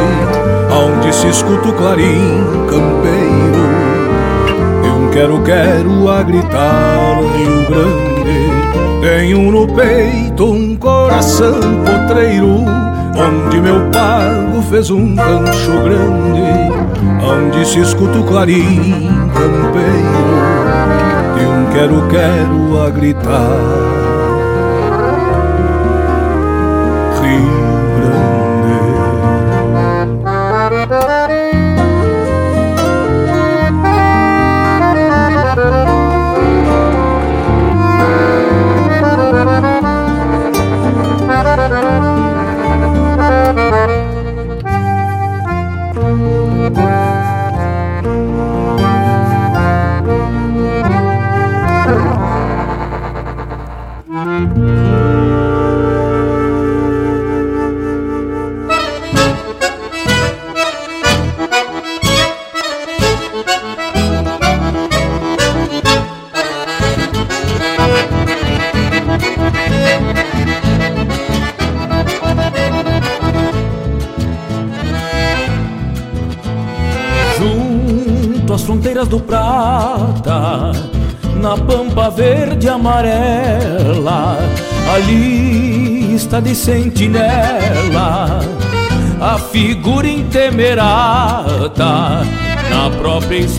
onde 0.69 1.15
se 1.15 1.27
escuta 1.27 1.69
o 1.69 1.73
clarim 1.73 2.43
campeiro. 2.69 3.65
Eu 4.83 5.09
quero, 5.11 5.41
quero 5.43 6.09
a 6.09 6.23
gritar 6.23 7.21
Rio 7.37 7.65
Grande. 7.69 8.15
Tenho 9.01 9.51
no 9.51 9.67
peito 9.67 10.45
um 10.45 10.75
coração 10.75 11.59
potreiro, 11.85 12.65
onde 13.15 13.61
meu 13.61 13.89
pago 13.91 14.61
fez 14.69 14.89
um 14.89 15.15
rancho 15.15 15.71
grande, 15.83 17.23
onde 17.23 17.65
se 17.65 17.79
escuta 17.79 18.17
o 18.17 18.23
clarim 18.25 19.24
campeiro. 19.35 20.25
E 21.39 21.45
um 21.45 21.65
quero, 21.71 22.07
quero 22.07 22.81
a 22.81 22.89
gritar. 22.89 23.94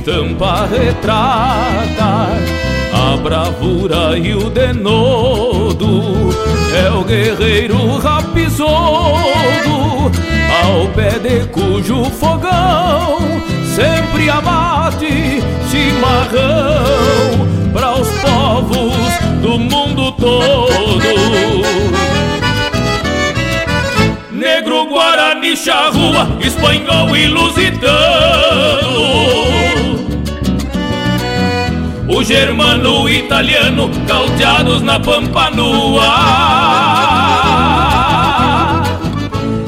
Estampa 0.07 0.69
retrata 0.71 2.29
a 2.93 3.17
bravura 3.17 4.17
e 4.17 4.37
o 4.37 4.49
denodo 4.49 6.31
é 6.73 6.89
o 6.93 7.03
guerreiro 7.03 7.99
rapizoso 7.99 8.69
ao 10.63 10.87
pé 10.95 11.19
de 11.19 11.41
cujo 11.49 12.05
fogão 12.05 13.19
sempre 13.75 14.31
abate 14.31 15.43
chimarrão 15.73 17.49
para 17.73 17.97
os 17.97 18.09
povos 18.09 18.95
do 19.43 19.59
mundo 19.59 20.13
todo. 20.13 20.57
Negro, 24.31 24.87
Guarani, 24.87 25.57
Charrua, 25.57 26.29
Espanhol 26.41 27.17
e 27.17 27.27
Lusitano 27.27 28.77
o 32.17 32.25
germano, 32.25 33.03
o 33.03 33.11
italiano, 33.11 33.91
caldeados 34.09 34.81
na 34.81 34.99
pampa 34.99 35.51
nua. 35.51 36.03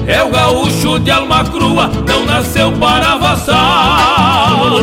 É 0.07 0.23
o 0.23 0.31
gaúcho 0.31 0.99
de 0.99 1.11
alma 1.11 1.45
crua, 1.45 1.91
não 2.07 2.25
nasceu 2.25 2.73
para 2.73 3.17
vassalo. 3.17 4.79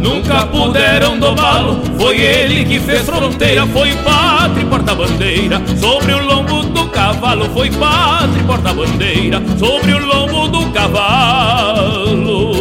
Nunca 0.00 0.44
puderam 0.46 1.20
domá-lo, 1.20 1.80
foi 1.96 2.20
ele 2.20 2.64
que 2.64 2.80
fez 2.80 3.02
fronteira, 3.02 3.64
foi 3.68 3.94
pátria 3.98 4.62
e 4.62 4.66
porta-bandeira. 4.66 5.62
Sobre 5.80 6.14
o 6.14 6.26
lombo 6.26 6.64
do 6.64 6.88
cavalo, 6.88 7.48
foi 7.50 7.70
pátria 7.70 8.40
e 8.40 8.44
porta-bandeira. 8.44 9.40
Sobre 9.56 9.92
o 9.92 10.04
lombo 10.04 10.48
do 10.48 10.66
cavalo. 10.72 12.54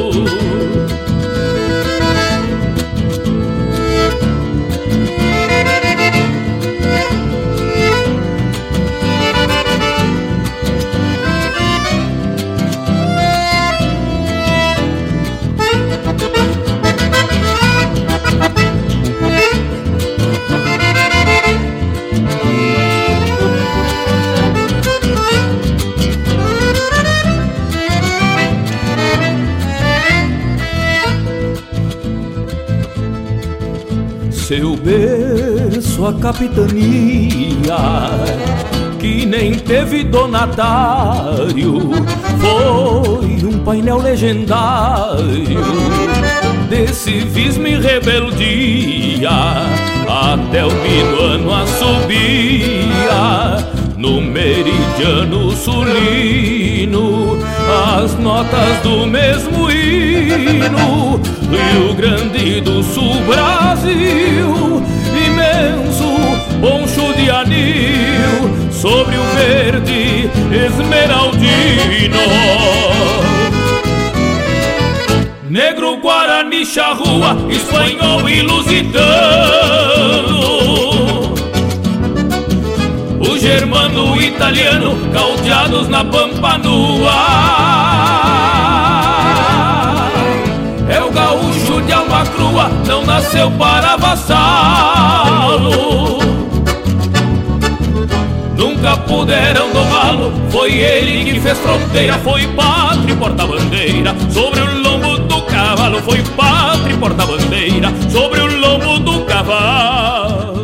Seu 34.55 34.75
berço 34.75 36.05
a 36.05 36.13
capitania 36.13 37.75
que 38.99 39.25
nem 39.25 39.55
teve 39.55 40.03
donatário 40.03 41.89
foi 42.39 43.49
um 43.49 43.57
painel 43.65 43.97
legendário 43.97 45.17
de 46.69 46.87
civismo 46.93 47.65
e 47.65 47.79
rebeldia. 47.79 49.31
Até 50.07 50.63
o 50.63 50.71
minuano 50.71 51.51
assobia 51.51 52.93
no 53.97 54.21
meridiano 54.21 55.51
sulino 55.55 57.39
as 57.95 58.13
notas 58.19 58.77
do 58.83 59.07
mesmo 59.07 59.72
Rio 61.51 61.93
Grande 61.95 62.61
do 62.61 62.83
Sul, 62.83 63.21
Brasil 63.27 64.83
imenso 65.27 66.03
poncho 66.59 67.13
de 67.13 67.29
anil 67.29 68.71
sobre 68.71 69.15
o 69.17 69.23
verde 69.35 70.29
esmeraldino. 70.51 72.17
Negro, 75.49 75.97
Guarani, 75.97 76.65
Charrua, 76.65 77.37
Espanhol 77.49 78.27
e 78.27 78.41
Lusitano. 78.41 78.93
O 83.19 83.37
germano, 83.37 84.19
italiano, 84.19 84.97
caldeados 85.13 85.87
na 85.89 86.03
pampa 86.03 86.57
nua 86.57 87.72
crua, 92.53 92.69
não 92.87 93.03
nasceu 93.03 93.49
para 93.51 93.97
vassalo. 93.97 95.71
Nunca 98.55 98.95
puderam 98.97 99.71
domá-lo, 99.71 100.31
foi 100.51 100.73
ele 100.73 101.31
que 101.31 101.39
fez 101.39 101.57
fronteira, 101.57 102.13
foi 102.19 102.45
pátria 102.47 103.13
e 103.13 103.15
porta-bandeira. 103.15 104.15
Sobre 104.29 104.61
o 104.61 104.81
lombo 104.81 105.17
do 105.17 105.41
cavalo, 105.43 105.99
foi 106.01 106.21
pátria 106.37 106.93
e 106.93 106.97
porta-bandeira. 106.97 107.91
Sobre 108.09 108.39
o 108.39 108.59
lombo 108.59 108.99
do 108.99 109.25
cavalo. 109.25 110.63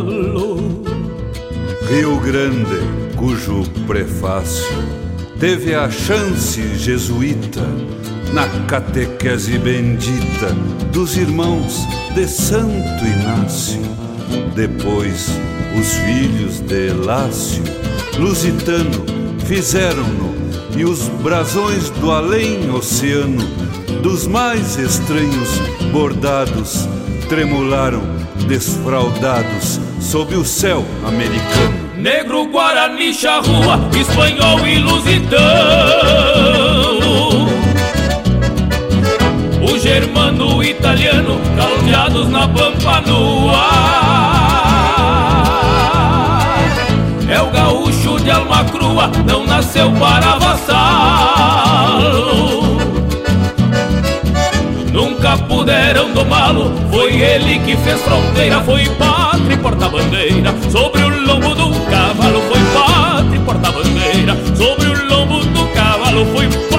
Rio 1.89 2.19
Grande, 2.19 2.81
cujo 3.15 3.63
prefácio 3.87 4.99
teve 5.39 5.73
a 5.73 5.89
chance 5.89 6.61
jesuíta 6.77 7.63
na 8.33 8.47
catequese 8.67 9.57
bendita 9.57 10.51
dos 10.91 11.17
irmãos 11.17 11.87
de 12.13 12.27
Santo 12.27 13.05
Inácio. 13.05 13.81
Depois, 14.55 15.29
os 15.79 15.93
filhos 15.93 16.59
de 16.59 16.89
Lácio, 16.89 17.63
lusitano, 18.17 19.05
fizeram-no 19.45 20.35
e 20.77 20.85
os 20.85 21.07
brasões 21.23 21.89
do 21.91 22.11
além 22.11 22.69
oceano, 22.69 23.43
dos 24.03 24.27
mais 24.27 24.77
estranhos 24.77 25.59
bordados, 25.91 26.87
tremularam 27.27 28.01
desfraldados 28.47 29.79
sob 29.99 30.35
o 30.35 30.45
céu 30.45 30.85
americano. 31.05 31.89
Negro, 31.97 32.45
Guarani, 32.45 33.13
Charrua, 33.13 33.89
Espanhol 33.99 34.65
e 34.65 34.79
Lusitano 34.79 36.68
germano, 39.89 40.63
italiano, 40.63 41.41
caldeados 41.57 42.29
na 42.29 42.47
pampa 42.47 43.01
nua 43.07 43.67
É 47.27 47.41
o 47.41 47.49
gaúcho 47.49 48.19
de 48.23 48.29
alma 48.29 48.63
crua, 48.65 49.09
não 49.25 49.47
nasceu 49.47 49.91
para 49.93 50.35
vassalo. 50.37 51.39
Nunca 54.93 55.35
puderam 55.37 56.13
domá-lo, 56.13 56.71
foi 56.91 57.19
ele 57.19 57.57
que 57.59 57.75
fez 57.77 57.99
fronteira, 58.01 58.61
foi 58.61 58.87
pátria 58.89 59.55
e 59.55 59.57
porta-bandeira. 59.57 60.53
Sobre 60.69 61.01
o 61.01 61.09
lombo 61.25 61.55
do 61.55 61.71
cavalo, 61.89 62.41
foi 62.41 62.61
pátria 62.75 63.35
e 63.35 63.39
porta-bandeira. 63.39 64.37
Sobre 64.55 64.87
o 64.87 65.07
lombo 65.09 65.39
do 65.45 65.67
cavalo, 65.69 66.25
foi 66.27 66.47
pátria 66.47 66.78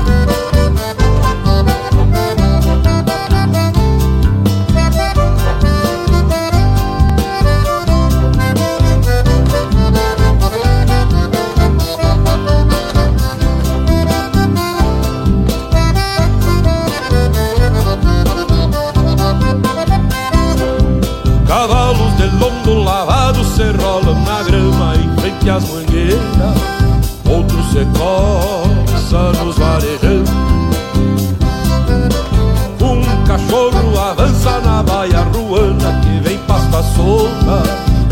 Solta 36.83 37.63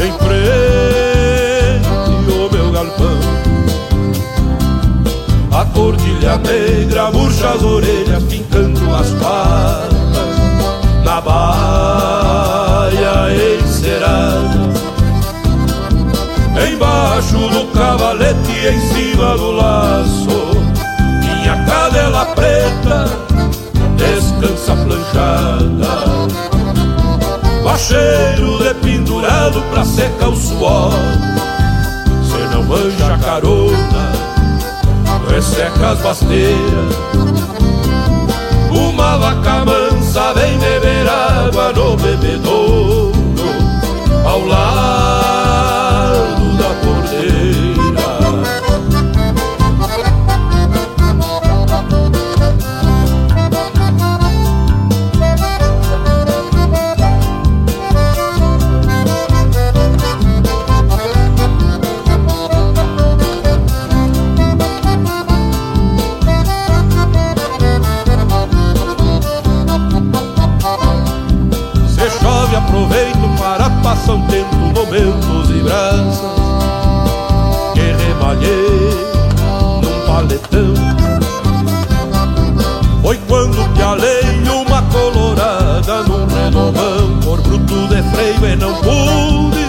em 0.03 0.11
frente 0.23 1.87
ao 2.31 2.49
meu 2.51 2.71
galpão. 2.71 3.19
A 5.51 5.65
cordilha 5.65 6.37
negra 6.37 7.11
murcha 7.11 7.49
as 7.49 7.63
orelhas 7.63 8.23
Fincando 8.29 8.95
as 8.95 9.09
patas 9.11 9.99
na 11.03 11.21
baia 11.21 12.39
encerada. 13.61 14.69
Embaixo 16.71 17.37
do 17.49 17.65
cavalete, 17.73 18.51
em 18.67 18.79
cima 18.93 19.37
do 19.37 19.51
laço 19.51 20.51
Minha 21.21 21.63
cadela 21.65 22.25
preta 22.25 23.05
descansa 23.95 24.75
planchada 24.75 25.78
Bacheiro 27.69 28.57
de 28.63 28.73
pendurado 28.81 29.61
pra 29.69 29.85
secar 29.85 30.29
o 30.29 30.35
suor. 30.35 30.91
Se 32.23 32.39
não 32.51 32.63
manja 32.63 33.15
carona, 33.23 34.11
resseca 35.29 35.91
as 35.91 35.99
basteiras. 35.99 36.95
Uma 38.71 39.17
vaca 39.19 39.65
mansa 39.65 40.33
vem 40.33 40.57
beber 40.57 41.07
água 41.07 41.71
no 41.73 41.97
bebedouro 41.97 43.11
Ao 44.25 44.45
lado 44.45 45.39
paletão. 80.30 80.73
Foi 83.01 83.18
quando 83.27 83.73
que 83.73 83.81
alei 83.81 84.22
uma 84.47 84.81
colorada 84.84 86.03
num 86.03 86.27
redomão. 86.27 87.19
Por 87.23 87.41
bruto 87.41 87.88
de 87.88 88.03
freio 88.11 88.45
e 88.45 88.56
não 88.56 88.73
pude 88.76 89.65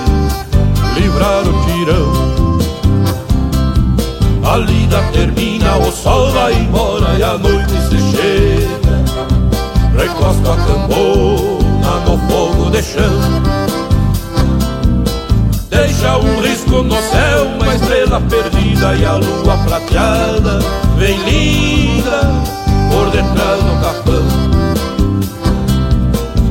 livrar 0.95 1.43
o 1.43 1.53
tirão. 1.65 2.61
A 4.45 4.57
lida 4.57 5.03
termina, 5.12 5.77
o 5.78 5.93
sol 5.93 6.31
vai 6.32 6.55
embora 6.55 7.15
e 7.19 7.23
a 7.23 7.39
noite 7.39 7.73
se 7.89 7.99
chega. 8.16 9.01
Recosto 9.97 10.51
a 10.51 10.57
cambona 10.57 11.10
no 16.82 16.97
céu, 17.02 17.47
uma 17.61 17.74
estrela 17.74 18.20
perdida 18.20 18.94
E 18.94 19.05
a 19.05 19.15
lua 19.15 19.57
prateada 19.66 20.59
vem 20.97 21.16
linda 21.24 22.20
por 22.90 23.11
detrás 23.11 23.62
do 23.62 23.81
capão. 23.82 24.51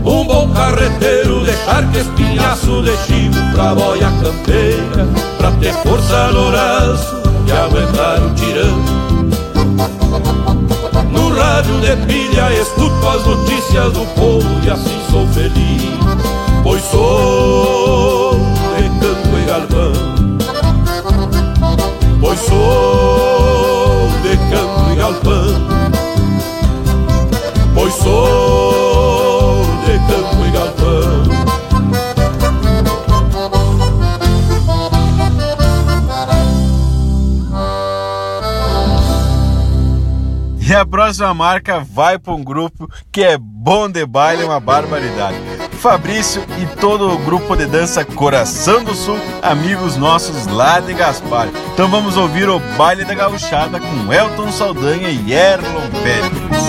Um 0.06 0.26
bom 0.26 0.50
carreteiro 0.54 1.44
deixar 1.44 1.90
que 1.92 2.00
espinhaço 2.00 2.82
de 2.82 2.98
chivo 3.06 3.52
Pra 3.54 3.76
boia 3.76 4.12
campeira, 4.24 5.08
pra 5.38 5.52
ter 5.52 5.74
força 5.84 6.32
no 6.32 6.50
braço 6.50 7.22
E 7.48 7.52
aguentar 7.52 8.24
o 8.24 8.34
tirão. 8.34 9.00
No 11.12 11.36
rádio 11.36 11.80
de 11.82 11.96
pilha 12.08 12.54
escuto 12.54 13.08
as 13.08 13.26
notícias 13.26 13.94
do 13.94 14.06
povo 14.16 14.48
e 14.64 14.70
assim 14.70 15.00
sou 15.12 15.28
feliz 15.28 15.84
Pois 16.64 16.82
sou 16.84 18.32
recanto 18.76 19.38
e 19.38 19.46
galvão 19.46 20.09
Pois 22.30 22.42
sou 22.42 24.08
de 24.22 24.38
canto 24.52 24.92
e 24.92 24.96
galpão 24.96 25.68
Pois 27.74 27.94
sou 27.96 29.64
de 29.84 29.98
canto 30.08 30.46
e 30.46 30.52
galpão 30.52 31.24
E 40.62 40.76
a 40.76 40.86
próxima 40.86 41.34
marca 41.34 41.80
vai 41.80 42.20
para 42.20 42.34
um 42.34 42.44
grupo 42.44 42.88
que 43.12 43.24
é 43.24 43.40
bom 43.40 43.90
de 43.90 44.06
baile, 44.06 44.44
uma 44.44 44.60
barbaridade. 44.60 45.59
Fabrício 45.80 46.44
e 46.62 46.66
todo 46.76 47.10
o 47.10 47.18
grupo 47.20 47.56
de 47.56 47.66
dança 47.66 48.04
Coração 48.04 48.84
do 48.84 48.94
Sul, 48.94 49.18
amigos 49.42 49.96
nossos 49.96 50.46
lá 50.48 50.82
de 50.82 50.94
Gaspar. 50.94 51.48
Então 51.74 51.88
vamos 51.88 52.18
ouvir 52.18 52.50
o 52.50 52.60
baile 52.78 53.06
da 53.06 53.14
gauchada 53.14 53.80
com 53.80 54.14
Elton 54.14 54.52
Saldanha 54.52 55.10
e 55.10 55.32
Erlon 55.32 55.90
Pérez. 56.04 56.60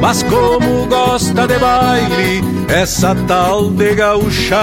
Mas 0.00 0.24
como 0.24 0.86
gosta 0.86 1.46
de 1.46 1.58
baile 1.58 2.42
essa 2.68 3.14
tal 3.28 3.70
de 3.70 3.94
gauchada 3.94 4.60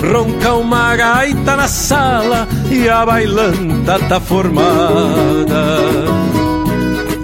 Ronca 0.00 0.54
uma 0.54 0.96
gaita 0.96 1.56
na 1.56 1.68
sala 1.68 2.48
e 2.70 2.88
a 2.88 3.04
bailanta 3.04 3.98
tá 4.08 4.18
formada 4.18 5.76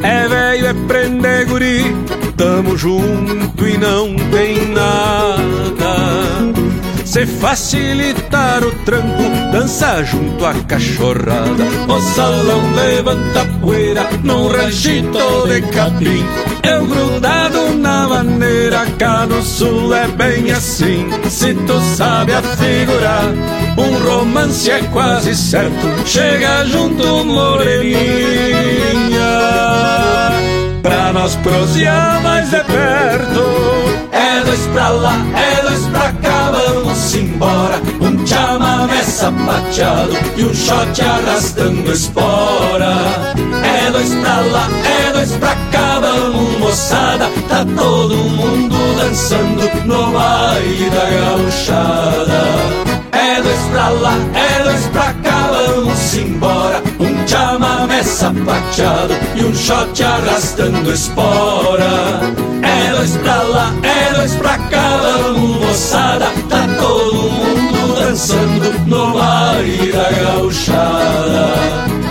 É 0.03 0.29
velho, 0.29 0.67
é 0.67 0.75
prender 0.87 1.47
guri, 1.47 1.97
tamo 2.37 2.77
junto 2.77 3.67
e 3.67 3.79
não 3.79 4.15
tem 4.31 4.69
nada. 4.69 5.93
Se 7.05 7.27
facilitar 7.27 8.65
o 8.65 8.73
tranco, 8.85 9.23
dança 9.53 10.03
junto 10.03 10.47
à 10.47 10.55
cachorrada. 10.55 11.65
O 11.87 12.01
salão 12.15 12.73
levanta 12.75 13.45
poeira 13.61 14.09
num 14.23 14.49
ranchito 14.49 15.47
de 15.47 15.61
capim. 15.73 16.25
Eu 16.63 16.87
grudado 16.87 17.75
na 17.75 18.09
maneira, 18.09 18.87
cá 18.99 19.27
no 19.27 19.43
sul 19.43 19.95
é 19.95 20.09
bem 20.09 20.53
assim. 20.53 21.07
Se 21.29 21.53
tu 21.53 21.79
sabe 21.97 22.33
afigurar, 22.33 23.27
um 23.77 24.09
romance 24.09 24.71
é 24.71 24.81
quase 24.85 25.35
certo. 25.35 26.07
Chega 26.07 26.65
junto, 26.65 27.25
moreninha 27.27 29.02
Pra 30.83 31.13
nós 31.13 31.37
prosear 31.37 32.21
mais 32.23 32.51
de 32.51 32.63
perto. 32.65 33.43
É 34.11 34.45
dois 34.45 34.67
pra 34.73 34.89
lá, 34.89 35.15
é 35.35 35.63
dois 35.63 35.87
pra 35.87 36.13
cá, 36.13 36.51
vamos 36.51 37.15
embora. 37.15 37.81
Um 38.01 38.27
chamamé 38.27 39.03
sapateado 39.03 40.13
e 40.37 40.45
um 40.45 40.55
shot 40.55 41.01
arrastando 41.01 41.93
espora. 41.93 42.95
É 43.65 43.91
dois 43.91 44.13
pra 44.15 44.41
lá, 44.41 44.69
é 44.85 45.13
dois 45.13 45.33
pra 45.33 45.55
cá, 45.71 46.01
vamos 46.01 46.59
moçada. 46.59 47.31
Tá 47.49 47.65
todo 47.77 48.17
mundo 48.17 48.77
dançando 48.97 49.87
no 49.87 50.13
baile 50.13 50.91
da 50.91 51.05
gauchada. 51.05 52.43
É 53.13 53.41
dois 53.41 53.61
pra 53.71 53.89
lá, 53.89 54.15
é 54.35 54.63
dois 54.65 54.87
pra 54.89 55.13
cá, 55.23 55.51
vamos 55.53 56.15
embora. 56.15 56.83
Um 56.99 57.12
chamamé 57.27 58.03
sapateado 58.03 59.15
e 59.37 59.45
um 59.45 59.55
shot 59.55 60.03
arrastando 60.03 60.93
espora 60.93 62.21
É 62.63 62.91
dois 62.93 63.17
pra 63.19 63.43
lá, 63.43 63.73
é 63.83 64.15
dois 64.15 64.35
pra 64.37 64.59
cá, 64.59 64.99
vamos 65.03 65.61
moçada 65.61 66.27
Tá 66.49 66.67
todo 66.81 67.31
mundo 67.31 67.95
dançando 67.99 68.87
no 68.87 69.15
baile 69.15 69.93
da 69.93 70.11
gauchada. 70.11 72.02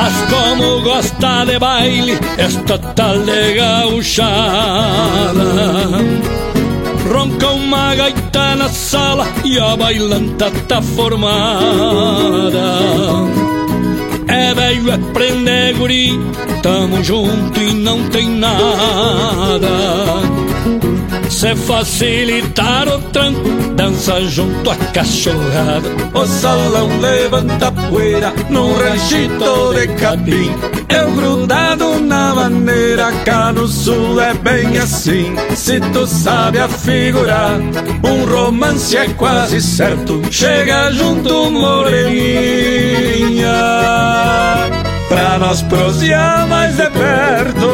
Mas 0.00 0.14
como 0.30 0.80
gosta 0.82 1.44
de 1.44 1.58
baile 1.58 2.16
esta 2.36 2.78
tal 2.78 3.18
de 3.18 3.54
gauchada. 3.54 4.28
Ronca 7.12 7.48
uma 7.48 7.96
gaita 7.96 8.54
na 8.54 8.68
sala 8.68 9.26
e 9.44 9.58
a 9.58 9.76
bailanta 9.76 10.52
tá 10.68 10.80
formada. 10.80 12.58
É 14.28 14.54
velho, 14.54 14.92
é 14.92 14.98
prender 15.12 15.74
guri, 15.76 16.12
tamo 16.62 17.02
junto 17.02 17.60
e 17.60 17.74
não 17.74 18.08
tem 18.08 18.28
nada 18.28 19.68
Se 21.30 21.54
facilitar 21.54 22.88
o 22.88 22.98
tranco, 23.10 23.48
dança 23.74 24.20
junto 24.22 24.70
a 24.70 24.76
cachorrada. 24.76 25.88
O 26.14 26.26
salão 26.26 26.88
levanta 27.00 27.70
poeira 27.70 28.32
num 28.50 28.74
ranchito 28.74 29.74
de 29.74 29.86
capim. 29.88 30.52
Eu 30.88 31.12
grudado 31.12 32.00
na 32.00 32.34
maneira, 32.34 33.12
cá 33.24 33.52
no 33.52 33.68
sul 33.68 34.20
é 34.20 34.34
bem 34.34 34.78
assim. 34.78 35.36
Se 35.54 35.78
tu 35.78 36.06
sabe 36.06 36.58
afigurar, 36.58 37.60
um 38.02 38.24
romance 38.24 38.96
é 38.96 39.06
quase 39.10 39.60
certo. 39.60 40.22
Chega 40.30 40.90
junto, 40.92 41.50
moreninha. 41.50 43.48
Pra 45.08 45.38
nós 45.38 45.62
prosear 45.62 46.46
mais 46.48 46.74
de 46.76 46.90
perto. 46.90 47.68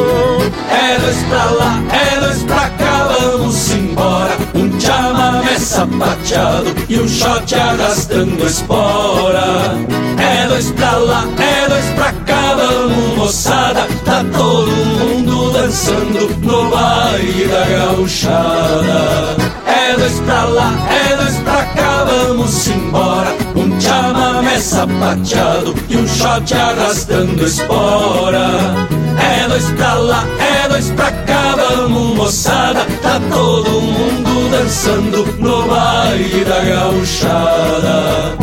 É 0.69 0.99
dois 0.99 1.17
pra 1.29 1.45
lá, 1.51 1.83
é 1.91 2.19
dois 2.19 2.43
pra 2.43 2.69
cá, 2.69 2.74
vamos 3.19 3.71
embora. 3.71 4.37
Um 4.53 4.79
chamamé 4.79 5.57
sapateado 5.59 6.73
e 6.89 6.99
um 6.99 7.07
shot 7.07 7.55
arrastando 7.55 8.45
espora. 8.45 9.77
É 10.17 10.47
dois 10.47 10.71
pra 10.71 10.91
lá, 10.97 11.27
é 11.37 11.69
dois 11.69 11.85
pra 11.95 12.11
cá, 12.11 12.55
vamos 12.55 13.17
moçada. 13.17 13.87
Tá 14.03 14.23
todo 14.35 14.71
mundo 14.71 15.51
dançando 15.51 16.35
no 16.41 16.69
baile 16.69 17.47
da 17.47 17.65
gauchada. 17.65 19.35
É 19.67 19.95
dois 19.97 20.19
pra 20.21 20.43
lá, 20.45 20.73
é 20.89 21.15
dois 21.15 21.35
pra 21.37 21.65
cá, 21.65 22.05
vamos 22.05 22.67
embora. 22.67 23.35
Um 23.55 23.79
chamamé 23.79 24.59
sapateado 24.59 25.75
e 25.89 25.97
um 25.97 26.07
shot 26.07 26.53
arrastando 26.53 27.45
espora 27.45 28.94
É 29.45 29.47
dois 29.47 29.69
pra 29.73 29.93
lá, 29.93 30.25
é 30.39 30.67
dois 30.67 30.89
pra 30.89 31.11
cá, 31.11 31.53
vamos 31.55 32.15
moçada. 32.15 32.83
Tá 33.03 33.21
todo 33.31 33.79
mundo 33.79 34.49
dançando 34.49 35.23
no 35.37 35.67
baile 35.67 36.43
da 36.45 36.61
gauchada 36.61 38.35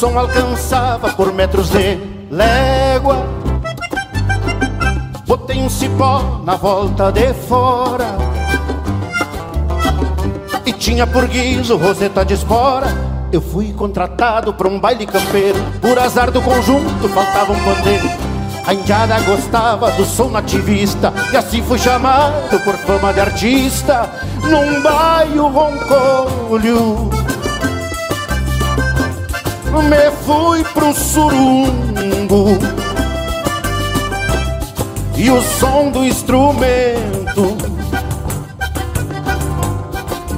som 0.00 0.18
alcançava 0.18 1.12
por 1.12 1.30
metros 1.30 1.68
de 1.68 1.98
légua. 2.30 3.16
Botei 5.26 5.60
um 5.60 5.68
cipó 5.68 6.40
na 6.42 6.56
volta 6.56 7.12
de 7.12 7.34
fora. 7.34 8.16
E 10.64 10.72
tinha 10.72 11.06
por 11.06 11.26
guiso 11.26 11.76
roseta 11.76 12.24
de 12.24 12.32
espora. 12.32 12.86
Eu 13.30 13.42
fui 13.42 13.74
contratado 13.74 14.54
para 14.54 14.68
um 14.68 14.80
baile 14.80 15.04
campeiro. 15.04 15.58
Por 15.82 15.98
azar 15.98 16.30
do 16.30 16.40
conjunto 16.40 17.06
faltava 17.10 17.52
um 17.52 17.62
pandeiro. 17.62 18.08
A 18.66 18.72
indiada 18.72 19.20
gostava 19.20 19.90
do 19.90 20.06
som 20.06 20.30
nativista. 20.30 21.12
E 21.30 21.36
assim 21.36 21.60
fui 21.62 21.78
chamado 21.78 22.58
por 22.64 22.74
fama 22.78 23.12
de 23.12 23.20
artista. 23.20 24.10
Num 24.48 24.80
bairro 24.80 25.48
roncolho 25.48 27.19
Me 29.78 30.10
fui 30.24 30.64
pro 30.74 30.92
surungo. 30.92 32.58
E 35.16 35.30
o 35.30 35.42
som 35.42 35.90
do 35.90 36.02
instrumento 36.02 37.56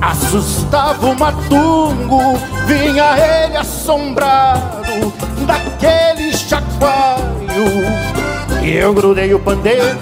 Assustava 0.01 1.07
o 1.07 1.19
matungo. 1.19 2.37
Vinha 2.67 3.17
ele 3.17 3.57
assombrado 3.57 5.13
Daquele 5.47 6.37
chacoalho. 6.37 7.65
E 8.61 8.73
eu 8.73 8.93
grudei 8.93 9.33
o 9.35 9.39
pandeiro 9.39 9.99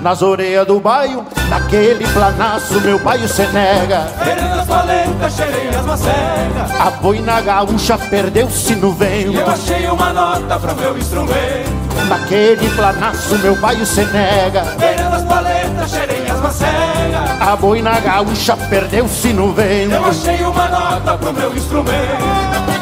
Nas 0.00 0.22
orelhas 0.22 0.66
do 0.66 0.78
baio 0.78 1.26
Naquele 1.52 2.06
planaço 2.08 2.80
meu 2.80 2.98
baio 2.98 3.28
se 3.28 3.46
nega. 3.48 4.06
Feirando 4.24 4.60
as 4.60 4.66
paletas, 4.66 5.34
cheirei 5.34 5.68
as 5.68 5.84
macegas 5.84 6.80
A 6.80 6.90
boina 6.92 7.42
gaúcha 7.42 7.98
perdeu-se 7.98 8.74
no 8.76 8.94
vento 8.94 9.32
E 9.32 9.36
eu 9.36 9.46
achei 9.46 9.86
uma 9.86 10.14
nota 10.14 10.58
pro 10.58 10.74
meu 10.74 10.96
instrumento. 10.96 12.08
Naquele 12.08 12.70
planaço 12.70 13.38
meu 13.40 13.54
baio 13.56 13.84
se 13.84 14.02
nega. 14.02 14.64
Feirando 14.78 15.16
as 15.16 15.24
paletas, 15.24 15.90
cheirei 15.90 16.30
as 16.30 16.40
macegas 16.40 17.42
A 17.42 17.54
boina 17.56 18.00
gaúcha 18.00 18.56
perdeu-se 18.56 19.34
no 19.34 19.52
vento. 19.52 19.92
Eu 19.92 20.06
achei 20.06 20.42
uma 20.42 20.68
nota 20.68 21.18
pro 21.18 21.34
meu 21.34 21.54
instrumento 21.54 22.81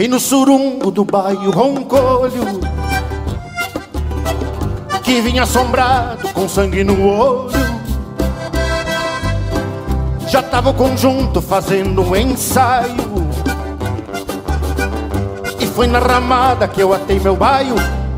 Cheguei 0.00 0.08
no 0.08 0.18
surungo 0.18 0.90
do 0.90 1.04
bairro 1.04 1.50
Roncolho 1.50 2.58
Que 5.02 5.20
vinha 5.20 5.42
assombrado 5.42 6.26
com 6.32 6.48
sangue 6.48 6.82
no 6.82 7.06
olho. 7.06 7.50
Já 10.26 10.42
tava 10.42 10.70
o 10.70 10.74
conjunto 10.74 11.42
fazendo 11.42 12.00
um 12.00 12.16
ensaio. 12.16 12.96
E 15.60 15.66
foi 15.66 15.86
na 15.86 15.98
ramada 15.98 16.66
que 16.66 16.80
eu 16.80 16.94
atei 16.94 17.20
meu 17.20 17.36
baio. 17.36 17.74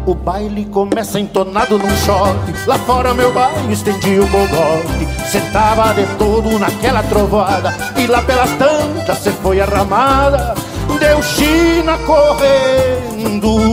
O 0.06 0.14
baile 0.14 0.66
começa 0.66 1.18
entonado 1.18 1.78
num 1.78 1.96
choque. 1.96 2.54
Lá 2.64 2.78
fora 2.78 3.12
meu 3.12 3.32
baile 3.32 3.72
estendi 3.72 4.20
o 4.20 4.26
bogote. 4.28 5.28
Sentava 5.28 5.92
de 5.94 6.06
todo 6.16 6.60
naquela 6.60 7.02
trovoada 7.02 7.74
E 7.96 8.06
lá 8.06 8.22
pelas 8.22 8.50
tantas 8.52 9.18
cê 9.18 9.32
foi 9.32 9.60
a 9.60 9.64
ramada 9.64 10.54
Deu 11.02 11.20
China 11.20 11.98
correndo. 12.06 13.72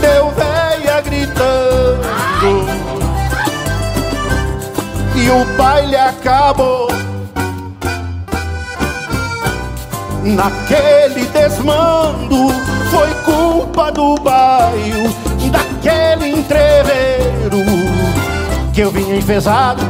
Deu 0.00 0.30
véia 0.30 1.00
gritando. 1.00 2.68
E 5.16 5.28
o 5.28 5.44
baile 5.56 5.96
acabou. 5.96 6.88
Naquele 10.22 11.26
desmando 11.32 12.50
Foi 12.90 13.14
culpa 13.24 13.90
do 13.90 14.16
bairro 14.16 15.08
Daquele 15.50 16.28
entreveiro 16.28 17.64
Que 18.74 18.82
eu 18.82 18.90
vinha 18.90 19.16
enfesado 19.16 19.82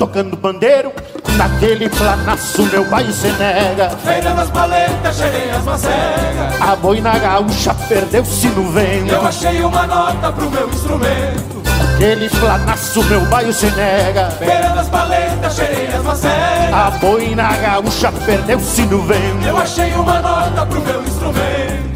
Tocando 0.00 0.36
bandeiro 0.36 0.92
Naquele 1.36 1.88
planaço 1.88 2.62
meu 2.64 2.84
bairro 2.84 3.12
se 3.12 3.28
nega. 3.32 3.90
Feirando 4.04 4.40
as 4.40 4.50
paletas, 4.50 5.16
cheirei 5.16 5.50
as 5.50 5.64
macegas 5.64 6.60
A 6.60 6.76
boina 6.76 7.18
gaúcha 7.18 7.74
perdeu-se 7.88 8.48
no 8.48 8.70
vento. 8.70 9.12
Eu 9.12 9.26
achei 9.26 9.62
uma 9.62 9.86
nota 9.86 10.32
pro 10.32 10.50
meu 10.50 10.68
instrumento. 10.68 11.62
Naquele 11.78 12.28
planaço 12.28 13.02
meu 13.04 13.20
baio 13.26 13.52
se 13.52 13.70
nega. 13.70 14.28
Beirando 14.38 14.80
as 14.80 14.88
paletas, 14.88 15.54
cheirei 15.54 15.86
as 15.88 16.02
macegas 16.02 16.74
A 16.74 16.90
boina 17.00 17.56
gaúcha 17.56 18.12
perdeu-se 18.24 18.82
no 18.82 19.02
vento. 19.02 19.46
Eu 19.46 19.56
achei 19.56 19.92
uma 19.94 20.20
nota 20.20 20.66
pro 20.66 20.80
meu 20.80 21.02
instrumento. 21.02 21.92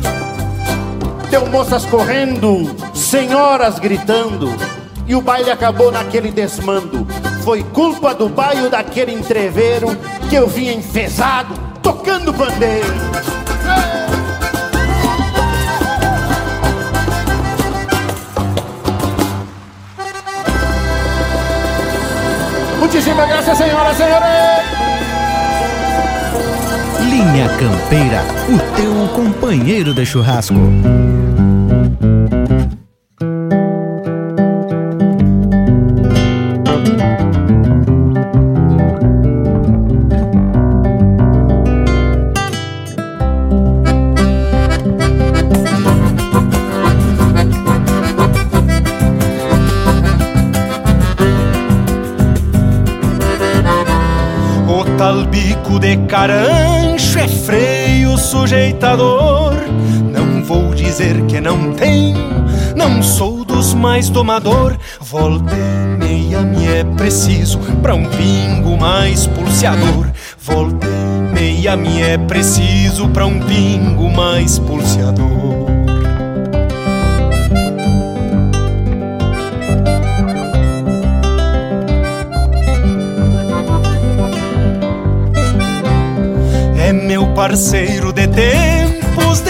Deu 1.31 1.47
moças 1.47 1.85
correndo, 1.85 2.75
senhoras 2.95 3.79
gritando. 3.79 4.57
E 5.07 5.15
o 5.15 5.21
baile 5.21 5.51
acabou 5.51 5.93
naquele 5.93 6.33
desmando 6.33 7.06
Foi 7.47 7.63
culpa 7.63 8.13
do 8.13 8.29
baio 8.29 8.69
daquele 8.69 9.13
entreveiro 9.13 9.97
Que 10.29 10.35
eu 10.35 10.49
vinha 10.49 10.73
enfesado, 10.73 11.55
tocando 11.81 12.33
bandeiro 12.33 12.93
Muitíssimas 22.81 23.29
graças, 23.29 23.59
senhoras 23.59 23.95
e 23.95 23.97
senhores! 23.97 24.27
Linha 27.09 27.49
Campeira, 27.51 28.25
o 28.49 28.59
teu 28.77 29.09
companheiro 29.15 29.95
de 29.95 30.05
churrasco. 30.05 30.57
Freio 58.57 58.67
sujeitador. 58.67 59.55
Não 60.11 60.43
vou 60.43 60.75
dizer 60.75 61.21
que 61.27 61.41
não 61.41 61.73
tenho, 61.73 62.17
não 62.75 63.03
sou 63.03 63.45
dos 63.45 63.75
mais 63.75 64.09
domador. 64.09 64.77
Volta 65.01 65.55
e 65.55 65.99
meia 65.99 66.41
me 66.41 66.67
é 66.67 66.85
preciso 66.85 67.59
pra 67.83 67.95
um 67.95 68.07
pingo 68.07 68.79
mais 68.79 69.27
pulseador. 69.27 70.07
Volta 70.41 70.87
e 70.87 71.35
meia 71.35 71.77
me 71.77 72.01
é 72.01 72.17
preciso 72.17 73.09
pra 73.11 73.27
um 73.27 73.39
pingo 73.41 74.11
mais 74.11 74.59
pulseador. 74.59 75.67
É 86.79 86.93
meu 86.93 87.27
parceiro 87.35 88.13
de 88.13 88.26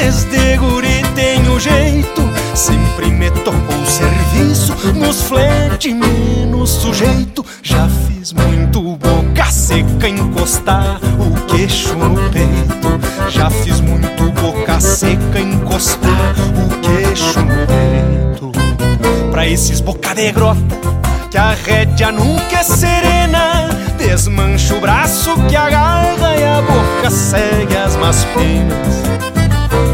desde 0.06 0.56
guri 0.58 1.02
tenho 1.16 1.58
jeito. 1.58 2.22
Sempre 2.54 3.06
me 3.10 3.28
tocou 3.30 3.84
serviço, 3.84 4.72
nos 4.94 5.22
flete 5.22 5.92
menos 5.92 6.70
sujeito. 6.70 7.44
Já 7.60 7.88
fiz 8.06 8.32
muito 8.32 8.96
boca 8.96 9.44
seca 9.50 10.08
encostar 10.08 11.00
o 11.18 11.46
queixo 11.46 11.94
no 11.94 12.14
peito. 12.30 13.30
Já 13.30 13.50
fiz 13.50 13.80
muito 13.80 14.30
boca 14.40 14.80
seca 14.80 15.40
encostar 15.40 16.34
o 16.64 16.68
queixo 16.80 17.40
no 17.40 17.66
peito. 17.66 18.52
Pra 19.32 19.46
esses 19.46 19.80
boca 19.80 20.14
de 20.14 20.30
grota, 20.30 20.76
que 21.30 21.36
a 21.36 21.50
rédea 21.50 22.12
nunca 22.12 22.60
é 22.60 22.62
serena. 22.62 23.68
Desmancha 23.98 24.74
o 24.74 24.80
braço 24.80 25.34
que 25.48 25.56
agarra 25.56 26.36
e 26.36 26.44
a 26.44 26.62
boca 26.62 27.10
segue 27.10 27.76
as 27.76 27.96
más 27.96 28.24
penas. 28.26 29.35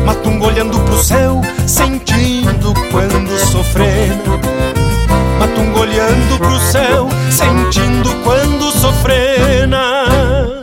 Matungo 0.05 0.47
olhando 0.47 0.79
pro 0.81 1.03
céu, 1.03 1.41
sentindo 1.67 2.75
quando 2.91 3.39
sofrendo. 3.39 4.41
Matungo 5.39 5.81
olhando 5.81 6.39
pro 6.39 6.59
céu, 6.61 7.09
sentindo 7.31 8.15
quando 8.25 8.71
sofrena. 8.73 10.62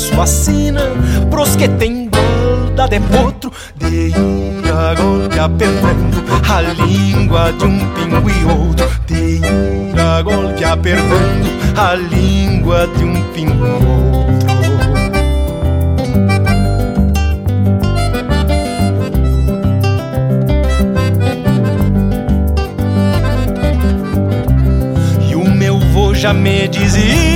Sua 0.00 0.26
sina 0.26 0.80
pros 1.28 1.54
que 1.56 1.68
tem 1.68 2.08
golda 2.08 2.88
de 2.88 2.98
potro 3.00 3.52
De 3.76 4.08
ir 4.08 4.62
golpe 4.96 5.38
apertando 5.38 6.24
a 6.50 6.62
língua 6.62 7.52
de 7.52 7.66
um 7.66 7.78
pingo 7.92 8.30
e 8.30 8.44
outro 8.46 8.90
De 9.06 9.36
ir 9.36 10.22
golpe 10.24 10.64
apertando 10.64 11.50
a 11.76 11.94
língua 11.94 12.86
de 12.96 13.04
um 13.04 13.22
pingo 13.34 13.66
e 25.20 25.36
outro 25.36 26.14
já 26.14 26.32
me 26.32 26.66
dizia 26.68 27.29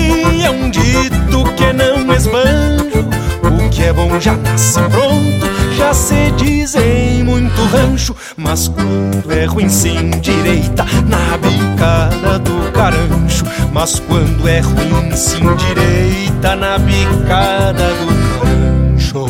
é 3.84 3.92
bom 3.92 4.18
já 4.18 4.34
nasce 4.36 4.80
pronto, 4.80 5.46
já 5.76 5.92
se 5.92 6.30
diz 6.38 6.74
em 6.74 7.22
muito 7.22 7.62
rancho 7.66 8.16
Mas 8.36 8.68
quando 8.68 9.30
é 9.30 9.44
ruim 9.44 9.68
se 9.68 9.90
endireita 9.90 10.84
na 11.06 11.36
bicada 11.36 12.38
do 12.38 12.72
carancho. 12.72 13.44
Mas 13.72 13.98
quando 14.00 14.48
é 14.48 14.60
ruim 14.60 15.14
se 15.14 15.36
endireita 15.36 16.56
na 16.56 16.78
bicada 16.78 17.88
do 17.94 18.38
carancho. 18.38 19.26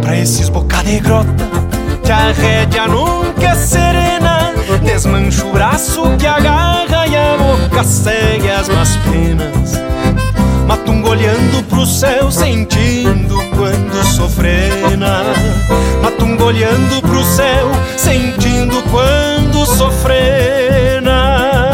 Pra 0.00 0.18
esses 0.18 0.48
boca 0.48 0.82
de 0.82 0.98
grota 0.98 1.48
que 2.02 2.10
a 2.10 2.32
rédea 2.32 2.88
nunca 2.88 3.46
é 3.46 3.54
serena. 3.54 4.52
Desmancha 4.84 5.46
o 5.46 5.52
braço 5.52 6.02
que 6.18 6.26
agarra 6.26 7.06
e 7.06 7.16
a 7.16 7.36
boca 7.36 7.84
segue 7.84 8.50
as 8.50 8.68
más 8.68 8.96
penas 8.96 9.87
Matungo 10.68 11.08
olhando 11.08 11.64
pro 11.64 11.86
céu 11.86 12.30
sentindo 12.30 13.42
quando 13.56 14.04
sofrena. 14.14 15.24
Matungo 16.02 16.44
olhando 16.44 17.00
pro 17.00 17.24
céu 17.24 17.70
sentindo 17.96 18.82
quando 18.90 19.64
sofrena 19.64 21.67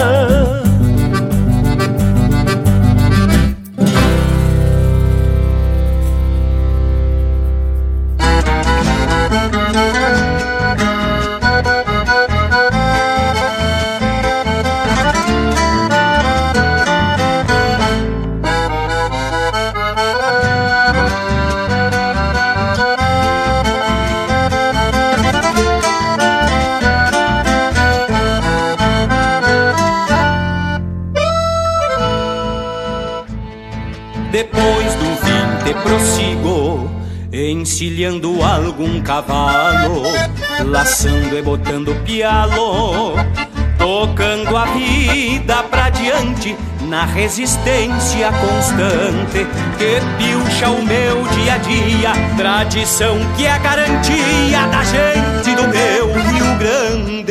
algum 38.75 39.01
cavalo, 39.03 40.03
laçando 40.67 41.39
e 41.39 41.43
botando 41.43 41.95
pialo, 42.05 43.15
tocando 43.79 44.57
a 44.57 44.65
vida 44.65 45.63
pra 45.71 45.91
diante 45.91 46.57
na 46.81 47.05
resistência 47.05 48.33
constante 48.33 49.47
que 49.79 50.01
pilcha 50.19 50.71
o 50.71 50.83
meu 50.85 51.23
dia 51.29 51.55
a 51.55 51.59
dia, 51.59 52.13
tradição 52.37 53.17
que 53.37 53.47
é 53.47 53.57
garantia 53.61 54.67
da 54.67 54.83
gente 54.83 55.55
do 55.55 55.69
meu 55.69 56.13
Rio 56.13 56.59
Grande. 56.59 57.25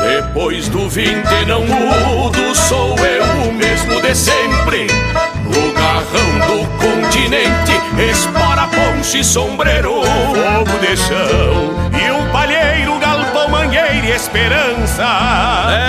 Depois 0.00 0.68
do 0.68 0.88
vinte 0.88 1.44
não 1.48 1.66
mudo, 1.66 2.54
sou 2.54 2.96
eu 2.98 3.48
o 3.48 3.52
mesmo 3.52 4.00
de 4.00 4.14
sempre. 4.14 4.86
No 5.44 5.72
garrão 5.72 6.38
do 6.46 6.68
continente, 6.78 7.72
espora, 8.10 8.69
ponche, 9.00 9.24
sombreiro, 9.24 10.02
fogo 10.02 10.78
de 10.78 10.94
chão 10.94 11.72
e 11.98 12.12
um 12.12 12.30
palheiro, 12.30 12.98
galpão, 12.98 13.48
mangueira 13.48 14.06
e 14.06 14.10
esperança. 14.10 15.06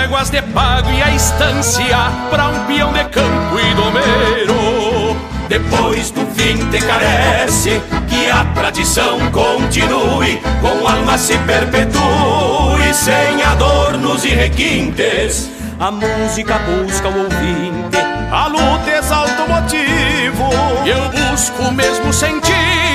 Éguas 0.02 0.30
de 0.30 0.40
pago 0.40 0.90
e 0.90 1.02
a 1.02 1.14
estância 1.14 2.10
pra 2.30 2.48
um 2.48 2.64
peão 2.64 2.90
de 2.92 3.04
campo 3.04 3.58
e 3.60 3.74
domeiro. 3.74 5.16
Depois 5.46 6.10
do 6.10 6.24
fim 6.34 6.56
te 6.70 6.78
carece 6.78 7.82
que 8.08 8.30
a 8.30 8.44
tradição 8.54 9.18
continue, 9.30 10.40
com 10.62 10.88
alma 10.88 11.18
se 11.18 11.36
perpetue, 11.38 12.94
sem 12.94 13.42
adornos 13.42 14.24
e 14.24 14.28
requintes. 14.28 15.50
A 15.78 15.90
música 15.90 16.58
busca 16.60 17.08
o 17.08 17.24
ouvinte, 17.24 17.98
a 18.32 18.46
luta 18.46 18.90
exalta 18.90 19.42
o 19.42 19.48
motivo, 19.48 20.48
e 20.84 20.88
eu 20.88 21.10
busco 21.10 21.62
o 21.62 21.72
mesmo 21.72 22.10
sentido 22.12 22.91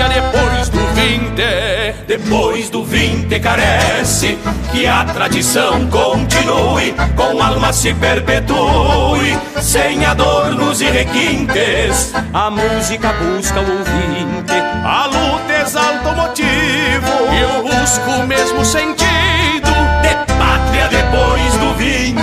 pátria 0.00 0.08
depois 0.08 0.68
do 0.70 0.86
vinte. 0.94 1.42
Depois 2.06 2.70
do 2.70 2.84
vinte 2.84 3.38
carece 3.38 4.38
que 4.72 4.86
a 4.86 5.04
tradição 5.04 5.86
continue, 5.88 6.94
com 7.16 7.42
alma 7.42 7.72
se 7.72 7.92
perpetue, 7.94 9.38
sem 9.60 10.04
adornos 10.04 10.80
e 10.80 10.86
requintes. 10.86 12.12
A 12.32 12.50
música 12.50 13.12
busca 13.12 13.60
o 13.60 13.78
ouvinte, 13.78 14.54
a 14.84 15.06
luta 15.06 15.52
exalta 15.62 16.08
o 16.08 16.16
motivo, 16.16 17.10
eu 17.40 17.62
busco 17.62 18.10
o 18.10 18.26
mesmo 18.26 18.64
sentido 18.64 19.70
de 20.02 20.32
pátria 20.34 20.88
depois 20.88 21.52
do 21.58 21.74
vinte. 21.76 22.20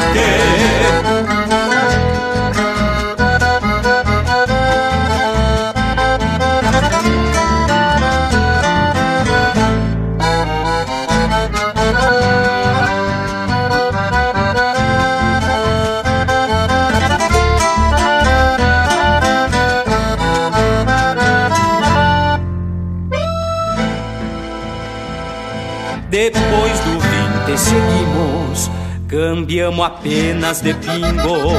Cambiamos 29.27 29.85
apenas 29.85 30.61
de 30.61 30.73
pingo. 30.73 31.51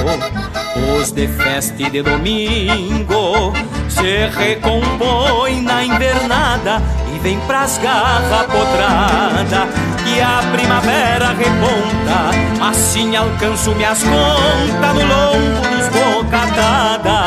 Os 0.97 1.13
de 1.13 1.29
festa 1.29 1.83
e 1.83 1.91
de 1.91 2.03
domingo 2.03 3.53
se 3.89 4.27
recompõe 4.29 5.61
na 5.61 5.85
invernada 5.85 6.81
e 7.15 7.19
vem 7.19 7.39
pras 7.41 7.79
garras 7.79 8.47
potrada. 8.47 9.69
E 10.07 10.21
a 10.21 10.41
primavera 10.51 11.35
reponta, 11.35 12.31
assim 12.71 13.15
alcanço 13.15 13.75
minhas 13.75 14.03
contas 14.03 14.95
no 14.95 15.03
lombo 15.03 15.61
dos 15.69 15.89
bocatada. 16.25 17.19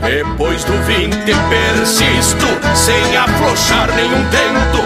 Depois 0.00 0.64
do 0.64 0.72
vinte 0.84 1.34
persisto, 1.50 2.46
sem 2.74 3.16
afrouxar 3.16 3.92
nenhum 3.94 4.24
tento. 4.30 4.82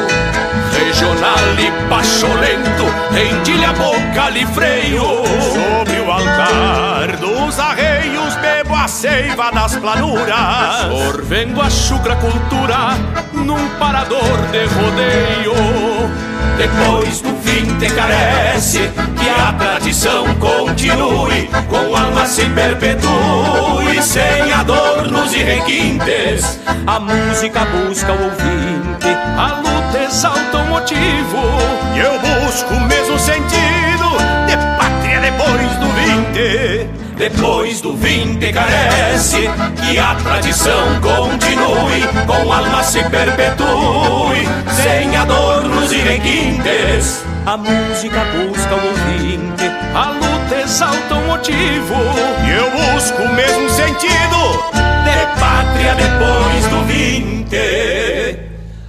Regional 0.77 1.39
e 1.59 1.71
pacholento, 1.89 2.86
endilha 3.25 3.73
boca 3.73 4.25
ali 4.25 4.47
freio. 4.47 5.03
Sobre 5.03 6.01
o 6.01 6.11
altar 6.11 7.17
dos 7.17 7.59
arreios, 7.59 8.35
bebo 8.37 8.75
a 8.75 8.89
seiva 8.89 9.51
das 9.51 9.77
planuras. 9.77 10.91
Sorvendo 10.91 11.61
a 11.61 11.71
chucra 11.71 12.17
cultura, 12.17 12.97
num 13.33 13.69
parador 13.79 14.39
de 14.51 14.65
rodeio. 14.67 16.27
Depois 16.57 17.21
do 17.21 17.37
fim 17.43 17.79
te 17.79 17.91
carece 17.91 18.91
que 19.19 19.29
a 19.29 19.53
tradição 19.53 20.25
continue, 20.37 21.51
com 21.69 21.95
alma 21.95 22.25
se 22.25 22.47
perpetue, 22.47 24.03
sem 24.03 24.53
adornos 24.53 25.35
e 25.35 25.43
requintes. 25.43 26.59
A 26.87 26.99
música 26.99 27.67
busca 27.67 28.13
o 28.13 28.25
ouvinte, 28.25 29.16
a 29.37 29.61
luta 29.61 29.99
exalta 30.05 30.59
o 30.59 30.67
motivo, 30.67 31.39
e 31.95 31.99
eu 31.99 32.19
busco 32.19 32.75
o 32.75 32.81
mesmo 32.81 33.19
sentido 33.19 34.17
de 34.47 34.57
pátria 34.79 35.21
depois 35.21 35.77
do 35.77 35.89
vinte. 35.89 36.91
Depois 37.17 37.81
do 37.81 37.97
vinte 37.97 38.53
carece 38.53 39.49
que 39.81 39.99
a 39.99 40.15
tradição 40.17 41.01
continue, 41.01 42.07
com 42.27 42.53
alma 42.53 42.83
se 42.83 43.03
perpetue, 43.05 44.47
sem 44.83 45.17
adornos 45.17 45.91
e 45.93 45.97
requintes. 45.97 47.25
A 47.47 47.57
música 47.57 48.21
busca 48.35 48.75
o 48.75 48.87
ouvinte, 48.89 49.65
a 49.95 50.11
luta 50.11 50.61
exalta 50.63 51.15
o 51.15 51.27
motivo, 51.29 51.95
e 52.45 52.51
eu 52.51 52.71
busco 52.71 53.23
o 53.23 53.33
mesmo 53.33 53.71
sentido 53.71 54.65
de 55.05 55.41
pátria 55.41 55.95
depois 55.95 56.67
do 56.67 56.85
vinte. 56.85 58.16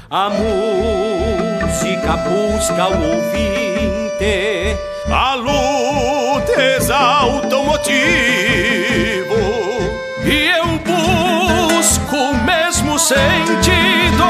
A 0.10 0.30
música 0.30 2.16
busca 2.16 2.88
o 2.88 3.16
ouvinte, 3.16 4.78
a 5.12 5.36
luta 5.36 6.62
exalta 6.78 7.58
o 7.58 7.66
motivo, 7.66 9.36
e 10.24 10.48
eu 10.48 10.66
busco 10.80 12.16
o 12.16 12.34
mesmo 12.46 12.98
sentido. 12.98 14.24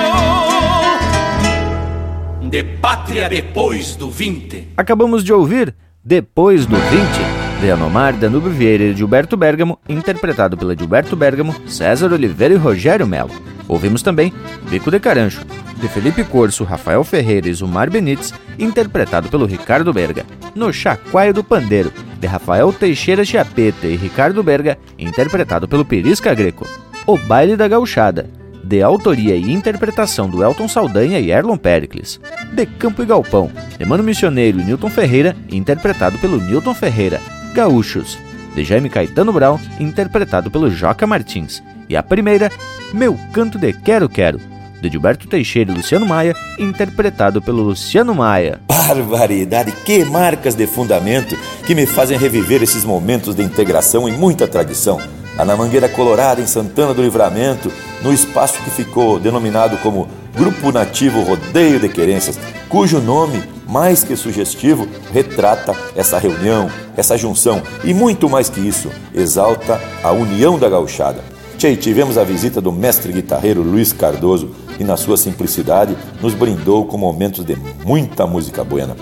De 2.41 2.63
pátria 2.63 3.29
depois 3.29 3.95
do 3.95 4.09
vinte. 4.09 4.69
Acabamos 4.75 5.23
de 5.23 5.31
ouvir 5.31 5.75
Depois 6.03 6.65
do 6.65 6.77
20, 6.77 7.36
de 7.59 7.71
Anomar, 7.71 8.13
Danúbio 8.13 8.51
Vieira 8.51 8.83
e 8.83 8.95
Gilberto 8.95 9.35
Bergamo, 9.35 9.79
interpretado 9.89 10.55
pela 10.55 10.75
Gilberto 10.75 11.15
Bergamo, 11.15 11.55
César 11.67 12.13
Oliveira 12.13 12.53
e 12.53 12.57
Rogério 12.57 13.07
Melo. 13.07 13.31
Ouvimos 13.67 14.03
também 14.03 14.31
Bico 14.69 14.91
de 14.91 14.99
Carancho, 14.99 15.41
de 15.79 15.87
Felipe 15.87 16.23
Corso, 16.23 16.63
Rafael 16.63 17.03
Ferreira 17.03 17.49
e 17.49 17.53
Zumar 17.53 17.89
Benites, 17.89 18.33
interpretado 18.59 19.27
pelo 19.29 19.45
Ricardo 19.45 19.91
Berga. 19.91 20.25
No 20.53 20.71
Chacoalho 20.71 21.33
do 21.33 21.43
Pandeiro, 21.43 21.91
de 22.19 22.27
Rafael 22.27 22.71
Teixeira 22.71 23.25
Chiapeta 23.25 23.87
e 23.87 23.95
Ricardo 23.95 24.43
Berga, 24.43 24.77
interpretado 24.97 25.67
pelo 25.67 25.83
Perisca 25.83 26.33
Greco. 26.33 26.67
O 27.07 27.17
Baile 27.17 27.55
da 27.55 27.67
Gauchada, 27.67 28.29
de 28.63 28.83
autoria 28.83 29.35
e 29.35 29.51
interpretação 29.51 30.29
do 30.29 30.43
Elton 30.43 30.67
Saldanha 30.67 31.19
e 31.19 31.31
Erlon 31.31 31.57
Pericles. 31.57 32.19
De 32.53 32.65
Campo 32.65 33.01
e 33.01 33.05
Galpão, 33.05 33.49
de 33.77 33.85
Mano 33.85 34.03
Missioneiro 34.03 34.59
e 34.59 34.63
Newton 34.63 34.89
Ferreira, 34.89 35.35
interpretado 35.49 36.17
pelo 36.19 36.39
Newton 36.39 36.73
Ferreira. 36.73 37.19
Gaúchos, 37.57 38.19
de 38.53 38.63
Jaime 38.63 38.87
Caetano 38.87 39.33
Brown, 39.33 39.57
interpretado 39.79 40.51
pelo 40.51 40.69
Joca 40.69 41.07
Martins. 41.07 41.63
E 41.89 41.97
a 41.97 42.03
primeira, 42.03 42.51
Meu 42.93 43.19
Canto 43.33 43.57
de 43.57 43.73
Quero 43.73 44.07
Quero, 44.07 44.39
de 44.79 44.87
Gilberto 44.87 45.27
Teixeira 45.27 45.71
e 45.71 45.73
Luciano 45.73 46.05
Maia, 46.05 46.35
interpretado 46.59 47.41
pelo 47.41 47.63
Luciano 47.63 48.13
Maia. 48.13 48.59
Barbaridade! 48.67 49.71
Que 49.83 50.05
marcas 50.05 50.53
de 50.53 50.67
fundamento 50.67 51.35
que 51.65 51.73
me 51.73 51.87
fazem 51.87 52.15
reviver 52.15 52.61
esses 52.61 52.85
momentos 52.85 53.33
de 53.33 53.41
integração 53.41 54.07
e 54.07 54.11
muita 54.11 54.47
tradição. 54.47 55.01
Lá 55.35 55.43
na 55.43 55.57
Mangueira 55.57 55.89
Colorada, 55.89 56.39
em 56.39 56.45
Santana 56.45 56.93
do 56.93 57.01
Livramento, 57.01 57.71
no 58.03 58.13
espaço 58.13 58.61
que 58.61 58.69
ficou 58.69 59.19
denominado 59.19 59.77
como 59.77 60.07
Grupo 60.37 60.71
Nativo 60.71 61.23
Rodeio 61.23 61.79
de 61.79 61.89
Querências, 61.89 62.39
cujo 62.69 63.01
nome, 63.01 63.43
mais 63.67 64.03
que 64.03 64.15
sugestivo, 64.15 64.87
retrata 65.11 65.75
essa 65.95 66.19
reunião, 66.19 66.69
essa 66.95 67.17
junção 67.17 67.59
e 67.83 67.91
muito 67.91 68.29
mais 68.29 68.47
que 68.47 68.59
isso, 68.59 68.91
exalta 69.15 69.81
a 70.03 70.11
união 70.11 70.59
da 70.59 70.69
gauchada. 70.69 71.23
Tchê, 71.57 71.75
tivemos 71.75 72.19
a 72.19 72.23
visita 72.23 72.61
do 72.61 72.71
mestre 72.71 73.11
guitarreiro 73.11 73.63
Luiz 73.63 73.91
Cardoso 73.91 74.51
e, 74.79 74.83
na 74.83 74.95
sua 74.95 75.17
simplicidade, 75.17 75.97
nos 76.21 76.35
brindou 76.35 76.85
com 76.85 76.99
momentos 76.99 77.43
de 77.43 77.57
muita 77.83 78.27
música 78.27 78.63
buena. 78.63 78.95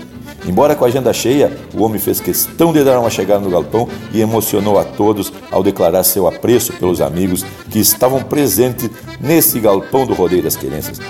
Embora 0.46 0.74
com 0.74 0.84
a 0.84 0.88
agenda 0.88 1.12
cheia, 1.12 1.50
o 1.74 1.82
homem 1.82 1.98
fez 1.98 2.20
questão 2.20 2.72
de 2.72 2.82
dar 2.84 2.98
uma 2.98 3.10
chegada 3.10 3.40
no 3.40 3.50
galpão 3.50 3.88
e 4.12 4.20
emocionou 4.20 4.78
a 4.78 4.84
todos 4.84 5.32
ao 5.50 5.62
declarar 5.62 6.02
seu 6.02 6.26
apreço 6.26 6.72
pelos 6.74 7.00
amigos 7.00 7.44
que 7.70 7.78
estavam 7.78 8.22
presentes 8.22 8.90
nesse 9.20 9.58
galpão 9.60 10.06
do 10.06 10.14
Rodeio 10.14 10.42
das 10.42 10.56
Querências. 10.56 11.00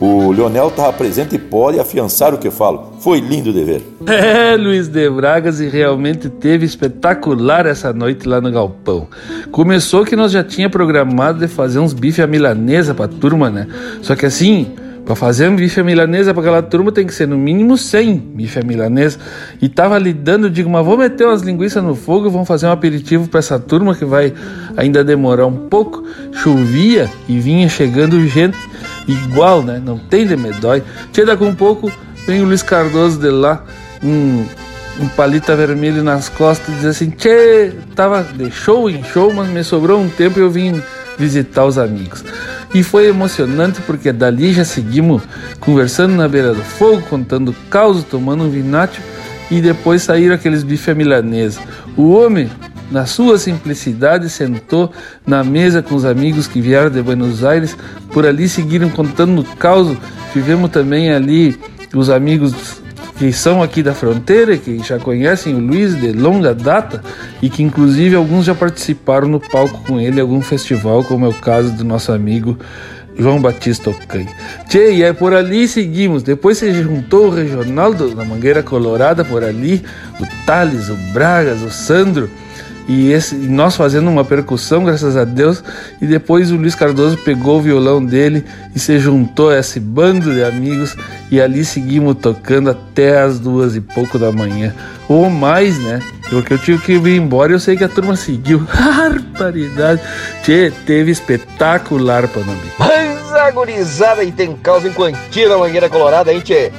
O 0.00 0.32
Leonel 0.32 0.68
estava 0.68 0.90
presente 0.94 1.34
e 1.34 1.38
pode 1.38 1.78
afiançar 1.78 2.32
o 2.32 2.38
que 2.38 2.50
falo. 2.50 2.94
Foi 3.00 3.20
lindo 3.20 3.52
de 3.52 3.62
ver. 3.62 3.82
É, 4.10 4.56
Luiz 4.56 4.88
de 4.88 5.08
Bragas, 5.10 5.60
e 5.60 5.68
realmente 5.68 6.28
teve 6.28 6.64
espetacular 6.64 7.66
essa 7.66 7.92
noite 7.92 8.26
lá 8.26 8.40
no 8.40 8.50
Galpão. 8.50 9.06
Começou 9.52 10.04
que 10.04 10.16
nós 10.16 10.32
já 10.32 10.42
tinha 10.42 10.68
programado 10.70 11.38
de 11.38 11.46
fazer 11.46 11.78
uns 11.78 11.92
bife 11.92 12.20
à 12.22 12.26
milanesa 12.26 12.94
pra 12.94 13.06
turma, 13.06 13.50
né? 13.50 13.68
Só 14.02 14.16
que 14.16 14.26
assim, 14.26 14.72
Para 15.10 15.16
fazer 15.16 15.48
um 15.48 15.56
bife 15.56 15.82
milanesa 15.82 16.32
para 16.32 16.40
aquela 16.40 16.62
turma 16.62 16.92
tem 16.92 17.04
que 17.04 17.12
ser 17.12 17.26
no 17.26 17.36
mínimo 17.36 17.76
100 17.76 18.16
bife 18.16 18.64
milanesa. 18.64 19.18
E 19.60 19.68
tava 19.68 19.98
lidando, 19.98 20.48
digo, 20.48 20.70
mas 20.70 20.86
vou 20.86 20.96
meter 20.96 21.26
umas 21.26 21.42
linguiças 21.42 21.82
no 21.82 21.96
fogo 21.96 22.30
vamos 22.30 22.46
fazer 22.46 22.68
um 22.68 22.70
aperitivo 22.70 23.26
para 23.26 23.40
essa 23.40 23.58
turma 23.58 23.92
que 23.92 24.04
vai 24.04 24.32
ainda 24.76 25.02
demorar 25.02 25.46
um 25.46 25.66
pouco. 25.68 26.04
Chovia 26.30 27.10
e 27.28 27.40
vinha 27.40 27.68
chegando 27.68 28.24
gente 28.28 28.56
igual, 29.08 29.64
né? 29.64 29.82
Não 29.84 29.98
tem 29.98 30.24
de 30.24 30.36
medói. 30.36 30.80
Chega 31.12 31.36
com 31.36 31.46
um 31.46 31.56
pouco, 31.56 31.90
vem 32.24 32.40
o 32.42 32.44
Luiz 32.44 32.62
Cardoso 32.62 33.18
de 33.18 33.30
lá, 33.30 33.64
um, 34.04 34.46
um 35.00 35.08
palita 35.08 35.56
vermelho 35.56 36.04
nas 36.04 36.28
costas, 36.28 36.72
diz 36.76 36.84
assim: 36.84 37.10
Tchê, 37.10 37.72
tava 37.96 38.22
de 38.22 38.48
show 38.52 38.88
em 38.88 39.02
show, 39.02 39.34
mas 39.34 39.48
me 39.48 39.64
sobrou 39.64 40.00
um 40.00 40.08
tempo 40.08 40.38
e 40.38 40.42
eu 40.42 40.50
vim 40.52 40.80
visitar 41.20 41.64
os 41.64 41.76
amigos. 41.78 42.24
E 42.74 42.82
foi 42.82 43.06
emocionante 43.06 43.80
porque 43.82 44.12
dali 44.12 44.52
já 44.52 44.64
seguimos 44.64 45.22
conversando 45.60 46.14
na 46.14 46.26
beira 46.26 46.54
do 46.54 46.62
fogo, 46.62 47.02
contando 47.02 47.54
caos, 47.68 48.02
tomando 48.02 48.44
um 48.44 48.50
vinátio 48.50 49.02
e 49.50 49.60
depois 49.60 50.02
saíram 50.02 50.34
aqueles 50.34 50.62
bife 50.62 50.94
milanesa. 50.94 51.60
O 51.96 52.12
homem, 52.12 52.48
na 52.90 53.04
sua 53.06 53.38
simplicidade, 53.38 54.30
sentou 54.30 54.92
na 55.26 55.44
mesa 55.44 55.82
com 55.82 55.94
os 55.94 56.04
amigos 56.04 56.46
que 56.46 56.60
vieram 56.60 56.90
de 56.90 57.02
Buenos 57.02 57.44
Aires. 57.44 57.76
Por 58.12 58.24
ali 58.24 58.48
seguiram 58.48 58.88
contando 58.88 59.44
caos. 59.58 59.96
Tivemos 60.32 60.70
também 60.70 61.12
ali 61.12 61.58
os 61.94 62.08
amigos 62.08 62.80
que 63.20 63.34
são 63.34 63.62
aqui 63.62 63.82
da 63.82 63.92
fronteira, 63.92 64.56
que 64.56 64.78
já 64.78 64.98
conhecem 64.98 65.54
o 65.54 65.58
Luiz 65.58 65.94
de 65.94 66.10
longa 66.10 66.54
data 66.54 67.02
e 67.42 67.50
que 67.50 67.62
inclusive 67.62 68.16
alguns 68.16 68.46
já 68.46 68.54
participaram 68.54 69.28
no 69.28 69.38
palco 69.38 69.84
com 69.86 70.00
ele 70.00 70.16
em 70.16 70.22
algum 70.22 70.40
festival, 70.40 71.04
como 71.04 71.26
é 71.26 71.28
o 71.28 71.34
caso 71.34 71.70
do 71.72 71.84
nosso 71.84 72.12
amigo 72.12 72.58
João 73.18 73.38
Batista 73.38 73.90
Ocan. 73.90 74.24
Tchê, 74.70 74.94
e 74.94 75.02
é 75.02 75.12
por 75.12 75.34
ali 75.34 75.68
seguimos. 75.68 76.22
Depois 76.22 76.56
se 76.56 76.72
juntou 76.72 77.26
o 77.26 77.30
Regionaldo 77.30 78.14
da 78.14 78.24
Mangueira 78.24 78.62
Colorada 78.62 79.22
por 79.22 79.44
ali, 79.44 79.84
o 80.18 80.46
Thales, 80.46 80.88
o 80.88 80.94
Bragas, 81.12 81.60
o 81.60 81.68
Sandro 81.68 82.30
e, 82.90 83.12
esse, 83.12 83.36
e 83.36 83.46
nós 83.46 83.76
fazendo 83.76 84.10
uma 84.10 84.24
percussão, 84.24 84.82
graças 84.82 85.16
a 85.16 85.22
Deus, 85.22 85.62
e 86.02 86.06
depois 86.06 86.50
o 86.50 86.56
Luiz 86.56 86.74
Cardoso 86.74 87.16
pegou 87.18 87.58
o 87.58 87.62
violão 87.62 88.04
dele 88.04 88.44
e 88.74 88.80
se 88.80 88.98
juntou 88.98 89.50
a 89.50 89.60
esse 89.60 89.78
bando 89.78 90.34
de 90.34 90.42
amigos 90.42 90.96
e 91.30 91.40
ali 91.40 91.64
seguimos 91.64 92.16
tocando 92.16 92.68
até 92.68 93.20
as 93.22 93.38
duas 93.38 93.76
e 93.76 93.80
pouco 93.80 94.18
da 94.18 94.32
manhã, 94.32 94.74
ou 95.08 95.30
mais, 95.30 95.78
né? 95.78 96.02
Porque 96.28 96.52
eu 96.52 96.58
tive 96.58 96.78
que 96.82 96.98
vir 96.98 97.16
embora 97.16 97.52
e 97.52 97.54
eu 97.54 97.60
sei 97.60 97.76
que 97.76 97.84
a 97.84 97.88
turma 97.88 98.16
seguiu. 98.16 98.66
Barbaridade! 98.74 100.00
Tchê, 100.42 100.72
teve 100.84 101.12
espetacular, 101.12 102.26
Panambi. 102.26 102.72
Mas 102.76 103.32
a 103.32 103.52
gurizada 103.52 104.24
e 104.24 104.32
tem 104.32 104.56
causa 104.56 104.88
em 104.88 104.92
quantia 104.92 105.48
na 105.48 105.58
Mangueira 105.58 105.88
Colorada, 105.88 106.32
hein, 106.32 106.40
Tchê? 106.40 106.72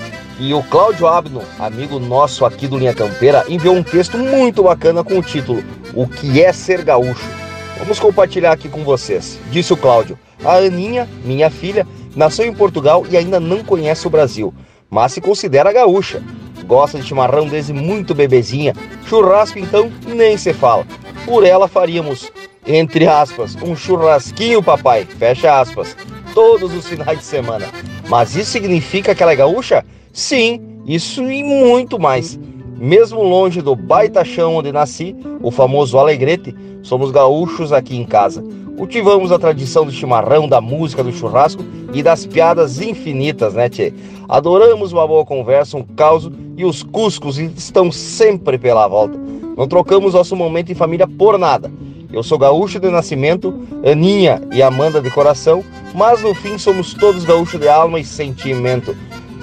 E 0.44 0.56
o 0.56 0.64
Cláudio 0.64 1.06
Abno, 1.06 1.44
amigo 1.60 2.00
nosso 2.00 2.44
aqui 2.44 2.68
do 2.68 2.76
Linha 2.76 2.96
Campeira, 2.96 3.46
enviou 3.48 3.76
um 3.76 3.84
texto 3.84 4.18
muito 4.18 4.64
bacana 4.64 5.04
com 5.04 5.20
o 5.20 5.22
título 5.22 5.64
O 5.94 6.08
que 6.08 6.42
é 6.42 6.52
ser 6.52 6.82
gaúcho? 6.82 7.30
Vamos 7.78 8.00
compartilhar 8.00 8.52
aqui 8.52 8.68
com 8.68 8.84
vocês. 8.84 9.38
Disse 9.52 9.72
o 9.72 9.78
Cláudio: 9.78 10.18
A 10.44 10.56
Aninha, 10.56 11.08
minha 11.24 11.52
filha, 11.52 11.86
nasceu 12.16 12.48
em 12.48 12.56
Portugal 12.56 13.06
e 13.08 13.16
ainda 13.16 13.40
não 13.40 13.64
conhece 13.64 14.08
o 14.08 14.10
Brasil, 14.10 14.52
mas 14.90 15.12
se 15.12 15.22
considera 15.22 15.72
gaúcha. 15.72 16.24
Gosta 16.66 16.98
de 16.98 17.06
chimarrão 17.06 17.48
desde 17.48 17.72
muito 17.72 18.16
bebezinha. 18.16 18.74
Churrasco, 19.06 19.60
então, 19.60 19.92
nem 20.08 20.38
se 20.38 20.54
fala. 20.54 20.88
Por 21.24 21.46
ela 21.46 21.68
faríamos, 21.68 22.32
entre 22.66 23.08
aspas, 23.08 23.56
um 23.62 23.76
churrasquinho, 23.76 24.64
papai, 24.64 25.06
fecha 25.06 25.62
aspas, 25.62 25.96
todos 26.34 26.74
os 26.74 26.88
finais 26.88 27.20
de 27.20 27.26
semana. 27.26 27.68
Mas 28.10 28.36
isso 28.36 28.50
significa 28.50 29.14
que 29.14 29.22
ela 29.22 29.34
é 29.34 29.36
gaúcha? 29.36 29.86
Sim, 30.14 30.60
isso 30.86 31.24
e 31.32 31.44
muito 31.44 31.98
mais. 32.00 32.38
Mesmo 32.78 33.22
longe 33.22 33.62
do 33.62 33.76
baita 33.76 34.26
chão 34.26 34.56
onde 34.56 34.72
nasci, 34.72 35.16
o 35.42 35.52
famoso 35.52 35.98
Alegrete, 35.98 36.56
somos 36.82 37.12
gaúchos 37.12 37.72
aqui 37.72 37.96
em 37.96 38.04
casa. 38.04 38.44
Cultivamos 38.78 39.32
a 39.32 39.40
tradição 39.40 39.86
do 39.86 39.92
chimarrão, 39.92 40.50
da 40.50 40.60
música, 40.60 41.04
do 41.04 41.12
churrasco 41.12 41.64
e 41.94 42.02
das 42.02 42.26
piadas 42.26 42.82
infinitas, 42.82 43.54
né, 43.54 43.70
tchê? 43.70 43.94
Adoramos 44.28 44.92
uma 44.92 45.08
boa 45.08 45.24
conversa, 45.24 45.78
um 45.78 45.84
caos 45.84 46.30
e 46.58 46.66
os 46.66 46.82
cuscos 46.84 47.38
estão 47.38 47.92
sempre 47.92 48.58
pela 48.58 48.88
volta. 48.88 49.18
Não 49.56 49.68
trocamos 49.68 50.14
nosso 50.14 50.36
momento 50.36 50.72
em 50.72 50.76
família 50.76 51.08
por 51.08 51.38
nada. 51.38 51.72
Eu 52.12 52.24
sou 52.24 52.38
gaúcho 52.38 52.80
de 52.80 52.90
nascimento, 52.90 53.54
Aninha 53.86 54.42
e 54.52 54.62
Amanda 54.62 55.00
de 55.00 55.10
coração, 55.12 55.64
mas 55.94 56.22
no 56.22 56.34
fim 56.34 56.58
somos 56.58 56.94
todos 56.94 57.24
gaúchos 57.24 57.60
de 57.60 57.70
alma 57.70 58.00
e 58.00 58.04
sentimento. 58.04 58.96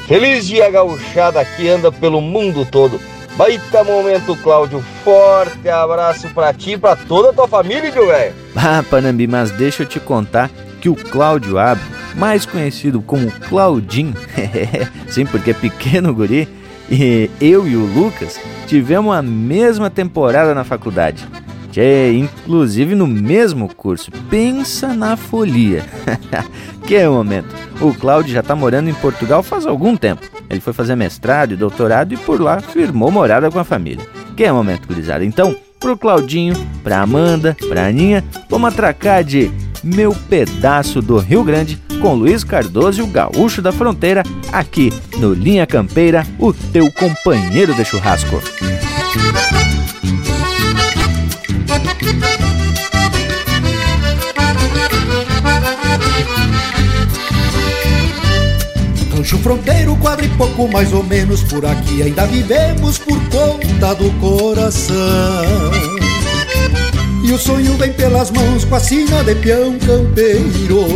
Feliz 0.09 0.47
dia 0.47 0.71
gauchada 0.71 1.45
que 1.45 1.69
anda 1.69 1.93
pelo 1.93 2.23
mundo 2.23 2.65
todo. 2.65 2.99
Baita 3.37 3.85
momento, 3.85 4.35
Cláudio. 4.37 4.83
Forte 5.05 5.69
abraço 5.69 6.27
pra 6.31 6.51
ti 6.55 6.73
e 6.73 6.79
pra 6.79 6.97
toda 6.97 7.29
a 7.29 7.33
tua 7.35 7.47
família, 7.47 7.93
meu 7.93 8.07
velho. 8.07 8.35
Ah, 8.57 8.83
Panambi, 8.89 9.27
mas 9.27 9.51
deixa 9.51 9.83
eu 9.83 9.87
te 9.87 10.01
contar 10.01 10.51
que 10.81 10.89
o 10.89 10.97
Cláudio 10.97 11.59
Abdo, 11.59 11.85
mais 12.15 12.47
conhecido 12.47 13.03
como 13.03 13.31
Claudinho, 13.31 14.15
sim, 15.11 15.27
porque 15.27 15.51
é 15.51 15.55
pequeno 15.55 16.15
guri, 16.15 16.49
e 16.91 17.31
eu 17.39 17.69
e 17.69 17.77
o 17.77 17.85
Lucas 17.85 18.41
tivemos 18.67 19.15
a 19.15 19.21
mesma 19.21 19.91
temporada 19.91 20.55
na 20.55 20.65
faculdade. 20.65 21.29
Tchê, 21.79 22.13
inclusive 22.13 22.97
no 22.97 23.07
mesmo 23.07 23.73
curso. 23.73 24.11
Pensa 24.29 24.89
na 24.95 25.17
folia. 25.17 25.85
que 26.85 27.07
momento. 27.07 27.55
O 27.81 27.95
Cláudio 27.95 28.33
já 28.33 28.41
está 28.41 28.57
morando 28.57 28.91
em 28.91 28.95
Portugal 28.95 29.45
faz 29.45 29.65
algum 29.65 29.97
tempo. 29.97 30.27
Ele 30.51 30.61
foi 30.61 30.73
fazer 30.73 30.97
mestrado 30.97 31.53
e 31.53 31.57
doutorado 31.57 32.13
e 32.13 32.17
por 32.17 32.41
lá 32.41 32.61
firmou 32.61 33.13
morada 33.13 33.49
com 33.49 33.61
a 33.61 33.65
família. 33.65 34.05
Que 34.37 34.51
momento, 34.51 34.89
gurizada. 34.89 35.25
Então, 35.25 35.55
pro 35.79 35.97
Claudinho, 35.97 36.57
pra 36.83 37.01
Amanda, 37.01 37.57
pra 37.69 37.87
Aninha, 37.87 38.25
vamos 38.51 38.73
atracar 38.73 39.23
de 39.23 39.49
Meu 39.85 40.13
Pedaço 40.29 41.01
do 41.01 41.19
Rio 41.19 41.45
Grande 41.45 41.81
com 42.01 42.15
Luiz 42.15 42.43
Cardoso 42.43 43.01
e 43.01 43.05
o 43.05 43.07
Gaúcho 43.07 43.63
da 43.63 43.71
Fronteira, 43.71 44.25
aqui 44.53 44.93
no 45.19 45.33
Linha 45.33 45.67
Campeira, 45.67 46.27
o 46.41 46.53
teu 46.53 46.91
companheiro 46.91 47.73
de 47.73 47.85
churrasco. 47.85 48.41
Rancho 59.29 59.39
Fronteiro, 59.39 59.97
quadro 59.97 60.29
pouco 60.39 60.69
mais 60.69 60.93
ou 60.93 61.03
menos 61.03 61.43
por 61.43 61.67
aqui 61.67 62.03
ainda 62.03 62.25
vivemos 62.27 62.99
por 62.99 63.21
conta 63.29 63.95
do 63.95 64.11
coração. 64.21 64.95
E 67.25 67.33
o 67.33 67.39
sonho 67.39 67.77
vem 67.77 67.93
pelas 67.93 68.31
mãos 68.31 68.65
com 68.65 68.77
a 68.77 68.81
sina 68.81 69.23
de 69.25 69.35
peão 69.35 69.79
campeiro. 69.81 70.87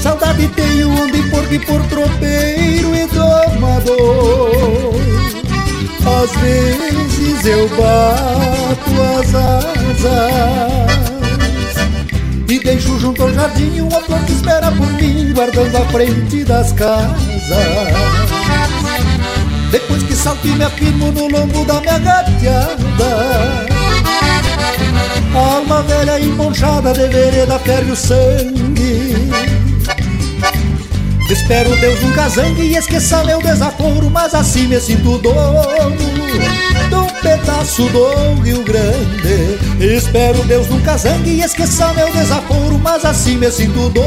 Saudade 0.00 0.46
tenho 0.48 0.90
onde 0.90 1.22
porque 1.30 1.58
por 1.58 1.82
tropeiro 1.86 2.94
e 2.94 3.06
domador. 3.06 4.93
Às 6.06 6.30
vezes 6.40 7.46
eu 7.46 7.68
bato 7.70 8.90
as 9.18 9.34
asas 9.34 10.54
e 12.48 12.58
deixo 12.58 12.98
junto 12.98 13.22
ao 13.22 13.32
jardim 13.32 13.80
uma 13.80 14.00
flor 14.02 14.20
que 14.20 14.32
espera 14.32 14.70
por 14.70 14.86
mim, 14.92 15.32
guardando 15.32 15.76
a 15.76 15.84
frente 15.86 16.44
das 16.44 16.72
casas. 16.72 17.14
Depois 19.70 20.02
que 20.02 20.14
salto 20.14 20.46
e 20.46 20.50
me 20.50 20.64
afirmo 20.64 21.10
no 21.10 21.26
lombo 21.28 21.64
da 21.64 21.80
minha 21.80 21.98
gateada. 21.98 23.66
A 25.34 25.54
alma 25.56 25.82
velha 25.82 26.20
emponchada 26.20 26.92
de 26.92 27.08
vereda 27.08 27.58
perde 27.58 27.90
o 27.90 27.96
sangue. 27.96 29.30
Espero 31.30 31.74
Deus 31.76 32.00
nunca 32.02 32.28
zangue 32.28 32.62
e 32.62 32.76
esqueça 32.76 33.24
meu 33.24 33.40
desaforo, 33.40 34.10
mas 34.10 34.34
assim 34.34 34.66
me 34.66 34.78
sinto 34.78 35.18
dono 35.18 35.62
de 36.88 36.94
um 36.94 37.06
pedaço 37.22 37.88
do 37.88 38.42
Rio 38.42 38.62
Grande. 38.62 39.58
Espero 39.80 40.42
Deus 40.44 40.68
nunca 40.68 40.96
zangue 40.98 41.30
e 41.30 41.42
esqueça 41.42 41.92
meu 41.94 42.12
desaforo, 42.12 42.78
mas 42.78 43.04
assim 43.04 43.36
me 43.36 43.50
sinto 43.50 43.88
dono 43.88 44.04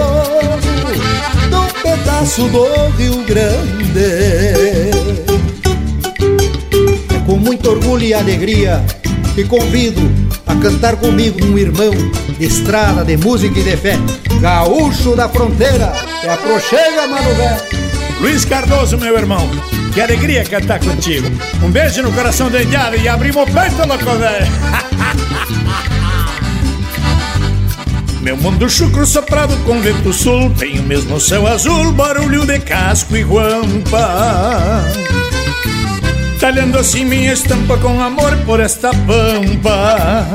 de 1.50 1.56
um 1.56 1.82
pedaço 1.82 2.44
do 2.50 2.66
Rio 2.98 3.24
Grande. 3.24 4.00
É 7.16 7.20
com 7.26 7.38
muito 7.38 7.70
orgulho 7.70 8.04
e 8.04 8.14
alegria 8.14 8.86
que 9.34 9.44
convido 9.44 10.02
a 10.48 10.56
cantar 10.56 10.96
comigo 10.96 11.46
um 11.46 11.58
irmão 11.58 11.92
de 12.38 12.46
estrada, 12.46 13.04
de 13.04 13.18
música 13.18 13.60
e 13.60 13.64
de 13.64 13.78
fé, 13.78 13.98
gaúcho 14.40 15.16
da 15.16 15.28
fronteira, 15.28 15.94
é 16.24 16.30
a 16.30 16.38
prochega, 16.38 17.08
mano. 17.08 17.28
Luiz 18.20 18.46
Cardoso, 18.46 18.98
meu 18.98 19.16
irmão, 19.16 19.50
que 19.94 20.02
alegria 20.02 20.44
cantar 20.44 20.80
contigo. 20.80 21.28
Um 21.64 21.70
beijo 21.70 22.02
no 22.02 22.12
coração 22.12 22.50
do 22.50 22.60
indiado 22.60 22.96
e 22.96 23.08
abrimos 23.08 23.44
o 23.44 23.46
peito, 23.46 23.88
louco 23.88 24.18
velho. 24.18 24.48
Meu 28.28 28.36
mundo 28.36 28.70
chucro 28.70 29.06
soprado 29.06 29.56
com 29.64 29.80
vento 29.80 30.12
sul 30.12 30.50
Tem 30.50 30.78
o 30.80 30.84
mesmo 30.84 31.18
céu 31.18 31.48
azul, 31.48 31.94
barulho 31.94 32.46
de 32.46 32.60
casco 32.60 33.16
e 33.16 33.24
guampa 33.24 34.84
Talhando 36.40 36.80
assim 36.80 37.04
minha 37.04 37.34
estampa 37.34 37.78
com 37.78 38.00
amor 38.02 38.36
por 38.46 38.60
esta 38.60 38.92
pampa 38.92 40.26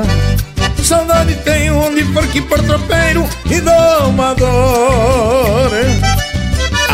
Saudade 0.83 1.35
tenho 1.45 1.77
onde 1.77 2.03
for 2.13 2.27
que 2.27 2.41
por 2.41 2.61
tropeiro 2.61 3.27
e 3.49 3.61
dou 3.61 4.09
uma 4.09 4.33
dor 4.35 5.71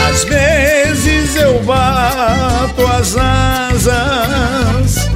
Às 0.09 0.23
vezes 0.25 1.35
eu 1.35 1.61
bato 1.63 2.85
as 2.85 3.17
asas 3.17 5.09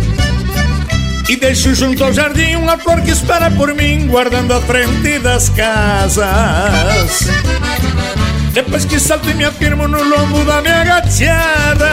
e 1.30 1.36
deixo 1.38 1.74
junto 1.74 2.03
ao 2.03 2.11
jardim 2.11 2.56
uma 2.56 2.78
flor 2.78 3.02
que 3.02 3.10
espera 3.10 3.49
por 3.49 3.74
mim, 3.74 4.07
guardando 4.07 4.53
a 4.53 4.61
frente 4.61 5.18
das 5.20 5.49
casas. 5.49 6.28
Depois 8.52 8.86
que 8.86 8.99
salto 8.99 9.30
e 9.30 9.34
me 9.34 9.45
afirmo 9.45 9.88
no 9.88 10.03
lombo 10.03 10.44
da 10.44 10.61
minha 10.61 10.84
gateada, 10.84 11.90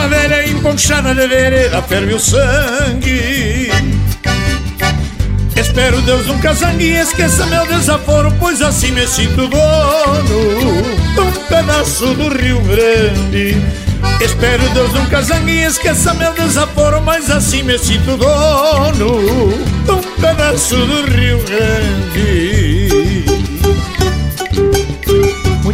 alma 0.00 0.08
velha 0.08 0.48
emponchada 0.48 1.14
de 1.14 1.26
vereda 1.26 1.82
ferve 1.82 2.14
o 2.14 2.20
sangue. 2.20 3.70
Espero 5.54 6.00
Deus 6.02 6.26
nunca 6.26 6.54
zangue 6.54 6.84
e 6.84 6.96
esqueça 6.96 7.44
meu 7.46 7.66
desaforo, 7.66 8.32
pois 8.38 8.62
assim 8.62 8.92
me 8.92 9.06
sinto 9.06 9.46
dono 9.48 10.82
de 11.14 11.20
um 11.20 11.32
pedaço 11.48 12.06
do 12.14 12.28
Rio 12.28 12.60
Grande. 12.62 13.56
Espero 14.20 14.68
Deus 14.70 14.92
nunca 14.92 15.22
zangue 15.22 15.62
esqueça 15.64 16.14
meu 16.14 16.32
desaforo, 16.32 17.02
mas 17.02 17.30
assim 17.30 17.62
me 17.62 17.78
sinto 17.78 18.16
dono 18.16 19.52
de 19.84 19.90
um 19.90 20.02
pedaço 20.20 20.76
do 20.76 21.10
Rio 21.10 21.42
Grande. 21.44 22.89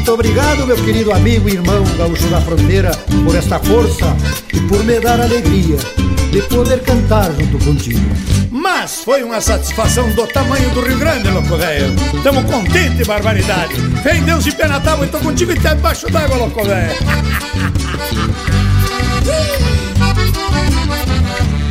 Muito 0.07 0.21
obrigado, 0.21 0.65
meu 0.69 0.77
querido 0.77 1.13
amigo 1.13 1.49
e 1.49 1.55
irmão 1.55 1.83
gaúcho 1.99 2.29
da 2.29 2.41
fronteira, 2.41 2.93
por 3.25 3.35
esta 3.35 3.59
força 3.59 4.17
e 4.55 4.61
por 4.61 4.85
me 4.85 5.01
dar 5.01 5.21
alegria 5.21 5.77
de 6.31 6.43
poder 6.43 6.81
cantar 6.85 7.33
junto 7.33 7.59
contigo. 7.65 7.99
Mas 8.53 9.03
foi 9.03 9.25
uma 9.25 9.41
satisfação 9.41 10.09
do 10.13 10.25
tamanho 10.29 10.71
do 10.71 10.81
Rio 10.81 10.97
Grande, 10.97 11.29
louco 11.29 11.57
velho. 11.57 11.93
Tamo 12.23 12.45
contente, 12.45 13.05
barbaridade. 13.05 13.75
Vem 14.05 14.23
Deus 14.23 14.45
de 14.45 14.53
pé 14.53 14.69
na 14.69 14.79
tábua 14.79 15.07
e 15.07 15.09
tô 15.09 15.19
contigo 15.19 15.51
e 15.51 15.59
tá 15.59 15.75
debaixo 15.75 16.09
d'água, 16.09 16.37
louco 16.37 16.65
velho. 16.65 16.95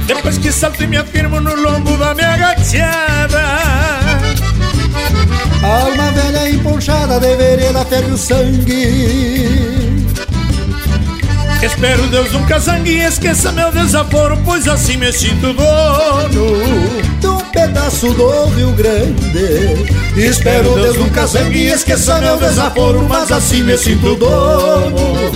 Depois 0.07 0.37
que 0.37 0.51
salto 0.51 0.83
e 0.83 0.87
me 0.87 0.97
afirmo 0.97 1.39
no 1.39 1.55
lombo 1.55 1.95
da 1.95 2.13
minha 2.13 2.35
gateada 2.35 4.04
Alma 5.65 6.11
velha 6.11 6.49
emponchada 6.51 7.19
de 7.19 7.35
vereda 7.35 7.83
ferve 7.85 8.11
o 8.11 8.17
sangue. 8.17 10.05
Espero 11.63 12.05
Deus 12.07 12.31
nunca 12.31 12.59
zangue 12.59 12.91
e 12.91 12.99
esqueça 12.99 13.51
meu 13.51 13.71
desaforo 13.71 14.37
Pois 14.45 14.67
assim 14.67 14.97
me 14.97 15.11
sinto 15.11 15.53
dono 15.53 16.59
De 17.19 17.27
um 17.27 17.39
pedaço 17.49 18.13
do 18.13 18.45
Rio 18.49 18.71
Grande. 18.73 19.87
Espero 20.15 20.75
Deus 20.75 20.97
nunca 20.97 21.25
zangue 21.25 21.57
e 21.57 21.71
esqueça 21.71 22.19
meu 22.19 22.37
desaforo 22.37 23.01
Mas 23.09 23.31
assim 23.31 23.63
me 23.63 23.75
sinto 23.75 24.15
dono. 24.15 25.31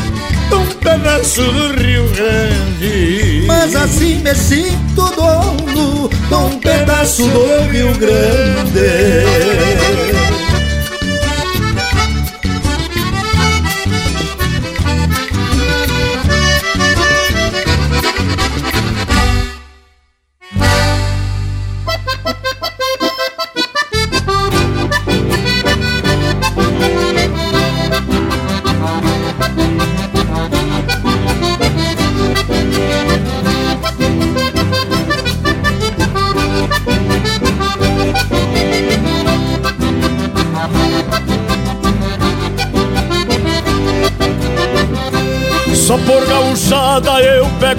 De 0.49 0.56
um 0.56 0.65
pedaço 0.76 1.41
do 1.41 1.81
Rio 1.81 2.07
Grande. 2.10 3.45
Mas 3.47 3.76
assim 3.76 4.19
me 4.19 4.35
sinto 4.35 5.10
dono 5.15 6.07
De 6.07 6.35
um 6.35 6.60
pedaço 6.60 7.23
do 7.23 7.72
Rio 7.72 7.91
Grande 7.97 10.19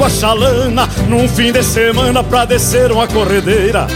eu 0.00 0.04
pego 0.04 0.04
a 0.04 0.10
chalana 0.10 0.88
Num 1.08 1.28
fim 1.28 1.52
de 1.52 1.62
semana 1.62 2.24
pra 2.24 2.44
descer 2.44 2.90
uma 2.90 3.06
corredeira. 3.06 3.86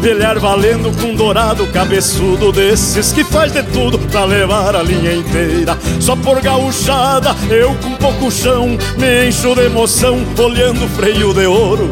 Velhar 0.00 0.38
valendo 0.38 0.92
com 1.00 1.14
dourado 1.14 1.66
cabeçudo 1.68 2.52
Desses 2.52 3.12
que 3.12 3.24
faz 3.24 3.52
de 3.52 3.62
tudo 3.62 3.98
pra 3.98 4.24
levar 4.24 4.76
a 4.76 4.82
linha 4.82 5.14
inteira. 5.14 5.76
Só 6.00 6.14
por 6.14 6.40
gauchada 6.42 7.34
eu 7.50 7.74
com 7.76 7.94
pouco 7.96 8.30
chão 8.30 8.76
Me 8.98 9.28
encho 9.28 9.54
de 9.54 9.62
emoção 9.62 10.18
olhando 10.38 10.84
o 10.84 10.88
freio 10.88 11.32
de 11.32 11.46
ouro 11.46 11.90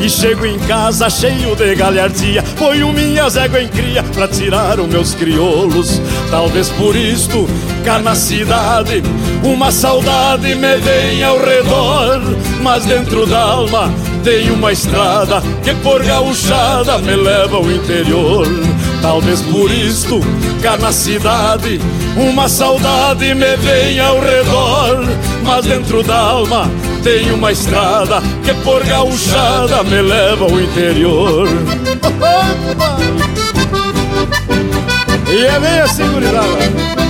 e 0.00 0.08
chego 0.08 0.46
em 0.46 0.58
casa 0.60 1.08
cheio 1.08 1.54
de 1.56 1.74
galhardia. 1.74 2.42
Ponho 2.58 2.92
minhas 2.92 3.36
éguas 3.36 3.62
em 3.62 3.68
cria 3.68 4.02
pra 4.02 4.28
tirar 4.28 4.78
os 4.80 4.88
meus 4.88 5.14
crioulos. 5.14 6.00
Talvez 6.30 6.68
por 6.70 6.94
isto, 6.94 7.48
cá 7.84 7.98
na 7.98 8.14
cidade 8.14 9.02
Uma 9.42 9.70
saudade 9.70 10.54
me 10.54 10.76
vem 10.76 11.22
ao 11.22 11.38
redor. 11.38 12.20
Mas 12.62 12.84
dentro 12.84 13.26
da 13.26 13.40
alma 13.40 13.90
tem 14.26 14.50
uma 14.50 14.72
estrada 14.72 15.40
Que 15.62 15.72
por 15.76 16.02
gauchada 16.02 16.98
me 16.98 17.14
leva 17.14 17.58
ao 17.58 17.70
interior 17.70 18.44
Talvez 19.00 19.40
por 19.42 19.70
isto, 19.70 20.18
cá 20.60 20.76
na 20.76 20.90
cidade 20.90 21.80
Uma 22.16 22.48
saudade 22.48 23.32
me 23.36 23.56
vem 23.56 24.00
ao 24.00 24.18
redor 24.18 25.06
Mas 25.44 25.64
dentro 25.64 26.02
da 26.02 26.18
alma 26.18 26.68
tem 27.04 27.30
uma 27.30 27.52
estrada 27.52 28.20
que 28.44 28.52
por 28.64 28.84
gauchada 28.84 29.84
me 29.84 30.02
leva 30.02 30.44
ao 30.44 30.60
interior. 30.60 31.46
E 35.28 35.44
é 35.44 35.58
bem 35.58 35.80
assim, 35.80 36.08
gurizada. 36.12 37.05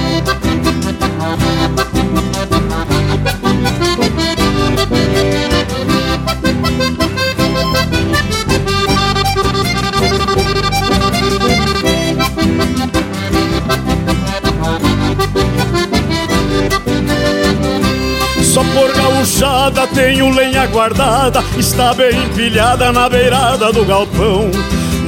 Só 18.56 18.64
por 18.64 18.90
gauchada 18.90 19.86
tenho 19.88 20.30
lenha 20.30 20.64
guardada. 20.64 21.44
Está 21.58 21.92
bem 21.92 22.16
empilhada 22.24 22.90
na 22.90 23.06
beirada 23.06 23.70
do 23.70 23.84
galpão. 23.84 24.50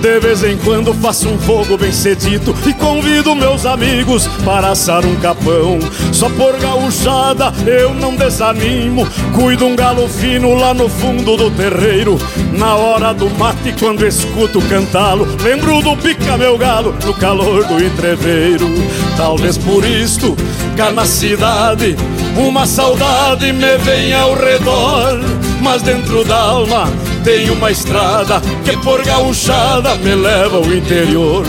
De 0.03 0.21
vez 0.21 0.45
em 0.45 0.59
quando 0.59 0.93
faço 0.93 1.31
um 1.31 1.39
fogo 1.39 1.77
bem 1.77 1.91
cedito 1.91 2.55
E 2.65 2.73
convido 2.73 3.35
meus 3.35 3.67
amigos 3.67 4.29
para 4.45 4.69
assar 4.69 5.03
um 5.03 5.17
capão. 5.17 5.79
Só 6.13 6.29
por 6.29 6.59
gauchada 6.61 7.51
eu 7.67 7.95
não 7.95 8.15
desanimo. 8.15 9.09
Cuido 9.35 9.65
um 9.65 9.75
galo 9.75 10.07
fino 10.11 10.55
lá 10.55 10.75
no 10.75 10.87
fundo 10.87 11.35
do 11.35 11.51
terreiro. 11.51 12.19
Na 12.53 12.75
hora 12.75 13.15
do 13.15 13.31
mate 13.31 13.75
quando 13.81 14.07
escuto 14.07 14.61
cantá-lo 14.69 15.27
Lembro 15.43 15.81
do 15.81 15.97
pica 15.97 16.37
meu 16.37 16.59
galo 16.59 16.95
no 17.03 17.15
calor 17.15 17.65
do 17.65 17.83
entreveiro. 17.83 18.69
Talvez 19.17 19.57
por 19.57 19.87
isto 19.87 20.37
cá 20.77 20.91
na 20.93 21.07
cidade 21.07 21.97
uma 22.37 22.67
saudade 22.67 23.53
me 23.53 23.79
vem 23.79 24.13
ao 24.15 24.35
redor, 24.35 25.21
mas 25.61 25.83
dentro 25.83 26.25
da 26.25 26.37
alma 26.37 26.89
tem 27.25 27.51
uma 27.51 27.71
estrada 27.71 28.41
que 28.65 28.77
por 28.79 29.03
gauchada 29.05 29.95
me 29.97 30.15
leva 30.15 30.57
ao 30.57 30.73
interior. 30.73 31.45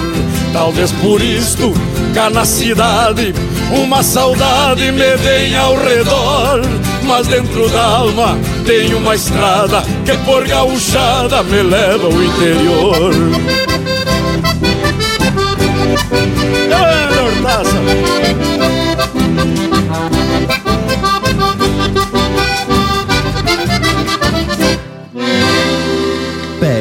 Talvez 0.52 0.92
por 0.94 1.22
isto, 1.22 1.74
cá 2.14 2.30
na 2.30 2.44
cidade, 2.44 3.34
uma 3.72 4.02
saudade 4.02 4.92
me 4.92 5.16
vem 5.18 5.56
ao 5.56 5.76
redor, 5.78 6.62
mas 7.04 7.28
dentro 7.28 7.70
da 7.70 7.84
alma 7.84 8.38
tem 8.66 8.94
uma 8.94 9.16
estrada 9.16 9.84
que 10.06 10.18
por 10.26 10.48
gauchada 10.48 11.44
me 11.44 11.62
leva 11.62 12.06
ao 12.06 12.24
interior. 12.24 13.14
É, 16.72 17.22
Hortaça! 17.22 18.69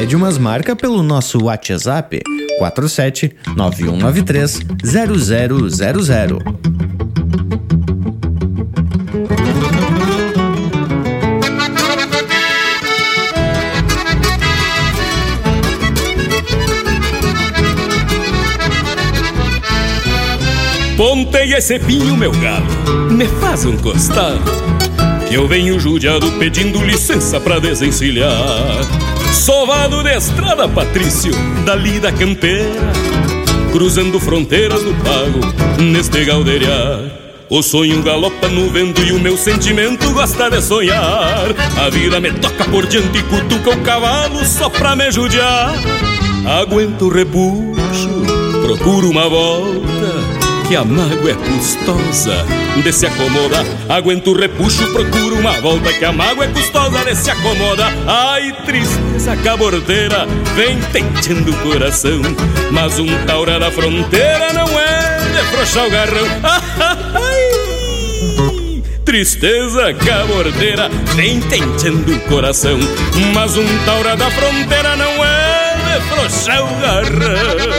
Pede 0.09 0.15
umas 0.15 0.39
marcas 0.39 0.73
pelo 0.75 1.03
nosso 1.03 1.43
WhatsApp 1.43 2.19
47 2.57 3.31
9193 3.55 4.59
0000. 4.83 6.39
Pontei 20.97 21.53
esse 21.53 21.77
pinho, 21.77 22.17
meu 22.17 22.31
galo, 22.31 22.65
me 23.11 23.27
faz 23.27 23.63
um 23.63 23.77
costado 23.77 24.41
Que 25.27 25.35
eu 25.35 25.47
venho 25.47 25.79
judiado 25.79 26.31
pedindo 26.39 26.83
licença 26.83 27.39
pra 27.39 27.59
desencilhar 27.59 29.08
Sovado 29.33 30.03
de 30.03 30.15
estrada, 30.15 30.67
Patrício, 30.67 31.31
dali 31.65 31.99
da 31.99 32.11
campeira 32.11 32.91
Cruzando 33.71 34.19
fronteiras 34.19 34.83
do 34.83 34.93
pago, 34.95 35.81
neste 35.81 36.25
galdeiriar 36.25 37.19
o 37.51 37.63
sonho 37.63 38.03
galopa 38.03 38.47
no 38.47 38.69
vento 38.69 39.01
e 39.01 39.11
o 39.11 39.19
meu 39.19 39.35
sentimento 39.35 40.13
gosta 40.13 40.51
de 40.51 40.61
sonhar. 40.61 41.47
A 41.83 41.89
vida 41.89 42.19
me 42.19 42.31
toca 42.31 42.63
por 42.65 42.85
diante 42.85 43.17
e 43.17 43.23
cutuca 43.23 43.71
o 43.71 43.81
cavalo 43.81 44.45
só 44.45 44.69
pra 44.69 44.95
me 44.95 45.11
judiar. 45.11 45.73
Aguento 46.61 47.05
o 47.05 47.09
repuxo, 47.09 48.21
procuro 48.61 49.09
uma 49.09 49.27
volta 49.27 50.38
que 50.69 50.75
a 50.75 50.85
mágoa 50.85 51.31
é 51.31 51.33
custosa 51.33 52.45
de 52.83 52.93
se 52.93 53.07
acomodar. 53.07 53.65
Aguento 53.89 54.29
o 54.29 54.37
repuxo, 54.37 54.85
procuro 54.93 55.39
uma 55.39 55.53
volta 55.61 55.91
que 55.91 56.05
a 56.05 56.11
mágoa 56.11 56.45
é 56.45 56.47
custosa 56.49 57.03
de 57.05 57.15
se 57.15 57.31
acomodar. 57.31 57.91
Ai, 58.05 58.55
tristeza 58.67 59.35
cabordeira, 59.37 60.27
vem 60.55 60.79
tentando 60.91 61.49
o 61.49 61.57
coração. 61.63 62.21
Mas 62.71 62.99
um 62.99 63.07
taura 63.25 63.59
da 63.59 63.71
fronteira 63.71 64.53
não 64.53 64.79
é 64.79 65.19
de 65.33 65.43
frouxar 65.47 65.87
o 65.87 65.89
garrão. 65.89 66.27
Ai, 67.15 68.83
tristeza 69.03 69.91
cabordeira, 69.95 70.87
vem 71.15 71.39
tentando 71.41 72.13
o 72.13 72.19
coração. 72.29 72.77
Mas 73.33 73.57
um 73.57 73.65
taura 73.85 74.15
da 74.15 74.29
fronteira 74.29 74.95
não 74.95 75.25
é 75.25 75.77
de 75.95 76.01
frouxar 76.09 76.63
o 76.63 76.79
garrão. 76.79 77.78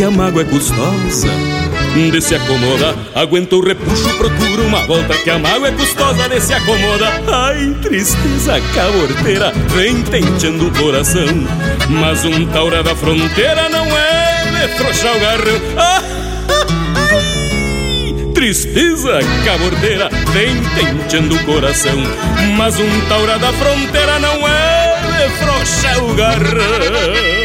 que 0.00 0.04
a 0.04 0.10
mágoa 0.10 0.40
é 0.40 0.44
custosa 0.46 1.28
de 1.94 2.20
se 2.22 2.34
acomodar. 2.34 2.94
Aguento 3.14 3.58
o 3.58 3.60
repuxo, 3.62 4.08
procuro 4.16 4.64
uma 4.64 4.86
volta 4.86 5.14
que 5.14 5.28
a 5.28 5.38
mágoa 5.38 5.68
é 5.68 5.72
custosa 5.72 6.26
de 6.26 6.40
se 6.40 6.54
acomodar. 6.54 7.20
Ai, 7.28 7.76
tristeza 7.82 8.58
caborteira, 8.74 9.52
vem 9.74 10.00
tenteando 10.00 10.68
o 10.68 10.70
coração. 10.70 11.26
Mas 11.90 12.24
um 12.24 12.46
taura 12.46 12.82
da 12.82 12.96
fronteira 12.96 13.68
não 13.68 13.84
é 13.94 14.68
de 14.68 14.68
frouxar 14.78 15.14
o 15.14 15.20
garrão. 15.20 15.60
Ah, 15.76 16.02
ai, 17.12 18.32
tristeza 18.32 19.18
caborteira, 19.44 20.08
vem 20.32 20.62
tenteando 20.76 21.34
o 21.34 21.44
coração. 21.44 21.98
Mas 22.56 22.80
um 22.80 23.00
taura 23.06 23.38
da 23.38 23.52
fronteira 23.52 24.18
não 24.18 24.48
é 24.48 25.02
de 25.18 25.28
frouxar 25.44 26.02
o 26.02 26.14
garrão. 26.14 27.39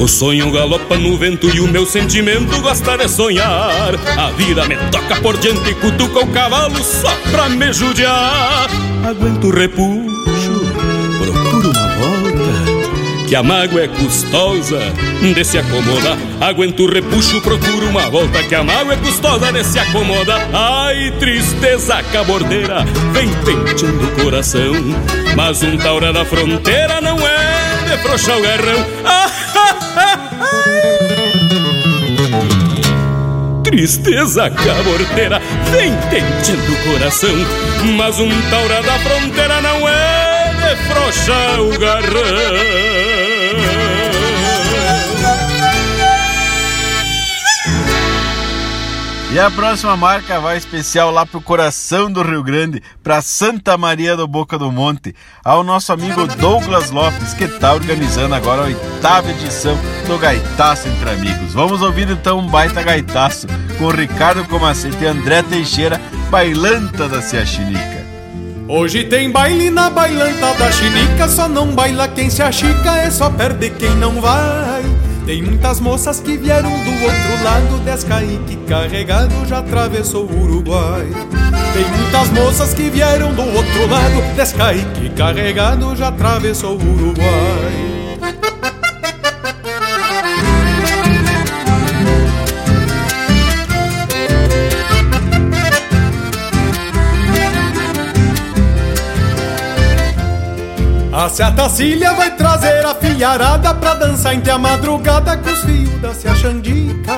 O 0.00 0.08
sonho 0.08 0.50
galopa 0.50 0.96
no 0.96 1.18
vento 1.18 1.54
e 1.54 1.60
o 1.60 1.68
meu 1.68 1.84
sentimento 1.84 2.58
gosta 2.62 2.96
de 2.96 3.06
sonhar. 3.06 3.94
A 4.16 4.30
vida 4.30 4.66
me 4.66 4.74
toca 4.90 5.20
por 5.20 5.36
diante 5.36 5.68
e 5.68 5.74
cutuca 5.74 6.20
o 6.20 6.26
cavalo 6.28 6.82
só 6.82 7.14
pra 7.30 7.50
me 7.50 7.70
judiar. 7.70 8.66
Aguento 9.06 9.48
o 9.48 9.50
repuxo, 9.50 10.09
que 13.30 13.36
a 13.36 13.44
mágoa 13.44 13.82
é 13.82 13.86
custosa 13.86 14.80
de 15.22 15.44
se 15.44 15.56
acomodar. 15.56 16.18
Aguento 16.40 16.82
o 16.82 16.92
repuxo, 16.92 17.40
procuro 17.40 17.88
uma 17.88 18.10
volta, 18.10 18.42
que 18.42 18.56
a 18.56 18.64
mágoa 18.64 18.94
é 18.94 18.96
custosa 18.96 19.52
de 19.52 19.62
se. 19.62 19.78
Ai, 20.52 21.12
tristeza 21.16 22.02
cabordeira, 22.12 22.84
vem 23.12 23.28
penteando 23.44 24.04
o 24.04 24.10
coração. 24.24 24.72
Mas 25.36 25.62
um 25.62 25.78
taura 25.78 26.12
da 26.12 26.24
fronteira 26.24 27.00
não 27.00 27.16
é 27.24 27.84
de 27.88 27.98
frouxar 28.02 28.36
o 28.36 28.42
garrão. 28.42 28.84
Ah, 29.04 29.30
Tristeza 33.62 34.50
caborteira 34.50 35.40
vem 35.70 35.94
tentando 36.10 36.72
o 36.72 36.76
coração, 36.92 37.36
mas 37.96 38.18
um 38.18 38.28
taura 38.50 38.82
da 38.82 38.98
fronteira 38.98 39.60
não 39.60 39.88
é 39.88 40.76
frouxar 40.88 41.60
o 41.60 41.78
garrão. 41.78 43.09
E 49.32 49.38
a 49.38 49.48
próxima 49.48 49.96
marca 49.96 50.40
vai 50.40 50.56
especial 50.56 51.12
lá 51.12 51.24
pro 51.24 51.40
coração 51.40 52.10
do 52.10 52.20
Rio 52.20 52.42
Grande, 52.42 52.82
para 53.00 53.22
Santa 53.22 53.78
Maria 53.78 54.16
do 54.16 54.26
Boca 54.26 54.58
do 54.58 54.72
Monte, 54.72 55.14
ao 55.44 55.62
nosso 55.62 55.92
amigo 55.92 56.26
Douglas 56.26 56.90
Lopes, 56.90 57.32
que 57.34 57.44
está 57.44 57.72
organizando 57.72 58.34
agora 58.34 58.62
a 58.62 58.64
oitava 58.64 59.30
edição 59.30 59.78
do 60.08 60.18
Gaitaço 60.18 60.88
Entre 60.88 61.10
Amigos. 61.10 61.52
Vamos 61.52 61.80
ouvir 61.80 62.10
então 62.10 62.40
um 62.40 62.46
baita 62.48 62.82
gaitaço 62.82 63.46
com 63.78 63.88
Ricardo 63.90 64.44
Comacete 64.48 65.04
e 65.04 65.06
André 65.06 65.44
Teixeira, 65.44 66.00
bailanta 66.28 67.08
da 67.08 67.22
Ciaxinica. 67.22 68.04
Hoje 68.66 69.04
tem 69.04 69.30
baile 69.30 69.70
na 69.70 69.90
bailanta 69.90 70.54
da 70.54 70.72
chinica, 70.72 71.28
só 71.28 71.48
não 71.48 71.68
baila 71.68 72.08
quem 72.08 72.28
se 72.30 72.42
achica, 72.42 72.96
é 72.96 73.08
só 73.12 73.30
perde 73.30 73.70
quem 73.70 73.94
não 73.94 74.20
vai. 74.20 75.09
Tem 75.26 75.42
muitas 75.42 75.80
moças 75.80 76.20
que 76.20 76.36
vieram 76.36 76.70
do 76.70 76.92
outro 77.04 77.44
lado 77.44 77.84
Descaíque 77.84 78.56
carregado 78.66 79.46
já 79.46 79.58
atravessou 79.58 80.26
o 80.26 80.42
Uruguai. 80.42 81.06
Tem 81.72 81.84
muitas 81.84 82.30
moças 82.30 82.74
que 82.74 82.90
vieram 82.90 83.32
do 83.34 83.42
outro 83.42 83.86
lado 83.88 84.34
Descaíque 84.34 85.10
carregado 85.10 85.94
já 85.94 86.08
atravessou 86.08 86.76
o 86.76 86.92
Uruguai 86.92 88.49
A 101.20 101.28
Ciatacília 101.28 102.14
vai 102.14 102.34
trazer 102.34 102.82
a 102.82 102.94
filharada 102.94 103.74
pra 103.74 103.92
dançar 103.92 104.34
entre 104.34 104.50
a 104.50 104.56
madrugada 104.56 105.36
com 105.36 105.50
os 105.50 105.58
fios 105.64 106.00
da 106.00 106.14
Ciachandica. 106.14 107.12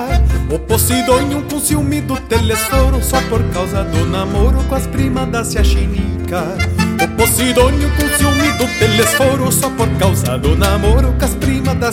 O 0.51 0.59
Posidônio 0.59 1.41
com 1.43 1.61
ciúme 1.61 2.01
do 2.01 2.17
telesforo 2.17 3.01
só 3.01 3.21
por 3.29 3.41
causa 3.51 3.85
do 3.85 4.05
namoro 4.07 4.59
com 4.65 4.75
as 4.75 4.89
primas 4.89 5.29
da 5.29 5.45
Ciachinica. 5.45 6.43
O 7.01 7.17
Posidônio 7.17 7.89
com 7.91 8.09
ciúme 8.19 8.51
do 8.59 8.67
telesforo 8.81 9.53
só 9.53 9.71
por 9.71 9.89
causa 9.91 10.37
do 10.37 10.57
namoro 10.57 11.15
com 11.17 11.25
as 11.25 11.37
primas 11.37 11.77
da 11.77 11.93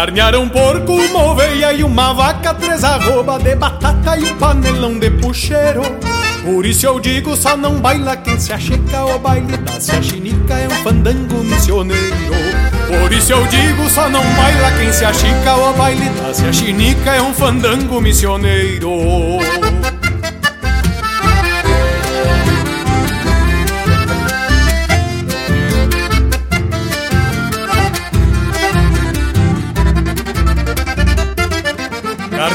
Carnearam 0.00 0.44
um 0.44 0.48
porco, 0.48 0.94
uma 0.94 1.24
oveia 1.24 1.74
e 1.74 1.84
uma 1.84 2.14
vaca, 2.14 2.54
três 2.54 2.82
arroba 2.82 3.38
de 3.38 3.54
batata 3.54 4.16
e 4.16 4.24
um 4.24 4.38
panelão 4.38 4.98
de 4.98 5.10
puxeiro. 5.10 5.82
Por 6.42 6.64
isso 6.64 6.86
eu 6.86 6.98
digo, 6.98 7.36
só 7.36 7.54
não 7.54 7.78
baila 7.78 8.16
quem 8.16 8.40
se 8.40 8.50
achica, 8.50 9.04
o 9.04 9.18
baile 9.18 9.58
da 9.58 9.78
se 9.78 9.90
achinica 9.92 10.54
é 10.54 10.66
um 10.68 10.82
fandango 10.82 11.44
missioneiro. 11.44 12.34
Por 12.88 13.12
isso 13.12 13.30
eu 13.30 13.46
digo, 13.48 13.90
só 13.90 14.08
não 14.08 14.22
baila 14.22 14.72
quem 14.78 14.90
se 14.90 15.04
achica, 15.04 15.54
o 15.54 15.74
baile 15.74 16.08
da 16.08 16.32
se 16.32 16.46
achinica 16.46 17.10
é 17.10 17.20
um 17.20 17.34
fandango 17.34 18.00
missioneiro. 18.00 18.90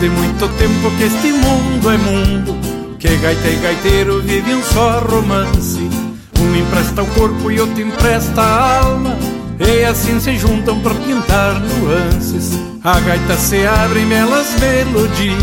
que 0.00 1.04
este 1.04 1.32
mundo 1.32 1.90
é 1.90 1.98
mundo 1.98 2.56
Que 2.98 3.16
gaita 3.18 3.48
e 3.48 3.56
gaiteiro 3.56 4.22
vivem 4.22 4.54
um 4.54 4.62
só 4.62 4.98
romance. 5.00 5.78
Um 6.40 6.56
empresta 6.56 7.02
o 7.02 7.06
corpo 7.08 7.50
e 7.50 7.60
outro 7.60 7.82
empresta 7.82 8.40
a 8.40 8.78
alma 8.78 9.14
E 9.58 9.84
assim 9.84 10.18
se 10.18 10.38
juntam 10.38 10.80
para 10.80 10.94
pintar 10.94 11.60
nuances. 11.60 12.58
A 12.82 12.98
gaita 13.00 13.36
se 13.36 13.66
abre 13.66 14.00
em 14.00 14.06
belas 14.06 14.48
melodias 14.58 15.36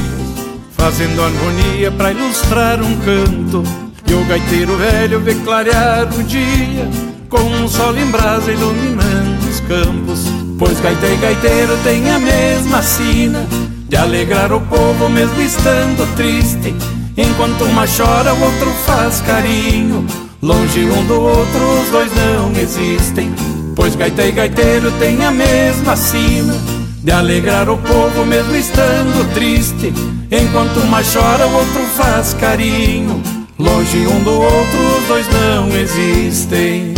Fazendo 0.72 1.22
harmonia 1.22 1.92
para 1.92 2.12
ilustrar 2.12 2.82
um 2.82 2.96
canto. 3.02 3.64
E 4.10 4.14
o 4.14 4.26
gaiteiro 4.26 4.76
velho 4.78 5.20
vê 5.20 5.36
clarear 5.36 6.08
o 6.18 6.24
dia 6.24 6.90
Com 7.30 7.42
um 7.42 7.68
sol 7.68 7.96
em 7.96 8.10
brasa 8.10 8.52
iluminando 8.52 9.48
os 9.48 9.60
campos. 9.60 10.22
Pois 10.58 10.80
gaita 10.80 11.06
e 11.06 11.18
gaiteiro 11.18 11.78
têm 11.84 12.10
a 12.10 12.18
mesma 12.18 12.82
sina 12.82 13.67
de 13.88 13.96
alegrar 13.96 14.52
o 14.52 14.60
povo 14.62 15.10
mesmo 15.10 15.42
estando 15.42 16.16
triste. 16.16 16.76
Enquanto 17.16 17.64
uma 17.64 17.86
chora, 17.88 18.34
o 18.34 18.42
outro 18.42 18.70
faz 18.86 19.22
carinho. 19.22 20.06
Longe 20.42 20.86
um 20.86 21.06
do 21.06 21.22
outro, 21.22 21.82
os 21.82 21.90
dois 21.90 22.12
não 22.16 22.52
existem. 22.52 23.34
Pois 23.76 23.96
gaita 23.96 24.24
e 24.24 24.32
gaiteiro 24.32 24.92
têm 25.00 25.24
a 25.24 25.32
mesma 25.32 25.96
sina 25.96 26.54
de 27.04 27.12
alegrar 27.12 27.70
o 27.70 27.78
povo 27.78 28.26
mesmo 28.26 28.56
estando 28.56 29.34
triste. 29.34 29.94
Enquanto 30.30 30.78
uma 30.82 31.02
chora, 31.02 31.48
o 31.48 31.54
outro 31.54 31.82
faz 31.96 32.34
carinho. 32.34 33.22
Longe 33.58 34.06
um 34.06 34.24
do 34.24 34.32
outro, 34.32 34.98
os 35.00 35.08
dois 35.08 35.26
não 35.30 35.70
existem. 35.70 36.94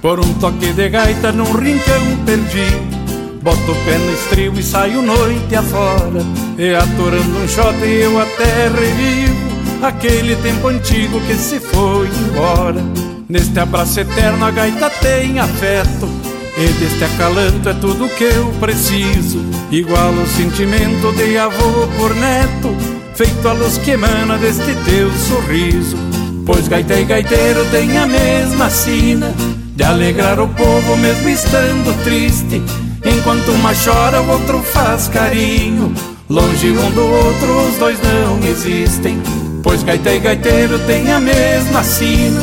Por 0.00 0.20
um 0.20 0.34
toque 0.34 0.72
de 0.72 0.88
gaita 0.88 1.32
num 1.32 1.52
rincão 1.52 2.24
perdido 2.24 2.98
Boto 3.42 3.72
o 3.72 3.84
pé 3.84 3.98
no 3.98 4.12
estribo 4.12 4.60
e 4.60 4.62
saio 4.62 5.02
noite 5.02 5.54
afora. 5.54 6.20
E 6.58 6.74
atorando 6.74 7.38
um 7.38 7.48
shot 7.48 7.76
eu 7.82 8.20
até 8.20 8.68
revivo 8.68 9.48
Aquele 9.82 10.36
tempo 10.36 10.68
antigo 10.68 11.20
que 11.20 11.34
se 11.34 11.60
foi 11.60 12.08
embora. 12.08 12.82
Neste 13.28 13.58
abraço 13.58 14.00
eterno 14.00 14.44
a 14.44 14.50
gaita 14.50 14.90
tem 14.90 15.38
afeto. 15.38 16.08
E 16.56 16.66
deste 16.80 17.04
acalanto 17.04 17.68
é 17.68 17.74
tudo 17.74 18.08
que 18.08 18.24
eu 18.24 18.46
preciso. 18.58 19.44
Igual 19.70 20.12
o 20.12 20.26
sentimento 20.26 21.12
de 21.16 21.38
avô 21.38 21.86
por 21.96 22.14
neto 22.16 22.74
Feito 23.14 23.48
a 23.48 23.52
luz 23.52 23.78
que 23.78 23.92
emana 23.92 24.36
deste 24.38 24.74
teu 24.84 25.10
sorriso. 25.12 25.96
Pois 26.44 26.68
gaita 26.68 26.94
e 26.94 27.04
gaiteiro 27.04 27.64
tem 27.70 27.96
a 27.98 28.06
mesma 28.06 28.70
sina 28.70 29.34
de 29.78 29.84
alegrar 29.84 30.40
o 30.40 30.48
povo 30.48 30.96
mesmo 30.96 31.28
estando 31.28 32.02
triste. 32.02 32.60
Enquanto 33.04 33.52
uma 33.52 33.72
chora, 33.72 34.20
o 34.20 34.28
outro 34.28 34.58
faz 34.60 35.06
carinho. 35.06 35.94
Longe 36.28 36.70
um 36.70 36.90
do 36.90 37.06
outro, 37.06 37.68
os 37.68 37.76
dois 37.78 37.96
não 38.02 38.40
existem. 38.44 39.22
Pois 39.62 39.84
gaita 39.84 40.12
e 40.12 40.18
gaiteiro 40.18 40.80
têm 40.80 41.12
a 41.12 41.20
mesma 41.20 41.84
sina 41.84 42.40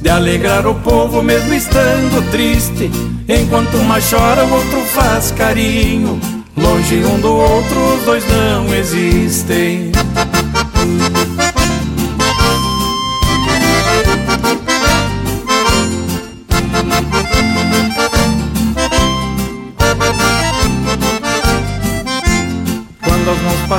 de 0.00 0.08
alegrar 0.08 0.66
o 0.66 0.76
povo 0.76 1.22
mesmo 1.22 1.52
estando 1.52 2.30
triste. 2.30 2.90
Enquanto 3.28 3.74
uma 3.76 3.98
chora, 4.00 4.46
o 4.46 4.52
outro 4.54 4.80
faz 4.86 5.30
carinho. 5.32 6.18
Longe 6.56 7.04
um 7.04 7.20
do 7.20 7.34
outro, 7.34 7.96
os 7.96 8.04
dois 8.04 8.24
não 8.30 8.74
existem. 8.74 9.92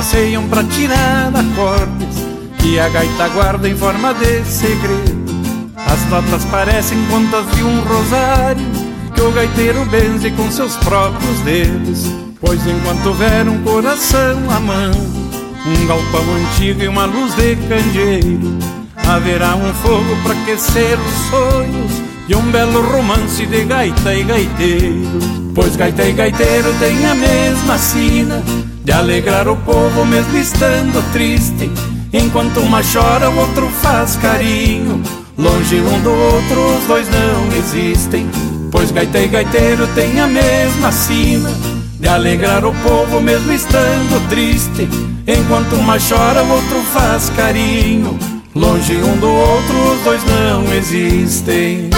Passeiam 0.00 0.48
pra 0.48 0.64
tirar 0.64 1.30
acordes 1.36 2.24
que 2.58 2.80
a 2.80 2.88
gaita 2.88 3.28
guarda 3.34 3.68
em 3.68 3.76
forma 3.76 4.14
de 4.14 4.42
segredo. 4.46 5.26
As 5.76 6.08
notas 6.08 6.42
parecem 6.46 6.96
contas 7.10 7.44
de 7.54 7.62
um 7.62 7.82
rosário 7.82 8.66
que 9.14 9.20
o 9.20 9.30
gaiteiro 9.30 9.84
benze 9.84 10.30
com 10.30 10.50
seus 10.50 10.74
próprios 10.76 11.40
dedos. 11.40 12.06
Pois 12.40 12.66
enquanto 12.66 13.08
houver 13.08 13.46
um 13.46 13.62
coração 13.62 14.38
amando, 14.50 14.96
um 15.66 15.86
galpão 15.86 16.24
antigo 16.34 16.82
e 16.82 16.88
uma 16.88 17.04
luz 17.04 17.34
de 17.34 17.56
candeeiro, 17.56 18.58
haverá 19.06 19.54
um 19.54 19.74
fogo 19.74 20.16
para 20.22 20.32
aquecer 20.32 20.98
os 20.98 21.28
sonhos 21.28 21.92
e 22.26 22.34
um 22.34 22.50
belo 22.50 22.80
romance 22.90 23.44
de 23.44 23.64
gaita 23.64 24.14
e 24.14 24.24
gaiteiro. 24.24 25.20
Pois 25.54 25.76
gaita 25.76 26.04
e 26.04 26.12
gaiteiro 26.14 26.72
têm 26.80 27.04
a 27.04 27.14
mesma 27.14 27.76
sina 27.76 28.42
de 28.90 28.94
alegrar 28.94 29.46
o 29.46 29.56
povo 29.58 30.04
mesmo 30.04 30.36
estando 30.36 31.00
triste. 31.12 31.70
Enquanto 32.12 32.58
uma 32.58 32.82
chora, 32.82 33.30
o 33.30 33.38
outro 33.38 33.68
faz 33.80 34.16
carinho. 34.16 35.00
Longe 35.38 35.76
um 35.76 36.00
do 36.00 36.10
outro, 36.10 36.76
os 36.76 36.84
dois 36.88 37.06
não 37.08 37.56
existem. 37.56 38.28
Pois 38.72 38.90
gaita 38.90 39.20
e 39.20 39.28
gaiteiro 39.28 39.86
têm 39.94 40.18
a 40.18 40.26
mesma 40.26 40.90
sina 40.90 41.52
de 42.00 42.08
alegrar 42.08 42.64
o 42.64 42.74
povo 42.82 43.20
mesmo 43.20 43.52
estando 43.52 44.28
triste. 44.28 44.88
Enquanto 45.24 45.76
uma 45.76 45.96
chora, 45.96 46.42
o 46.42 46.50
outro 46.50 46.80
faz 46.92 47.30
carinho. 47.36 48.18
Longe 48.56 48.96
um 48.96 49.16
do 49.18 49.28
outro, 49.28 49.92
os 49.94 50.00
dois 50.02 50.20
não 50.24 50.64
existem. 50.74 51.90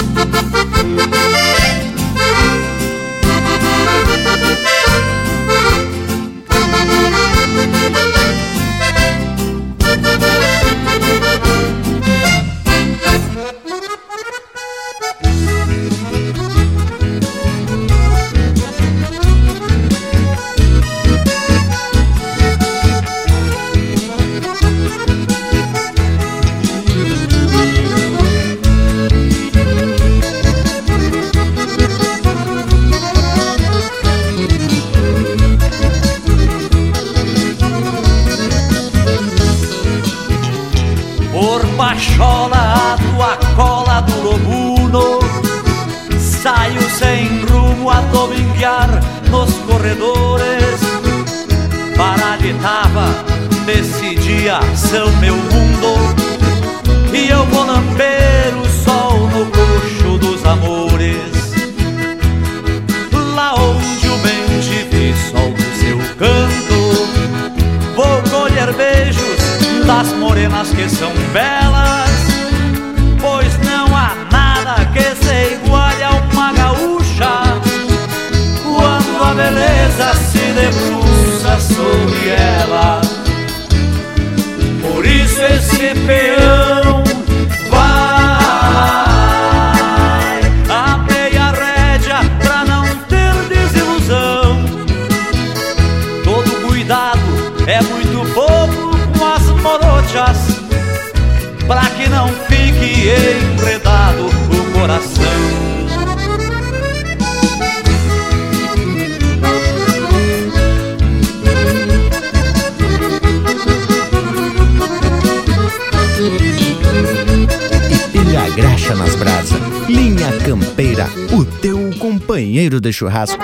Companheiro 123.02 123.02
de 123.02 123.08
churrasco. 123.08 123.42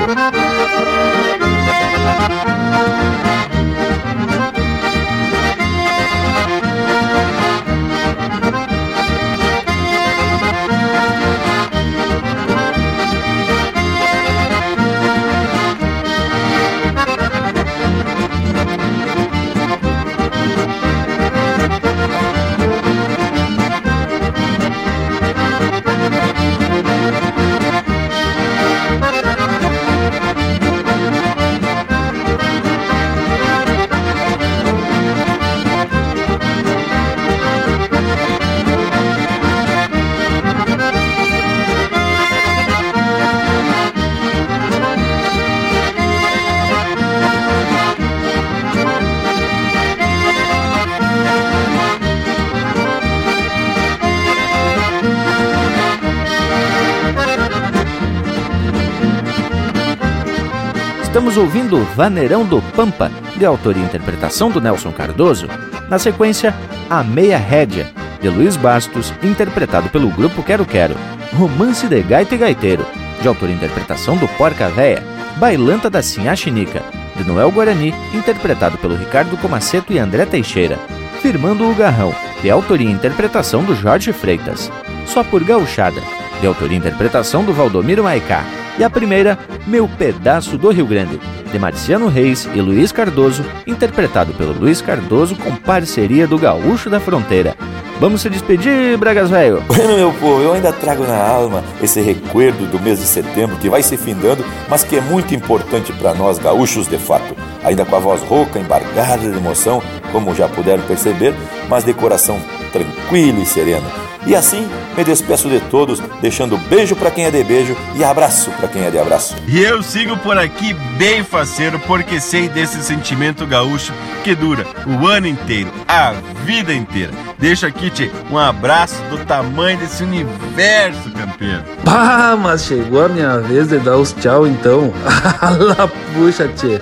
Estamos 61.28 61.44
ouvindo 61.44 61.84
Vaneirão 61.94 62.42
do 62.42 62.62
Pampa, 62.74 63.12
de 63.36 63.44
autoria 63.44 63.82
e 63.82 63.84
interpretação 63.84 64.50
do 64.50 64.62
Nelson 64.62 64.90
Cardoso. 64.90 65.46
Na 65.86 65.98
sequência, 65.98 66.54
A 66.88 67.04
Meia 67.04 67.36
Rédea, 67.36 67.92
de 68.18 68.30
Luiz 68.30 68.56
Bastos, 68.56 69.12
interpretado 69.22 69.90
pelo 69.90 70.08
grupo 70.08 70.42
Quero 70.42 70.64
Quero. 70.64 70.96
Romance 71.34 71.86
de 71.86 72.00
Gaita 72.00 72.34
e 72.34 72.38
Gaiteiro, 72.38 72.86
de 73.20 73.28
autoria 73.28 73.54
e 73.54 73.58
interpretação 73.58 74.16
do 74.16 74.26
Porca 74.26 74.70
Véia. 74.70 75.04
Bailanta 75.36 75.90
da 75.90 76.00
Sinhá 76.00 76.34
Chinica, 76.34 76.82
de 77.14 77.24
Noel 77.24 77.52
Guarani, 77.52 77.94
interpretado 78.14 78.78
pelo 78.78 78.96
Ricardo 78.96 79.36
Comaceto 79.36 79.92
e 79.92 79.98
André 79.98 80.24
Teixeira. 80.24 80.78
Firmando 81.20 81.70
o 81.70 81.74
Garrão, 81.74 82.14
de 82.40 82.48
autoria 82.48 82.88
e 82.88 82.92
interpretação 82.92 83.62
do 83.62 83.76
Jorge 83.76 84.14
Freitas. 84.14 84.72
Só 85.04 85.22
por 85.22 85.44
Gauchada, 85.44 86.00
de 86.40 86.46
autoria 86.46 86.74
e 86.74 86.80
interpretação 86.80 87.44
do 87.44 87.52
Valdomiro 87.52 88.04
Maicá. 88.04 88.46
E 88.78 88.84
a 88.84 88.88
primeira, 88.88 89.36
Meu 89.68 89.86
Pedaço 89.86 90.56
do 90.56 90.70
Rio 90.70 90.86
Grande, 90.86 91.20
de 91.52 91.58
Marciano 91.58 92.08
Reis 92.08 92.48
e 92.54 92.60
Luiz 92.62 92.90
Cardoso, 92.90 93.44
interpretado 93.66 94.32
pelo 94.32 94.58
Luiz 94.58 94.80
Cardoso 94.80 95.36
com 95.36 95.54
parceria 95.56 96.26
do 96.26 96.38
Gaúcho 96.38 96.88
da 96.88 96.98
Fronteira. 96.98 97.54
Vamos 98.00 98.22
se 98.22 98.30
despedir, 98.30 98.96
Bragas 98.96 99.28
Velho? 99.28 99.62
Bueno, 99.68 99.94
meu 99.94 100.12
povo, 100.14 100.40
eu 100.40 100.54
ainda 100.54 100.72
trago 100.72 101.04
na 101.04 101.22
alma 101.22 101.62
esse 101.82 102.00
recuerdo 102.00 102.64
do 102.70 102.80
mês 102.80 102.98
de 102.98 103.04
setembro 103.04 103.58
que 103.58 103.68
vai 103.68 103.82
se 103.82 103.98
findando, 103.98 104.42
mas 104.70 104.84
que 104.84 104.96
é 104.96 105.02
muito 105.02 105.34
importante 105.34 105.92
para 105.92 106.14
nós 106.14 106.38
gaúchos 106.38 106.88
de 106.88 106.96
fato. 106.96 107.36
Ainda 107.62 107.84
com 107.84 107.96
a 107.96 107.98
voz 107.98 108.22
rouca, 108.22 108.58
embargada 108.58 109.30
de 109.30 109.36
emoção, 109.36 109.82
como 110.12 110.34
já 110.34 110.48
puderam 110.48 110.82
perceber, 110.82 111.34
mas 111.68 111.84
de 111.84 111.94
coração 111.94 112.40
tranquilo 112.72 113.42
e 113.42 113.46
sereno. 113.46 113.86
E 114.26 114.34
assim 114.34 114.68
me 114.96 115.04
despeço 115.04 115.48
de 115.48 115.58
todos, 115.58 116.00
deixando 116.20 116.58
beijo 116.58 116.94
para 116.94 117.10
quem 117.10 117.24
é 117.24 117.30
de 117.30 117.42
beijo 117.42 117.76
e 117.94 118.04
abraço 118.04 118.50
para 118.52 118.68
quem 118.68 118.84
é 118.84 118.90
de 118.90 118.98
abraço. 118.98 119.34
E 119.46 119.58
eu 119.58 119.82
sigo 119.82 120.16
por 120.18 120.36
aqui 120.36 120.74
bem 120.98 121.24
faceiro, 121.24 121.78
porque 121.86 122.20
sei 122.20 122.48
desse 122.48 122.82
sentimento 122.82 123.46
gaúcho 123.46 123.92
que 124.24 124.34
dura 124.34 124.66
o 124.86 125.06
ano 125.06 125.26
inteiro, 125.26 125.70
a 125.86 126.12
vida 126.44 126.74
inteira. 126.74 127.12
Deixo 127.38 127.64
aqui, 127.64 127.88
tchê, 127.88 128.10
um 128.30 128.36
abraço 128.36 129.00
do 129.04 129.24
tamanho 129.24 129.78
desse 129.78 130.02
universo, 130.02 131.10
campeiro. 131.12 131.62
Pá, 131.84 132.36
mas 132.38 132.64
chegou 132.64 133.06
a 133.06 133.08
minha 133.08 133.38
vez 133.38 133.68
de 133.68 133.78
dar 133.78 133.96
os 133.96 134.12
tchau 134.12 134.46
então. 134.46 134.92
Lá 135.40 135.88
puxa, 136.12 136.48
tchê. 136.48 136.80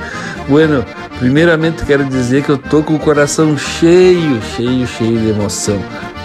Bueno, 0.49 0.85
primeiramente 1.19 1.85
quero 1.85 2.05
dizer 2.05 2.43
que 2.43 2.51
eu 2.51 2.59
tô 2.59 2.83
com 2.83 2.95
o 2.95 2.99
coração 2.99 3.57
cheio, 3.57 4.41
cheio, 4.55 4.87
cheio 4.87 5.19
de 5.19 5.31
emoção. 5.31 5.83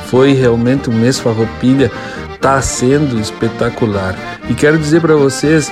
Foi 0.07 0.33
realmente 0.33 0.89
um 0.89 0.93
mês 0.93 1.19
farroupilha, 1.19 1.91
tá 2.39 2.61
sendo 2.61 3.19
espetacular. 3.19 4.15
E 4.49 4.53
quero 4.53 4.77
dizer 4.77 5.01
para 5.01 5.15
vocês 5.15 5.71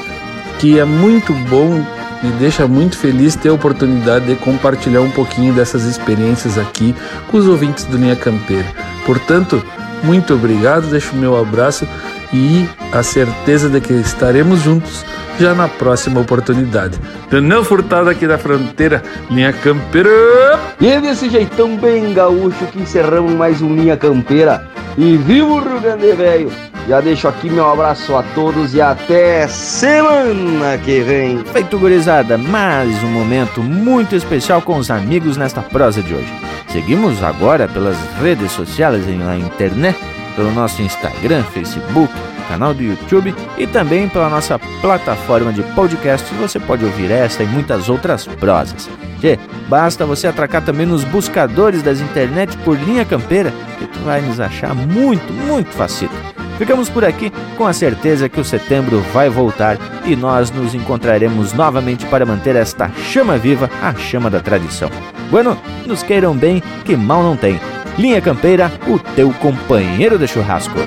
que 0.59 0.79
é 0.79 0.85
muito 0.85 1.33
bom, 1.49 1.83
me 2.21 2.31
deixa 2.39 2.67
muito 2.67 2.97
feliz 2.97 3.35
ter 3.35 3.49
a 3.49 3.53
oportunidade 3.53 4.25
de 4.25 4.35
compartilhar 4.35 5.01
um 5.01 5.11
pouquinho 5.11 5.53
dessas 5.53 5.83
experiências 5.85 6.57
aqui 6.57 6.95
com 7.29 7.37
os 7.37 7.47
ouvintes 7.47 7.85
do 7.85 7.97
Linha 7.97 8.15
Campeira. 8.15 8.67
Portanto, 9.05 9.63
muito 10.03 10.33
obrigado, 10.33 10.89
deixo 10.89 11.13
o 11.13 11.17
meu 11.17 11.37
abraço 11.37 11.87
e 12.33 12.67
a 12.91 13.03
certeza 13.03 13.69
de 13.69 13.81
que 13.81 13.93
estaremos 13.93 14.61
juntos 14.61 15.05
já 15.39 15.55
na 15.55 15.67
próxima 15.67 16.19
oportunidade. 16.19 16.99
Daniel 17.29 17.63
Furtado 17.63 18.09
aqui 18.09 18.27
da 18.27 18.37
fronteira, 18.37 19.01
linha 19.29 19.53
campeira. 19.53 20.59
E 20.81 20.87
é 20.87 20.99
desse 20.99 21.29
jeitão 21.29 21.77
bem 21.77 22.13
gaúcho 22.13 22.65
que 22.67 22.79
encerramos 22.79 23.33
mais 23.33 23.61
um 23.61 23.73
Linha 23.73 23.95
Campeira. 23.95 24.67
E 24.97 25.15
viva 25.15 25.47
o 25.47 25.59
Rio 25.59 25.79
Grande 25.79 26.11
Velho! 26.13 26.51
Já 26.89 27.01
deixo 27.01 27.27
aqui 27.27 27.51
meu 27.51 27.69
abraço 27.71 28.15
a 28.15 28.23
todos 28.33 28.73
e 28.73 28.81
até 28.81 29.47
semana 29.47 30.75
que 30.83 31.01
vem. 31.01 31.43
Feito 31.53 31.77
gurizada, 31.77 32.35
mais 32.35 33.03
um 33.03 33.09
momento 33.09 33.61
muito 33.61 34.15
especial 34.15 34.59
com 34.61 34.75
os 34.77 34.89
amigos 34.89 35.37
nesta 35.37 35.61
prosa 35.61 36.01
de 36.01 36.15
hoje. 36.15 36.33
Seguimos 36.69 37.23
agora 37.23 37.67
pelas 37.67 37.95
redes 38.19 38.51
sociais 38.51 39.07
e 39.07 39.11
na 39.11 39.37
internet, 39.37 39.99
pelo 40.35 40.51
nosso 40.51 40.81
Instagram, 40.81 41.43
Facebook, 41.43 42.13
canal 42.47 42.73
do 42.73 42.81
YouTube 42.81 43.33
e 43.57 43.67
também 43.67 44.09
pela 44.09 44.29
nossa 44.29 44.59
plataforma 44.81 45.53
de 45.53 45.61
podcast. 45.73 46.33
Você 46.35 46.59
pode 46.59 46.83
ouvir 46.83 47.11
esta 47.11 47.43
e 47.43 47.47
muitas 47.47 47.89
outras 47.89 48.25
prosas. 48.25 48.89
Tchê, 49.19 49.37
basta 49.67 50.05
você 50.05 50.27
atracar 50.27 50.63
também 50.63 50.85
nos 50.85 51.03
buscadores 51.03 51.83
das 51.83 51.99
internet 51.99 52.57
por 52.59 52.77
linha 52.77 53.05
campeira 53.05 53.53
e 53.81 53.85
tu 53.85 53.99
vai 53.99 54.21
nos 54.21 54.39
achar 54.39 54.73
muito, 54.73 55.31
muito 55.33 55.69
facito. 55.71 56.13
Ficamos 56.57 56.89
por 56.89 57.05
aqui 57.05 57.31
com 57.57 57.65
a 57.65 57.71
certeza 57.71 58.27
que 58.27 58.39
o 58.39 58.43
setembro 58.43 58.99
vai 59.13 59.29
voltar 59.29 59.77
e 60.05 60.13
nós 60.13 60.51
nos 60.51 60.75
encontraremos 60.75 61.53
novamente 61.53 62.05
para 62.07 62.25
manter 62.25 62.55
esta 62.55 62.91
chama 63.11 63.37
viva, 63.37 63.69
a 63.81 63.93
chama 63.93 64.29
da 64.29 64.41
tradição. 64.41 64.89
Bueno, 65.31 65.57
nos 65.85 66.03
queiram 66.03 66.35
bem, 66.35 66.61
que 66.83 66.97
mal 66.97 67.23
não 67.23 67.37
tem. 67.37 67.59
Linha 67.99 68.21
Campeira, 68.21 68.71
o 68.87 68.97
teu 68.97 69.29
companheiro 69.33 70.17
de 70.17 70.25
churrasco. 70.25 70.79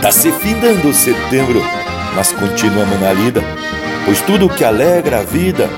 Tá 0.00 0.12
se 0.12 0.30
findando 0.30 0.92
setembro, 0.92 1.60
mas 2.14 2.30
continuamos 2.30 3.00
na 3.00 3.12
lida, 3.12 3.42
pois 4.04 4.20
tudo 4.20 4.48
que 4.48 4.62
alegra 4.62 5.18
a 5.18 5.24
vida, 5.24 5.68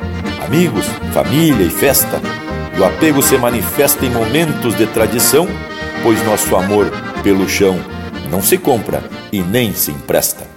amigos, 0.44 0.84
família 1.14 1.64
e 1.64 1.70
festa, 1.70 2.20
o 2.78 2.84
apego 2.84 3.22
se 3.22 3.38
manifesta 3.38 4.04
em 4.04 4.10
momentos 4.10 4.74
de 4.74 4.86
tradição, 4.88 5.48
pois 6.02 6.22
nosso 6.26 6.54
amor 6.54 6.92
pelo 7.22 7.48
chão 7.48 7.80
não 8.30 8.42
se 8.42 8.58
compra 8.58 9.02
e 9.32 9.42
nem 9.42 9.72
se 9.74 9.90
empresta. 9.90 10.49